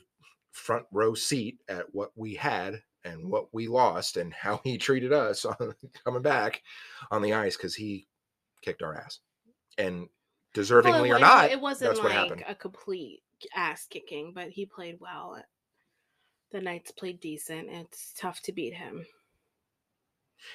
front 0.52 0.86
row 0.90 1.14
seat 1.14 1.58
at 1.68 1.86
what 1.92 2.12
we 2.16 2.34
had 2.34 2.82
and 3.04 3.30
what 3.30 3.52
we 3.52 3.68
lost 3.68 4.16
and 4.16 4.32
how 4.32 4.60
he 4.64 4.78
treated 4.78 5.12
us 5.12 5.44
on, 5.60 5.74
coming 6.04 6.22
back 6.22 6.62
on 7.10 7.20
the 7.22 7.34
ice 7.34 7.56
because 7.56 7.74
he 7.74 8.06
kicked 8.62 8.82
our 8.82 8.94
ass 8.96 9.18
and 9.78 10.08
deservingly 10.54 11.08
Well, 11.08 11.16
or 11.16 11.18
not. 11.18 11.50
it 11.50 11.60
wasn't 11.60 11.90
that's 11.90 12.00
what 12.00 12.10
like 12.10 12.18
happened. 12.18 12.44
a 12.46 12.54
complete 12.54 13.22
ass 13.54 13.86
kicking, 13.88 14.32
but 14.34 14.50
he 14.50 14.66
played 14.66 14.98
well. 15.00 15.42
The 16.50 16.60
Knights 16.60 16.90
played 16.92 17.20
decent. 17.20 17.68
It's 17.70 18.12
tough 18.12 18.40
to 18.42 18.52
beat 18.52 18.74
him. 18.74 19.06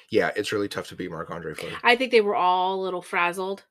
Yeah, 0.10 0.32
it's 0.36 0.52
really 0.52 0.68
tough 0.68 0.88
to 0.90 0.96
beat 0.96 1.10
Marc 1.10 1.32
Andre 1.32 1.54
Fleury. 1.54 1.76
I 1.84 1.96
think 1.96 2.12
they 2.12 2.22
were 2.22 2.36
all 2.36 2.76
a 2.80 2.84
little 2.84 3.02
frazzled. 3.02 3.64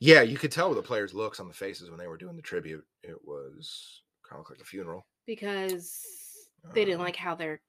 Yeah, 0.00 0.22
you 0.22 0.38
could 0.38 0.50
tell 0.52 0.68
with 0.70 0.78
the 0.78 0.82
players' 0.82 1.12
looks 1.14 1.38
on 1.38 1.48
the 1.48 1.54
faces 1.54 1.90
when 1.90 1.98
they 1.98 2.06
were 2.06 2.16
doing 2.16 2.34
the 2.34 2.42
tribute. 2.42 2.84
It 3.02 3.16
was 3.24 4.02
kind 4.28 4.40
of 4.40 4.46
like 4.50 4.60
a 4.60 4.64
funeral. 4.64 5.06
because 5.26 6.48
they 6.72 6.84
didn't 6.84 7.00
Um, 7.00 7.04
like 7.04 7.16
how 7.16 7.34
their 7.34 7.60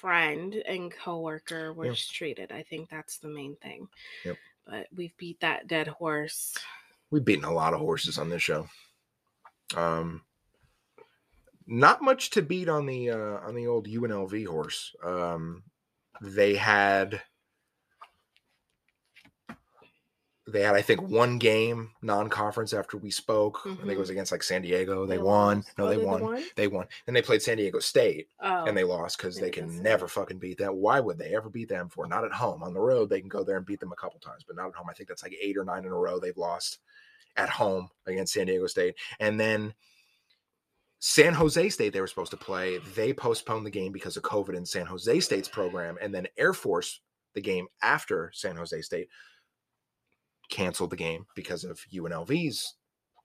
friend 0.00 0.54
and 0.66 0.92
coworker 0.92 1.72
were 1.72 1.86
Yeah. 1.86 1.94
treated. 1.94 2.50
I 2.52 2.62
think 2.64 2.90
that's 2.90 3.18
the 3.18 3.28
main 3.28 3.56
thing. 3.56 3.88
Yep. 4.24 4.36
But 4.68 4.86
we've 4.94 5.16
beat 5.16 5.40
that 5.40 5.66
dead 5.66 5.88
horse. 5.88 6.54
We've 7.10 7.24
beaten 7.24 7.44
a 7.46 7.52
lot 7.52 7.72
of 7.72 7.80
horses 7.80 8.18
on 8.18 8.28
this 8.28 8.42
show. 8.42 8.68
Um, 9.74 10.22
not 11.66 12.02
much 12.02 12.30
to 12.30 12.42
beat 12.42 12.68
on 12.68 12.84
the 12.84 13.10
uh, 13.10 13.38
on 13.46 13.54
the 13.54 13.66
old 13.66 13.88
UNLV 13.88 14.46
horse. 14.46 14.94
Um, 15.02 15.62
they 16.20 16.54
had 16.54 17.22
they 20.52 20.62
had 20.62 20.74
I 20.74 20.82
think 20.82 21.02
one 21.02 21.38
game 21.38 21.90
non-conference 22.02 22.72
after 22.72 22.96
we 22.96 23.10
spoke. 23.10 23.60
I 23.64 23.74
think 23.74 23.80
it 23.80 23.98
was 23.98 24.08
mm-hmm. 24.08 24.12
against 24.12 24.32
like 24.32 24.42
San 24.42 24.62
Diego. 24.62 25.06
They, 25.06 25.18
won. 25.18 25.58
lost. 25.58 25.78
No, 25.78 25.84
Oh, 25.86 25.88
they 25.88 25.96
won. 25.98 26.44
They 26.56 26.68
won. 26.68 26.86
Then 27.06 27.14
they 27.14 27.22
played 27.22 27.42
San 27.42 27.56
Diego 27.56 27.78
State 27.78 28.28
Oh, 28.40 28.64
and 28.64 28.76
they 28.76 28.84
oh, 28.84 28.88
lost 28.88 29.18
because 29.18 29.36
they 29.36 29.48
they 29.48 29.50
can 29.50 29.82
never 29.82 30.08
fucking 30.08 30.38
beat 30.38 30.58
them. 30.58 30.74
Why 30.74 31.00
would 31.00 31.18
they 31.18 31.34
ever 31.34 31.48
beat 31.48 31.68
them 31.68 31.88
for? 31.88 32.06
Not 32.06 32.24
at 32.24 32.32
home. 32.32 32.62
On 32.62 32.74
the 32.74 32.80
road, 32.80 33.08
they 33.08 33.20
can 33.20 33.28
go 33.28 33.42
there 33.42 33.56
and 33.56 33.66
beat 33.66 33.80
them 33.80 33.92
a 33.92 33.96
couple 33.96 34.20
times, 34.20 34.44
but 34.46 34.56
not 34.56 34.68
at 34.68 34.74
home. 34.74 34.88
I 34.90 34.92
think 34.92 35.08
that's 35.08 35.22
like 35.22 35.36
eight 35.40 35.56
or 35.56 35.64
nine 35.64 35.84
in 35.84 35.92
a 35.92 35.94
row 35.94 36.18
they've 36.18 36.36
lost 36.36 36.78
at 37.36 37.48
home 37.48 37.88
against 38.06 38.34
San 38.34 38.46
Diego 38.46 38.66
State. 38.66 38.96
And 39.20 39.38
then 39.38 39.74
San 41.00 41.32
Jose 41.32 41.68
State, 41.70 41.92
they 41.92 42.00
were 42.00 42.06
supposed 42.06 42.32
to 42.32 42.36
play. 42.36 42.78
They 42.94 43.12
postponed 43.12 43.64
the 43.64 43.70
game 43.70 43.92
because 43.92 44.16
of 44.16 44.22
COVID 44.24 44.54
in 44.54 44.66
San 44.66 44.86
Jose 44.86 45.20
State's 45.20 45.48
program. 45.48 45.96
And 46.02 46.12
then 46.12 46.26
Air 46.36 46.52
Force, 46.52 47.00
the 47.34 47.40
game 47.40 47.68
after 47.82 48.30
San 48.34 48.56
Jose 48.56 48.80
State, 48.82 49.08
canceled 50.48 50.90
the 50.90 50.96
game 50.96 51.26
because 51.34 51.64
of 51.64 51.78
UNLV's 51.92 52.74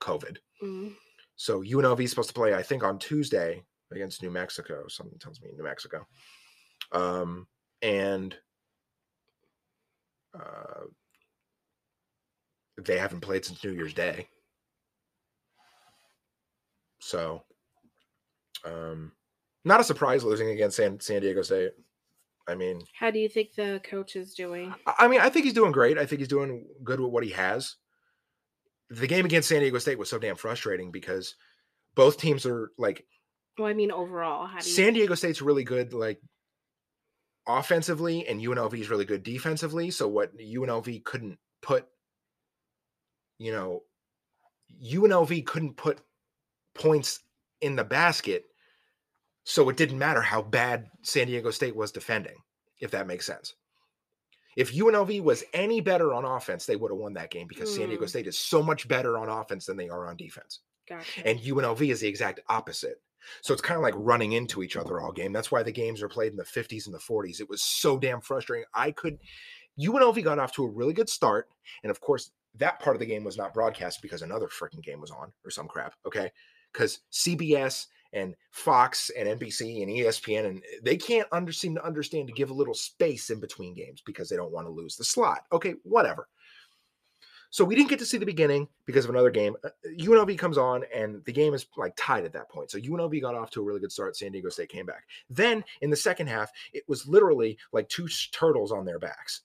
COVID. 0.00 0.36
mm, 0.62 0.92
So 1.36 1.62
UNLV 1.62 2.00
is 2.00 2.10
supposed 2.10 2.28
to 2.28 2.34
play, 2.34 2.54
I 2.54 2.62
think, 2.62 2.82
on 2.82 2.98
Tuesday 2.98 3.62
against 3.92 4.22
New 4.22 4.30
Mexico. 4.30 4.86
Something 4.88 5.18
tells 5.18 5.40
me 5.40 5.50
New 5.56 5.64
Mexico. 5.64 6.06
Um, 6.92 7.46
and 7.82 8.36
uh, 10.38 10.84
they 12.80 12.98
haven't 12.98 13.20
played 13.20 13.44
since 13.44 13.62
New 13.62 13.72
Year's 13.72 13.94
Day. 13.94 14.28
So, 17.00 17.42
um, 18.64 19.12
not 19.64 19.80
a 19.80 19.84
surprise 19.84 20.24
losing 20.24 20.50
against 20.50 20.76
San, 20.76 20.98
San 21.00 21.20
Diego 21.20 21.42
State. 21.42 21.72
I 22.46 22.54
mean, 22.54 22.82
How 22.98 23.10
do 23.10 23.18
you 23.18 23.28
think 23.28 23.54
the 23.54 23.80
coach 23.84 24.16
is 24.16 24.34
doing? 24.34 24.74
I 24.98 25.08
mean, 25.08 25.20
I 25.20 25.30
think 25.30 25.44
he's 25.44 25.54
doing 25.54 25.72
great. 25.72 25.96
I 25.96 26.06
think 26.06 26.18
he's 26.20 26.28
doing 26.28 26.66
good 26.82 27.00
with 27.00 27.10
what 27.10 27.24
he 27.24 27.30
has. 27.30 27.76
The 28.90 29.06
game 29.06 29.24
against 29.24 29.48
San 29.48 29.60
Diego 29.60 29.78
State 29.78 29.98
was 29.98 30.10
so 30.10 30.18
damn 30.18 30.36
frustrating 30.36 30.90
because 30.90 31.36
both 31.94 32.18
teams 32.18 32.44
are 32.44 32.70
like 32.76 33.06
Well, 33.58 33.68
I 33.68 33.72
mean 33.72 33.90
overall, 33.90 34.46
how 34.46 34.58
do 34.60 34.68
you? 34.68 34.74
San 34.74 34.92
Diego 34.92 35.14
State's 35.14 35.40
really 35.40 35.64
good, 35.64 35.94
like 35.94 36.20
offensively, 37.48 38.26
and 38.26 38.40
UNLV 38.40 38.78
is 38.78 38.90
really 38.90 39.04
good 39.04 39.22
defensively. 39.22 39.90
So 39.90 40.06
what 40.08 40.36
UNLV 40.38 41.02
couldn't 41.04 41.38
put, 41.62 41.86
you 43.38 43.52
know, 43.52 43.82
UNLV 44.84 45.46
couldn't 45.46 45.76
put 45.76 46.00
points 46.74 47.20
in 47.60 47.76
the 47.76 47.84
basket. 47.84 48.44
So 49.44 49.68
it 49.68 49.76
didn't 49.76 49.98
matter 49.98 50.22
how 50.22 50.42
bad 50.42 50.88
San 51.02 51.26
Diego 51.26 51.50
State 51.50 51.76
was 51.76 51.92
defending, 51.92 52.36
if 52.80 52.90
that 52.92 53.06
makes 53.06 53.26
sense. 53.26 53.54
If 54.56 54.72
UNLV 54.72 55.22
was 55.22 55.44
any 55.52 55.80
better 55.80 56.14
on 56.14 56.24
offense, 56.24 56.64
they 56.64 56.76
would 56.76 56.90
have 56.90 56.98
won 56.98 57.14
that 57.14 57.30
game 57.30 57.46
because 57.48 57.74
San 57.74 57.88
Diego 57.88 58.04
Mm. 58.04 58.08
State 58.08 58.26
is 58.26 58.38
so 58.38 58.62
much 58.62 58.86
better 58.88 59.18
on 59.18 59.28
offense 59.28 59.66
than 59.66 59.76
they 59.76 59.88
are 59.88 60.06
on 60.08 60.16
defense. 60.16 60.60
Gotcha. 60.88 61.26
And 61.26 61.40
UNLV 61.40 61.90
is 61.90 62.00
the 62.00 62.08
exact 62.08 62.40
opposite. 62.48 63.00
So 63.40 63.52
it's 63.52 63.62
kind 63.62 63.76
of 63.76 63.82
like 63.82 63.94
running 63.96 64.32
into 64.32 64.62
each 64.62 64.76
other 64.76 65.00
all 65.00 65.12
game. 65.12 65.32
That's 65.32 65.50
why 65.50 65.62
the 65.62 65.72
games 65.72 66.02
are 66.02 66.08
played 66.08 66.32
in 66.32 66.36
the 66.36 66.44
50s 66.44 66.86
and 66.86 66.94
the 66.94 66.98
40s. 66.98 67.40
It 67.40 67.48
was 67.48 67.62
so 67.62 67.98
damn 67.98 68.20
frustrating. 68.20 68.66
I 68.74 68.90
could 68.90 69.18
UNLV 69.78 70.22
got 70.22 70.38
off 70.38 70.52
to 70.52 70.64
a 70.64 70.70
really 70.70 70.92
good 70.92 71.08
start. 71.08 71.48
And 71.82 71.90
of 71.90 72.00
course, 72.00 72.30
that 72.56 72.80
part 72.80 72.96
of 72.96 73.00
the 73.00 73.06
game 73.06 73.24
was 73.24 73.36
not 73.36 73.54
broadcast 73.54 74.02
because 74.02 74.22
another 74.22 74.46
freaking 74.46 74.82
game 74.82 75.00
was 75.00 75.10
on 75.10 75.32
or 75.44 75.50
some 75.50 75.68
crap. 75.68 75.94
Okay. 76.06 76.30
Because 76.72 77.00
CBS 77.12 77.86
and 78.14 78.34
Fox 78.50 79.10
and 79.18 79.28
NBC 79.28 79.82
and 79.82 79.90
ESPN 79.90 80.46
and 80.46 80.62
they 80.82 80.96
can't 80.96 81.28
under, 81.32 81.52
seem 81.52 81.74
to 81.74 81.84
understand 81.84 82.28
to 82.28 82.34
give 82.34 82.50
a 82.50 82.54
little 82.54 82.74
space 82.74 83.30
in 83.30 83.40
between 83.40 83.74
games 83.74 84.02
because 84.06 84.28
they 84.28 84.36
don't 84.36 84.52
want 84.52 84.66
to 84.66 84.72
lose 84.72 84.96
the 84.96 85.04
slot. 85.04 85.42
Okay, 85.52 85.74
whatever. 85.82 86.28
So 87.50 87.64
we 87.64 87.76
didn't 87.76 87.90
get 87.90 88.00
to 88.00 88.06
see 88.06 88.18
the 88.18 88.26
beginning 88.26 88.66
because 88.84 89.04
of 89.04 89.10
another 89.10 89.30
game. 89.30 89.54
Uh, 89.62 89.68
UNLV 90.00 90.36
comes 90.36 90.58
on 90.58 90.82
and 90.92 91.24
the 91.24 91.32
game 91.32 91.54
is 91.54 91.66
like 91.76 91.92
tied 91.96 92.24
at 92.24 92.32
that 92.32 92.50
point. 92.50 92.70
So 92.70 92.78
UNLV 92.78 93.20
got 93.20 93.36
off 93.36 93.50
to 93.52 93.60
a 93.60 93.64
really 93.64 93.78
good 93.78 93.92
start. 93.92 94.16
San 94.16 94.32
Diego 94.32 94.48
State 94.48 94.70
came 94.70 94.86
back. 94.86 95.04
Then 95.30 95.62
in 95.80 95.88
the 95.88 95.96
second 95.96 96.26
half, 96.26 96.50
it 96.72 96.82
was 96.88 97.06
literally 97.06 97.56
like 97.72 97.88
two 97.88 98.08
turtles 98.32 98.72
on 98.72 98.84
their 98.84 98.98
backs. 98.98 99.42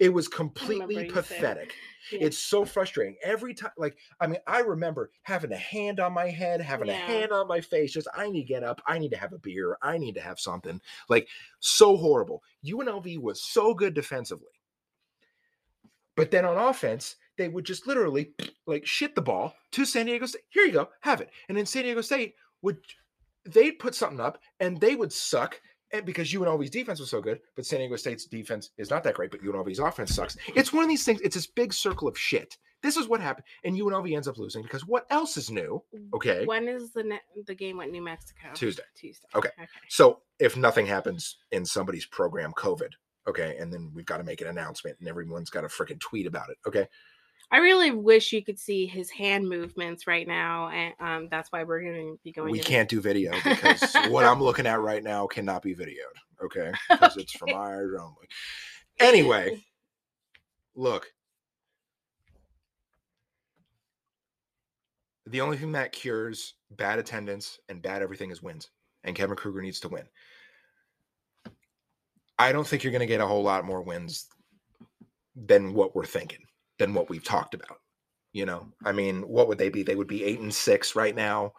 It 0.00 0.10
was 0.12 0.28
completely 0.42 1.10
pathetic. 1.10 1.74
Yeah. 2.12 2.20
It's 2.22 2.38
so 2.38 2.64
frustrating 2.64 3.16
every 3.22 3.54
time. 3.54 3.72
Like, 3.76 3.96
I 4.20 4.26
mean, 4.26 4.38
I 4.46 4.60
remember 4.60 5.10
having 5.22 5.52
a 5.52 5.56
hand 5.56 5.98
on 5.98 6.12
my 6.12 6.28
head, 6.28 6.60
having 6.60 6.88
a 6.88 6.94
hand 6.94 7.32
on 7.32 7.48
my 7.48 7.60
face. 7.60 7.92
Just, 7.92 8.08
I 8.14 8.30
need 8.30 8.42
to 8.42 8.48
get 8.48 8.62
up. 8.62 8.80
I 8.86 8.98
need 8.98 9.10
to 9.10 9.16
have 9.16 9.32
a 9.32 9.38
beer. 9.38 9.76
I 9.82 9.98
need 9.98 10.14
to 10.14 10.20
have 10.20 10.38
something. 10.38 10.80
Like, 11.08 11.28
so 11.58 11.96
horrible. 11.96 12.42
UNLV 12.64 13.20
was 13.20 13.42
so 13.42 13.74
good 13.74 13.94
defensively. 13.94 14.52
But 16.16 16.30
then 16.30 16.44
on 16.44 16.56
offense, 16.56 17.16
they 17.36 17.48
would 17.48 17.64
just 17.64 17.86
literally 17.86 18.32
like 18.66 18.86
shit 18.86 19.14
the 19.14 19.22
ball 19.22 19.54
to 19.72 19.84
San 19.84 20.06
Diego 20.06 20.26
State. 20.26 20.42
Here 20.48 20.64
you 20.64 20.72
go, 20.72 20.88
have 21.00 21.20
it. 21.20 21.30
And 21.48 21.56
then 21.56 21.66
San 21.66 21.84
Diego 21.84 22.00
State 22.00 22.34
would, 22.62 22.78
they'd 23.44 23.78
put 23.78 23.94
something 23.94 24.20
up 24.20 24.38
and 24.60 24.80
they 24.80 24.96
would 24.96 25.12
suck. 25.12 25.60
And 25.92 26.04
because 26.04 26.32
UNLV's 26.32 26.70
defense 26.70 26.98
was 26.98 27.10
so 27.10 27.20
good, 27.20 27.40
but 27.54 27.64
San 27.64 27.78
Diego 27.78 27.96
State's 27.96 28.26
defense 28.26 28.70
is 28.76 28.90
not 28.90 29.04
that 29.04 29.14
great, 29.14 29.30
but 29.30 29.42
UNLV's 29.42 29.78
offense 29.78 30.14
sucks. 30.14 30.36
It's 30.54 30.72
one 30.72 30.82
of 30.82 30.88
these 30.88 31.04
things, 31.04 31.20
it's 31.20 31.36
this 31.36 31.46
big 31.46 31.72
circle 31.72 32.08
of 32.08 32.18
shit. 32.18 32.56
This 32.82 32.96
is 32.96 33.08
what 33.08 33.20
happened. 33.20 33.46
And 33.64 33.76
UNLV 33.76 34.14
ends 34.14 34.28
up 34.28 34.38
losing 34.38 34.62
because 34.62 34.86
what 34.86 35.06
else 35.10 35.36
is 35.36 35.50
new? 35.50 35.82
Mm, 35.94 36.08
okay. 36.14 36.44
When 36.44 36.68
is 36.68 36.92
the 36.92 37.04
ne- 37.04 37.44
the 37.46 37.54
game 37.54 37.78
with 37.78 37.90
New 37.90 38.02
Mexico? 38.02 38.48
Tuesday. 38.54 38.82
Tuesday. 38.94 39.26
Okay. 39.34 39.50
Okay. 39.58 39.68
So 39.88 40.20
if 40.38 40.56
nothing 40.56 40.86
happens 40.86 41.36
in 41.50 41.64
somebody's 41.64 42.06
program, 42.06 42.52
COVID, 42.52 42.90
okay, 43.26 43.56
and 43.58 43.72
then 43.72 43.90
we've 43.94 44.06
got 44.06 44.18
to 44.18 44.24
make 44.24 44.40
an 44.40 44.46
announcement 44.46 44.98
and 45.00 45.08
everyone's 45.08 45.50
got 45.50 45.62
to 45.62 45.68
freaking 45.68 46.00
tweet 46.00 46.26
about 46.26 46.50
it. 46.50 46.58
Okay. 46.66 46.86
I 47.50 47.58
really 47.58 47.92
wish 47.92 48.32
you 48.32 48.42
could 48.42 48.58
see 48.58 48.86
his 48.86 49.08
hand 49.10 49.48
movements 49.48 50.06
right 50.06 50.26
now, 50.26 50.68
and 50.68 50.94
um, 50.98 51.28
that's 51.30 51.52
why 51.52 51.62
we're 51.62 51.80
going 51.80 51.94
to 51.94 52.18
be 52.24 52.32
going. 52.32 52.50
we 52.50 52.58
can't 52.58 52.88
do 52.88 53.00
video 53.00 53.32
because 53.44 53.94
what 54.08 54.24
I'm 54.24 54.42
looking 54.42 54.66
at 54.66 54.80
right 54.80 55.02
now 55.02 55.26
cannot 55.26 55.62
be 55.62 55.74
videoed. 55.74 56.16
Okay. 56.42 56.72
Because 56.90 57.16
it's 57.16 57.32
from 57.32 57.50
eyes 57.54 57.88
only. 57.98 58.26
Anyway, 58.98 59.64
look. 60.74 61.06
The 65.28 65.40
only 65.40 65.56
thing 65.56 65.72
that 65.72 65.92
cures 65.92 66.54
bad 66.70 66.98
attendance 66.98 67.58
and 67.68 67.82
bad 67.82 68.02
everything 68.02 68.30
is 68.30 68.42
wins. 68.42 68.70
And 69.02 69.16
Kevin 69.16 69.36
Kruger 69.36 69.60
needs 69.60 69.80
to 69.80 69.88
win. 69.88 70.04
I 72.38 72.52
don't 72.52 72.66
think 72.66 72.84
you're 72.84 72.92
going 72.92 73.00
to 73.00 73.06
get 73.06 73.20
a 73.20 73.26
whole 73.26 73.42
lot 73.42 73.64
more 73.64 73.82
wins 73.82 74.26
than 75.34 75.74
what 75.74 75.94
we're 75.94 76.04
thinking, 76.04 76.45
than 76.78 76.94
what 76.94 77.08
we've 77.08 77.24
talked 77.24 77.54
about. 77.54 77.80
You 78.32 78.44
know, 78.46 78.72
I 78.84 78.92
mean, 78.92 79.22
what 79.22 79.48
would 79.48 79.58
they 79.58 79.70
be? 79.70 79.82
They 79.82 79.96
would 79.96 80.08
be 80.08 80.24
eight 80.24 80.40
and 80.40 80.54
six 80.54 80.94
right 80.94 81.14
now. 81.14 81.54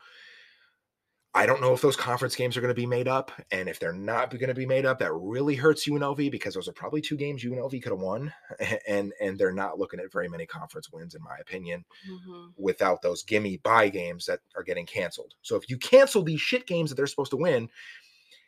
I 1.33 1.45
don't 1.45 1.61
know 1.61 1.73
if 1.73 1.81
those 1.81 1.95
conference 1.95 2.35
games 2.35 2.57
are 2.57 2.61
going 2.61 2.73
to 2.73 2.79
be 2.81 2.87
made 2.87 3.07
up. 3.07 3.31
And 3.51 3.69
if 3.69 3.79
they're 3.79 3.93
not 3.93 4.31
going 4.31 4.47
to 4.47 4.55
be 4.55 4.65
made 4.65 4.85
up, 4.87 4.97
that 4.99 5.13
really 5.13 5.53
hurts 5.53 5.87
UNLV 5.87 6.31
because 6.31 6.55
those 6.55 6.67
are 6.67 6.73
probably 6.73 6.99
two 6.99 7.15
games 7.15 7.43
UNLV 7.43 7.81
could 7.83 7.91
have 7.91 7.99
won. 7.99 8.33
And 8.87 9.13
and 9.21 9.37
they're 9.37 9.51
not 9.51 9.77
looking 9.77 9.99
at 9.99 10.11
very 10.11 10.27
many 10.29 10.45
conference 10.47 10.91
wins, 10.91 11.13
in 11.13 11.21
my 11.21 11.37
opinion, 11.39 11.85
Mhm. 12.09 12.53
without 12.57 13.01
those 13.01 13.23
gimme 13.23 13.57
buy 13.57 13.89
games 13.89 14.25
that 14.25 14.39
are 14.55 14.63
getting 14.63 14.85
canceled. 14.85 15.35
So 15.41 15.55
if 15.55 15.69
you 15.69 15.77
cancel 15.77 16.23
these 16.23 16.41
shit 16.41 16.65
games 16.65 16.89
that 16.89 16.95
they're 16.95 17.07
supposed 17.07 17.31
to 17.31 17.37
win 17.37 17.69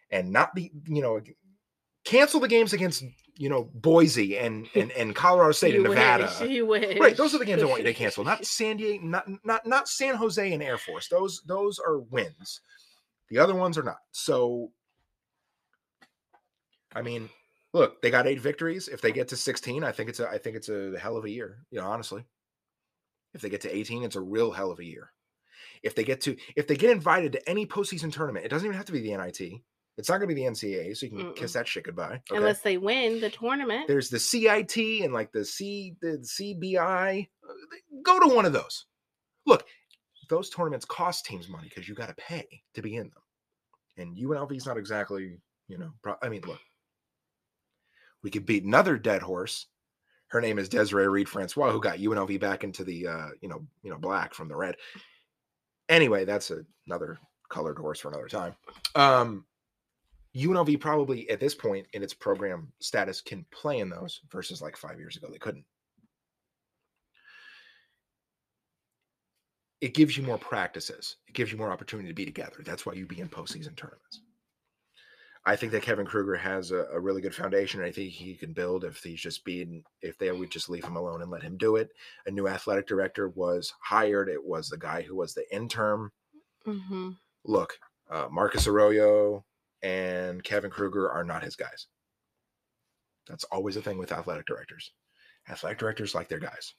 and 0.09 0.31
not 0.31 0.55
be, 0.55 0.71
you 0.87 1.01
know, 1.01 1.21
cancel 2.05 2.39
the 2.39 2.47
games 2.47 2.73
against, 2.73 3.03
you 3.37 3.49
know, 3.49 3.69
Boise 3.73 4.37
and 4.37 4.67
and, 4.75 4.91
and 4.91 5.15
Colorado 5.15 5.51
State 5.51 5.75
and 5.75 5.83
Nevada. 5.83 6.31
Wish. 6.41 6.99
Right, 6.99 7.17
those 7.17 7.33
are 7.33 7.39
the 7.39 7.45
games 7.45 7.61
I 7.61 7.65
want 7.65 7.79
you 7.79 7.85
to 7.85 7.93
cancel. 7.95 8.23
Not 8.23 8.45
San 8.45 8.77
Diego, 8.77 9.03
not 9.05 9.27
not 9.43 9.65
not 9.65 9.87
San 9.87 10.15
Jose 10.15 10.51
and 10.53 10.63
Air 10.63 10.77
Force. 10.77 11.07
Those 11.07 11.41
those 11.45 11.79
are 11.79 11.99
wins. 11.99 12.61
The 13.29 13.37
other 13.37 13.55
ones 13.55 13.77
are 13.77 13.83
not. 13.83 13.97
So, 14.11 14.71
I 16.95 17.03
mean, 17.03 17.29
look, 17.73 18.01
they 18.01 18.09
got 18.09 18.25
eight 18.25 18.41
victories. 18.41 18.87
If 18.87 19.01
they 19.01 19.11
get 19.11 19.27
to 19.29 19.37
sixteen, 19.37 19.83
I 19.83 19.91
think 19.91 20.09
it's 20.09 20.19
a 20.19 20.27
I 20.27 20.37
think 20.37 20.55
it's 20.55 20.69
a 20.69 20.97
hell 20.99 21.17
of 21.17 21.25
a 21.25 21.29
year. 21.29 21.59
You 21.69 21.79
know, 21.79 21.87
honestly, 21.87 22.23
if 23.33 23.41
they 23.41 23.49
get 23.49 23.61
to 23.61 23.75
eighteen, 23.75 24.03
it's 24.03 24.15
a 24.15 24.21
real 24.21 24.51
hell 24.51 24.71
of 24.71 24.79
a 24.79 24.85
year. 24.85 25.11
If 25.83 25.95
they 25.95 26.03
get 26.03 26.21
to 26.21 26.35
if 26.55 26.67
they 26.67 26.75
get 26.75 26.89
invited 26.89 27.33
to 27.33 27.49
any 27.49 27.65
postseason 27.65 28.11
tournament, 28.11 28.45
it 28.45 28.49
doesn't 28.49 28.65
even 28.65 28.77
have 28.77 28.87
to 28.87 28.91
be 28.91 29.01
the 29.01 29.15
NIT. 29.15 29.61
It's 29.99 30.07
not 30.07 30.19
going 30.19 30.29
to 30.29 30.35
be 30.35 30.41
the 30.41 30.49
NCAA, 30.49 30.95
so 30.95 31.05
you 31.07 31.11
can 31.11 31.33
kiss 31.33 31.51
Mm-mm. 31.51 31.53
that 31.55 31.67
shit 31.67 31.83
goodbye. 31.83 32.21
Okay? 32.31 32.37
Unless 32.37 32.61
they 32.61 32.77
win 32.77 33.19
the 33.19 33.29
tournament. 33.29 33.85
There's 33.85 34.09
the 34.09 34.17
CIT 34.17 34.77
and 35.03 35.13
like 35.13 35.33
the 35.33 35.43
C 35.43 35.95
the 36.01 36.17
CBI. 36.19 37.27
uh, 37.47 37.53
Go 38.01 38.17
to 38.21 38.33
one 38.33 38.45
of 38.45 38.53
those. 38.53 38.85
Look, 39.45 39.65
those 40.29 40.49
tournaments 40.49 40.85
cost 40.85 41.25
teams 41.25 41.49
money 41.49 41.67
because 41.67 41.89
you 41.89 41.95
got 41.95 42.07
to 42.07 42.15
pay 42.15 42.47
to 42.75 42.81
be 42.81 42.95
in 42.95 43.09
them. 43.09 43.23
And 43.97 44.17
UNLV 44.17 44.55
is 44.55 44.65
not 44.65 44.77
exactly, 44.77 45.37
you 45.67 45.77
know. 45.77 45.91
Pro- 46.01 46.15
I 46.23 46.29
mean, 46.29 46.43
look, 46.47 46.61
we 48.23 48.29
could 48.29 48.45
beat 48.45 48.63
another 48.63 48.97
dead 48.97 49.21
horse. 49.21 49.67
Her 50.27 50.39
name 50.39 50.59
is 50.59 50.69
Desiree 50.69 51.09
Reed 51.09 51.27
Francois, 51.27 51.71
who 51.71 51.81
got 51.81 51.97
UNLV 51.97 52.39
back 52.39 52.63
into 52.63 52.85
the, 52.85 53.05
uh, 53.07 53.27
you 53.41 53.49
know, 53.49 53.65
you 53.83 53.89
know, 53.91 53.97
black 53.97 54.33
from 54.33 54.47
the 54.47 54.55
red. 54.55 54.77
Anyway, 55.89 56.23
that's 56.23 56.51
a, 56.51 56.59
another 56.87 57.19
colored 57.49 57.77
horse 57.79 57.99
for 57.99 58.09
another 58.09 58.27
time. 58.29 58.55
Um, 58.95 59.45
UNLV 60.35 60.79
probably 60.79 61.29
at 61.29 61.39
this 61.39 61.55
point 61.55 61.87
in 61.93 62.03
its 62.03 62.13
program 62.13 62.71
status 62.79 63.21
can 63.21 63.45
play 63.51 63.79
in 63.79 63.89
those 63.89 64.21
versus 64.31 64.61
like 64.61 64.77
five 64.77 64.99
years 64.99 65.17
ago 65.17 65.27
they 65.31 65.37
couldn't. 65.37 65.65
It 69.81 69.93
gives 69.93 70.17
you 70.17 70.23
more 70.23 70.37
practices. 70.37 71.15
It 71.27 71.33
gives 71.33 71.51
you 71.51 71.57
more 71.57 71.71
opportunity 71.71 72.09
to 72.09 72.13
be 72.13 72.25
together. 72.25 72.57
That's 72.65 72.85
why 72.85 72.93
you 72.93 73.05
be 73.05 73.21
in 73.21 73.29
postseason 73.29 73.75
tournaments. 73.75 74.21
I 75.45 75.55
think 75.55 75.71
that 75.71 75.83
Kevin 75.83 76.05
Kruger 76.05 76.35
has 76.35 76.71
a, 76.71 76.85
a 76.91 76.99
really 76.99 77.21
good 77.21 77.33
foundation. 77.33 77.79
And 77.79 77.87
I 77.87 77.91
think 77.91 78.11
he 78.11 78.35
can 78.35 78.51
build 78.51 78.83
if 78.83 79.01
he's 79.01 79.21
just 79.21 79.45
being 79.45 79.83
if 80.01 80.17
they 80.17 80.29
would 80.31 80.51
just 80.51 80.69
leave 80.69 80.83
him 80.83 80.97
alone 80.97 81.21
and 81.21 81.31
let 81.31 81.41
him 81.41 81.57
do 81.57 81.77
it. 81.77 81.91
A 82.25 82.31
new 82.31 82.47
athletic 82.47 82.87
director 82.87 83.29
was 83.29 83.73
hired. 83.81 84.27
It 84.27 84.43
was 84.43 84.67
the 84.67 84.77
guy 84.77 85.01
who 85.01 85.15
was 85.15 85.33
the 85.33 85.45
intern 85.55 86.11
hmm 86.65 87.11
look, 87.45 87.79
uh, 88.11 88.27
Marcus 88.29 88.67
Arroyo 88.67 89.45
and 89.81 90.43
Kevin 90.43 90.71
Kruger 90.71 91.09
are 91.09 91.23
not 91.23 91.43
his 91.43 91.55
guys. 91.55 91.87
That's 93.27 93.43
always 93.45 93.77
a 93.77 93.81
thing 93.81 93.97
with 93.97 94.11
athletic 94.11 94.45
directors. 94.45 94.91
Athletic 95.49 95.77
directors 95.77 96.15
like 96.15 96.27
their 96.27 96.39
guys. 96.39 96.73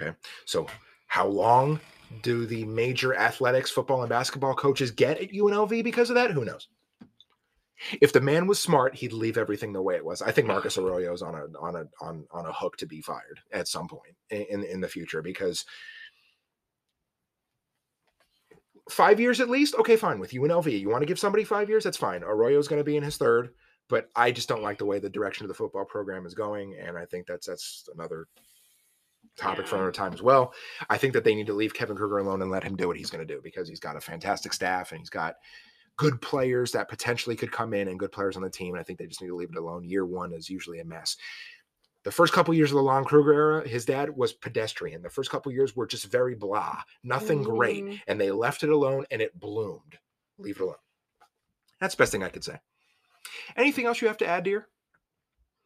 Okay. 0.00 0.16
So, 0.46 0.66
how 1.06 1.26
long 1.26 1.80
do 2.22 2.46
the 2.46 2.64
major 2.64 3.14
athletics, 3.14 3.70
football, 3.70 4.02
and 4.02 4.08
basketball 4.08 4.54
coaches 4.54 4.90
get 4.90 5.20
at 5.20 5.30
UNLV 5.30 5.84
because 5.84 6.10
of 6.10 6.16
that? 6.16 6.30
Who 6.30 6.44
knows? 6.44 6.68
If 8.00 8.12
the 8.12 8.20
man 8.20 8.46
was 8.46 8.60
smart, 8.60 8.94
he'd 8.94 9.12
leave 9.12 9.36
everything 9.36 9.72
the 9.72 9.82
way 9.82 9.96
it 9.96 10.04
was. 10.04 10.22
I 10.22 10.30
think 10.30 10.46
Marcus 10.46 10.78
Arroyo 10.78 11.12
is 11.12 11.22
on 11.22 11.34
a 11.34 11.46
on 11.58 11.76
a 11.76 11.84
on 12.00 12.24
on 12.30 12.46
a 12.46 12.52
hook 12.52 12.76
to 12.78 12.86
be 12.86 13.00
fired 13.00 13.40
at 13.52 13.68
some 13.68 13.88
point 13.88 14.14
in 14.30 14.42
in, 14.42 14.64
in 14.64 14.80
the 14.80 14.88
future 14.88 15.20
because 15.20 15.64
five 18.92 19.18
years 19.18 19.40
at 19.40 19.50
least. 19.50 19.74
Okay, 19.76 19.96
fine 19.96 20.18
with 20.18 20.30
UNLV. 20.30 20.78
You 20.78 20.88
want 20.88 21.02
to 21.02 21.06
give 21.06 21.18
somebody 21.18 21.44
five 21.44 21.68
years? 21.68 21.84
That's 21.84 21.96
fine. 21.96 22.22
Arroyo's 22.22 22.68
going 22.68 22.80
to 22.80 22.84
be 22.84 22.96
in 22.96 23.02
his 23.02 23.16
third, 23.16 23.50
but 23.88 24.10
I 24.14 24.30
just 24.30 24.48
don't 24.48 24.62
like 24.62 24.78
the 24.78 24.86
way 24.86 24.98
the 24.98 25.10
direction 25.10 25.44
of 25.44 25.48
the 25.48 25.54
football 25.54 25.84
program 25.84 26.26
is 26.26 26.34
going, 26.34 26.76
and 26.80 26.96
I 26.96 27.04
think 27.06 27.26
that's 27.26 27.46
that's 27.46 27.88
another 27.94 28.28
topic 29.36 29.66
for 29.66 29.76
another 29.76 29.92
time 29.92 30.12
as 30.12 30.22
well. 30.22 30.52
I 30.90 30.98
think 30.98 31.14
that 31.14 31.24
they 31.24 31.34
need 31.34 31.46
to 31.46 31.54
leave 31.54 31.74
Kevin 31.74 31.96
Kruger 31.96 32.18
alone 32.18 32.42
and 32.42 32.50
let 32.50 32.64
him 32.64 32.76
do 32.76 32.86
what 32.86 32.96
he's 32.96 33.10
going 33.10 33.26
to 33.26 33.34
do 33.34 33.40
because 33.42 33.68
he's 33.68 33.80
got 33.80 33.96
a 33.96 34.00
fantastic 34.00 34.52
staff 34.52 34.92
and 34.92 35.00
he's 35.00 35.10
got 35.10 35.36
good 35.96 36.20
players 36.20 36.72
that 36.72 36.88
potentially 36.88 37.36
could 37.36 37.52
come 37.52 37.74
in 37.74 37.88
and 37.88 37.98
good 37.98 38.12
players 38.12 38.36
on 38.36 38.42
the 38.42 38.50
team. 38.50 38.74
And 38.74 38.80
I 38.80 38.82
think 38.82 38.98
they 38.98 39.06
just 39.06 39.22
need 39.22 39.28
to 39.28 39.36
leave 39.36 39.50
it 39.50 39.58
alone. 39.58 39.84
Year 39.84 40.04
one 40.04 40.32
is 40.32 40.50
usually 40.50 40.80
a 40.80 40.84
mess. 40.84 41.16
The 42.04 42.10
first 42.12 42.32
couple 42.32 42.52
years 42.54 42.70
of 42.72 42.76
the 42.76 42.82
Lon 42.82 43.04
Kruger 43.04 43.32
era, 43.32 43.68
his 43.68 43.84
dad 43.84 44.16
was 44.16 44.32
pedestrian. 44.32 45.02
The 45.02 45.10
first 45.10 45.30
couple 45.30 45.52
years 45.52 45.76
were 45.76 45.86
just 45.86 46.06
very 46.10 46.34
blah, 46.34 46.82
nothing 47.04 47.42
great, 47.44 47.84
Mm. 47.84 48.00
and 48.08 48.20
they 48.20 48.30
left 48.32 48.62
it 48.64 48.70
alone 48.70 49.06
and 49.10 49.22
it 49.22 49.38
bloomed. 49.38 49.98
Leave 50.38 50.56
it 50.56 50.62
alone. 50.62 50.74
That's 51.80 51.94
the 51.94 52.02
best 52.02 52.10
thing 52.12 52.24
I 52.24 52.28
could 52.28 52.42
say. 52.44 52.58
Anything 53.56 53.86
else 53.86 54.00
you 54.00 54.08
have 54.08 54.16
to 54.18 54.26
add, 54.26 54.42
dear? 54.44 54.68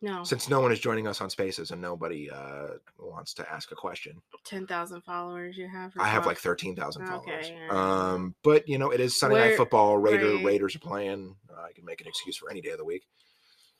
No, 0.02 0.24
Since 0.24 0.50
no 0.50 0.60
one 0.60 0.72
is 0.72 0.78
joining 0.78 1.06
us 1.08 1.22
on 1.22 1.30
Spaces 1.30 1.70
and 1.70 1.80
nobody 1.80 2.30
uh, 2.30 2.68
wants 2.98 3.32
to 3.34 3.50
ask 3.50 3.72
a 3.72 3.74
question, 3.74 4.20
ten 4.44 4.66
thousand 4.66 5.00
followers 5.00 5.56
you 5.56 5.66
have. 5.68 5.94
I 5.98 6.06
have 6.08 6.26
like 6.26 6.36
thirteen 6.36 6.76
thousand 6.76 7.06
followers. 7.06 7.46
Okay, 7.46 7.58
alright. 7.70 7.70
Um, 8.14 8.34
but 8.44 8.68
you 8.68 8.76
know, 8.76 8.90
it 8.90 9.00
is 9.00 9.18
Sunday 9.18 9.38
night 9.40 9.56
football. 9.56 9.96
Raider 9.96 10.34
right. 10.34 10.44
Raiders 10.44 10.76
are 10.76 10.80
playing. 10.80 11.34
Uh, 11.50 11.62
I 11.62 11.72
can 11.72 11.86
make 11.86 12.02
an 12.02 12.06
excuse 12.08 12.36
for 12.36 12.50
any 12.50 12.60
day 12.60 12.70
of 12.70 12.78
the 12.78 12.84
week, 12.84 13.06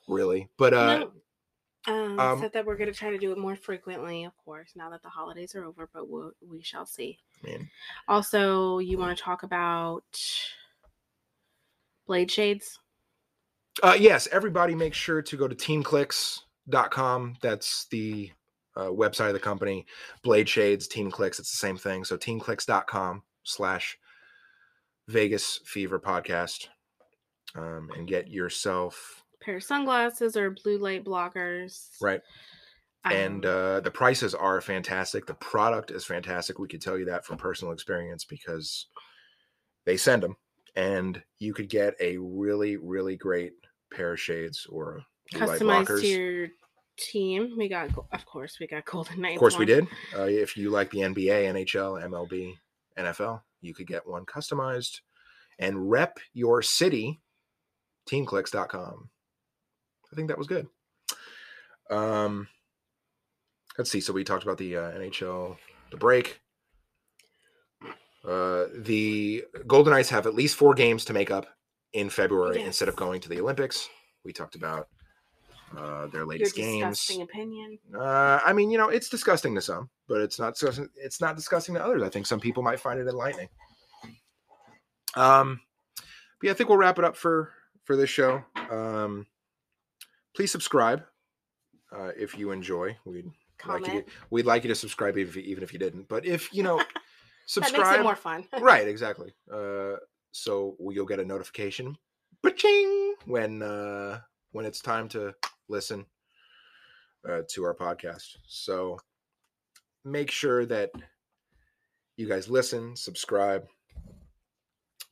really. 0.07 0.49
But 0.57 0.73
uh, 0.73 0.97
No. 0.99 1.11
Um, 1.87 2.19
um, 2.19 2.39
said 2.39 2.53
that 2.53 2.65
we're 2.65 2.75
going 2.75 2.91
to 2.91 2.97
try 2.97 3.11
to 3.11 3.17
do 3.17 3.31
it 3.31 3.37
more 3.37 3.55
frequently, 3.55 4.25
of 4.25 4.33
course, 4.43 4.71
now 4.75 4.89
that 4.89 5.01
the 5.01 5.09
holidays 5.09 5.55
are 5.55 5.63
over, 5.63 5.89
but 5.93 6.09
we'll, 6.09 6.31
we 6.47 6.61
shall 6.61 6.85
see. 6.85 7.17
I 7.43 7.47
mean, 7.47 7.69
Also, 8.07 8.79
you 8.79 8.97
want 8.97 9.17
to 9.17 9.23
talk 9.23 9.43
about 9.43 10.03
blade 12.05 12.29
shades? 12.29 12.79
Uh, 13.81 13.95
yes, 13.97 14.27
everybody 14.31 14.75
make 14.75 14.93
sure 14.93 15.21
to 15.21 15.37
go 15.37 15.47
to 15.47 15.55
teamclicks.com. 15.55 17.35
That's 17.41 17.85
the 17.91 18.31
uh, 18.75 18.89
website 18.89 19.27
of 19.27 19.33
the 19.33 19.39
company. 19.39 19.85
Blade 20.23 20.47
Shades, 20.47 20.87
Team 20.87 21.09
Clicks, 21.09 21.39
it's 21.39 21.51
the 21.51 21.57
same 21.57 21.77
thing. 21.77 22.03
So 22.03 22.17
teamclicks.com 22.17 23.23
slash 23.43 23.97
Vegas 25.07 25.61
Fever 25.65 25.99
Podcast 25.99 26.67
um, 27.55 27.89
and 27.95 28.07
get 28.07 28.29
yourself, 28.29 29.23
pair 29.47 29.57
of 29.57 29.63
sunglasses 29.63 30.35
or 30.35 30.51
blue 30.51 30.77
light 30.77 31.05
blockers. 31.05 31.87
right. 32.01 32.21
And 33.05 33.45
Um, 33.45 33.51
uh, 33.51 33.79
the 33.79 33.91
prices 33.91 34.35
are 34.35 34.59
fantastic. 34.59 35.25
The 35.25 35.35
product 35.35 35.91
is 35.91 36.03
fantastic. 36.03 36.59
We 36.59 36.67
could 36.67 36.81
tell 36.81 36.97
you 36.97 37.05
that 37.05 37.25
from 37.25 37.37
personal 37.37 37.73
experience 37.73 38.25
because 38.25 38.87
they 39.85 39.95
send 39.95 40.23
them 40.23 40.35
and 40.75 41.23
you 41.39 41.53
could 41.53 41.69
get 41.69 41.93
a 42.01 42.17
really, 42.17 42.75
really 42.75 43.15
great 43.15 43.53
pair 43.93 44.13
of 44.13 44.19
shades 44.19 44.67
or 44.69 45.03
customized 45.33 46.01
to 46.01 46.07
your 46.07 46.47
team. 46.97 47.55
We 47.57 47.69
got, 47.69 47.89
of 48.11 48.25
course, 48.25 48.57
we 48.59 48.67
got 48.67 48.83
Golden 48.85 49.21
Knights. 49.21 49.37
Of 49.37 49.39
course, 49.39 49.57
we 49.57 49.65
did. 49.65 49.87
Uh, 50.13 50.23
if 50.23 50.57
you 50.57 50.69
like 50.69 50.91
the 50.91 50.99
NBA, 50.99 51.45
NHL, 51.53 52.03
MLB, 52.09 52.55
NFL, 52.97 53.41
you 53.61 53.73
could 53.73 53.87
get 53.87 54.05
one 54.05 54.25
customized 54.25 54.99
and 55.57 55.89
rep 55.89 56.19
your 56.33 56.61
city. 56.61 57.21
Teamclicks.com. 58.09 59.09
I 60.11 60.15
think 60.15 60.29
that 60.29 60.37
was 60.37 60.47
good. 60.47 60.67
Um, 61.89 62.47
let's 63.77 63.91
see. 63.91 64.01
So 64.01 64.13
we 64.13 64.23
talked 64.23 64.43
about 64.43 64.57
the 64.57 64.77
uh, 64.77 64.91
NHL, 64.91 65.57
the 65.91 65.97
break. 65.97 66.39
Uh, 68.27 68.65
the 68.75 69.45
Golden 69.67 69.93
Knights 69.93 70.09
have 70.09 70.25
at 70.27 70.35
least 70.35 70.55
four 70.55 70.73
games 70.73 71.05
to 71.05 71.13
make 71.13 71.31
up 71.31 71.47
in 71.93 72.09
February 72.09 72.61
instead 72.61 72.89
of 72.89 72.95
going 72.95 73.21
to 73.21 73.29
the 73.29 73.39
Olympics. 73.39 73.87
We 74.25 74.33
talked 74.33 74.55
about 74.55 74.89
uh, 75.75 76.07
their 76.07 76.21
Your 76.21 76.25
latest 76.25 76.55
games. 76.55 76.99
disgusting 76.99 77.21
opinion. 77.21 77.79
Uh, 77.95 78.39
I 78.45 78.53
mean, 78.53 78.69
you 78.69 78.77
know, 78.77 78.89
it's 78.89 79.09
disgusting 79.09 79.55
to 79.55 79.61
some, 79.61 79.89
but 80.07 80.21
it's 80.21 80.39
not 80.39 80.53
disgusting. 80.53 80.89
It's 80.95 81.21
not 81.21 81.35
disgusting 81.35 81.75
to 81.75 81.83
others. 81.83 82.03
I 82.03 82.09
think 82.09 82.25
some 82.25 82.39
people 82.39 82.63
might 82.63 82.79
find 82.79 82.99
it 82.99 83.07
enlightening. 83.07 83.49
Um, 85.15 85.61
but 85.95 86.47
yeah, 86.47 86.51
I 86.51 86.53
think 86.53 86.69
we'll 86.69 86.77
wrap 86.77 86.99
it 86.99 87.05
up 87.05 87.15
for 87.15 87.51
for 87.85 87.95
this 87.95 88.09
show. 88.09 88.43
Um, 88.69 89.25
please 90.37 90.51
subscribe 90.51 91.03
uh, 91.91 92.11
if 92.15 92.37
you 92.37 92.51
enjoy. 92.51 92.95
We'd 93.05 93.25
like 93.25 93.25
you. 93.25 93.31
Comment. 93.57 94.05
To, 94.05 94.13
we'd 94.29 94.45
like 94.45 94.63
you 94.63 94.67
to 94.67 94.75
subscribe 94.75 95.17
if, 95.17 95.35
even 95.35 95.63
if 95.63 95.73
you 95.73 95.79
didn't. 95.79 96.07
But 96.07 96.27
if 96.27 96.53
you 96.53 96.61
know, 96.61 96.79
subscribe. 97.47 97.73
that 97.83 97.89
makes 97.89 97.99
it 97.99 98.03
more 98.03 98.15
fun. 98.15 98.45
right, 98.61 98.87
exactly. 98.87 99.33
Uh, 99.51 99.95
so 100.31 100.77
you'll 100.79 101.07
get 101.07 101.19
a 101.19 101.25
notification, 101.25 101.97
ba-ching, 102.43 103.15
when 103.25 103.63
uh, 103.63 104.19
when 104.51 104.65
it's 104.65 104.79
time 104.79 105.09
to 105.09 105.33
listen 105.69 106.05
uh, 107.27 107.41
to 107.49 107.63
our 107.63 107.73
podcast. 107.73 108.37
So 108.45 108.99
make 110.05 110.29
sure 110.29 110.67
that 110.67 110.91
you 112.15 112.29
guys 112.29 112.47
listen, 112.47 112.95
subscribe, 112.95 113.65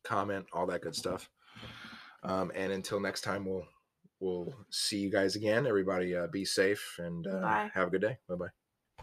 comment, 0.03 0.45
all 0.53 0.67
that 0.67 0.82
good 0.82 0.95
stuff. 0.95 1.28
Um, 2.21 2.51
and 2.53 2.71
until 2.71 2.99
next 2.99 3.21
time, 3.21 3.45
we'll 3.45 3.65
we'll 4.20 4.53
see 4.70 4.97
you 4.99 5.11
guys 5.11 5.36
again. 5.36 5.68
Everybody, 5.68 6.16
uh, 6.16 6.28
be 6.28 6.45
safe 6.45 6.97
and 6.99 7.28
uh, 7.28 7.59
have 7.74 7.88
a 7.88 7.91
good 7.91 8.01
day. 8.01 8.18
Bye 8.28 8.36
bye. 8.36 8.64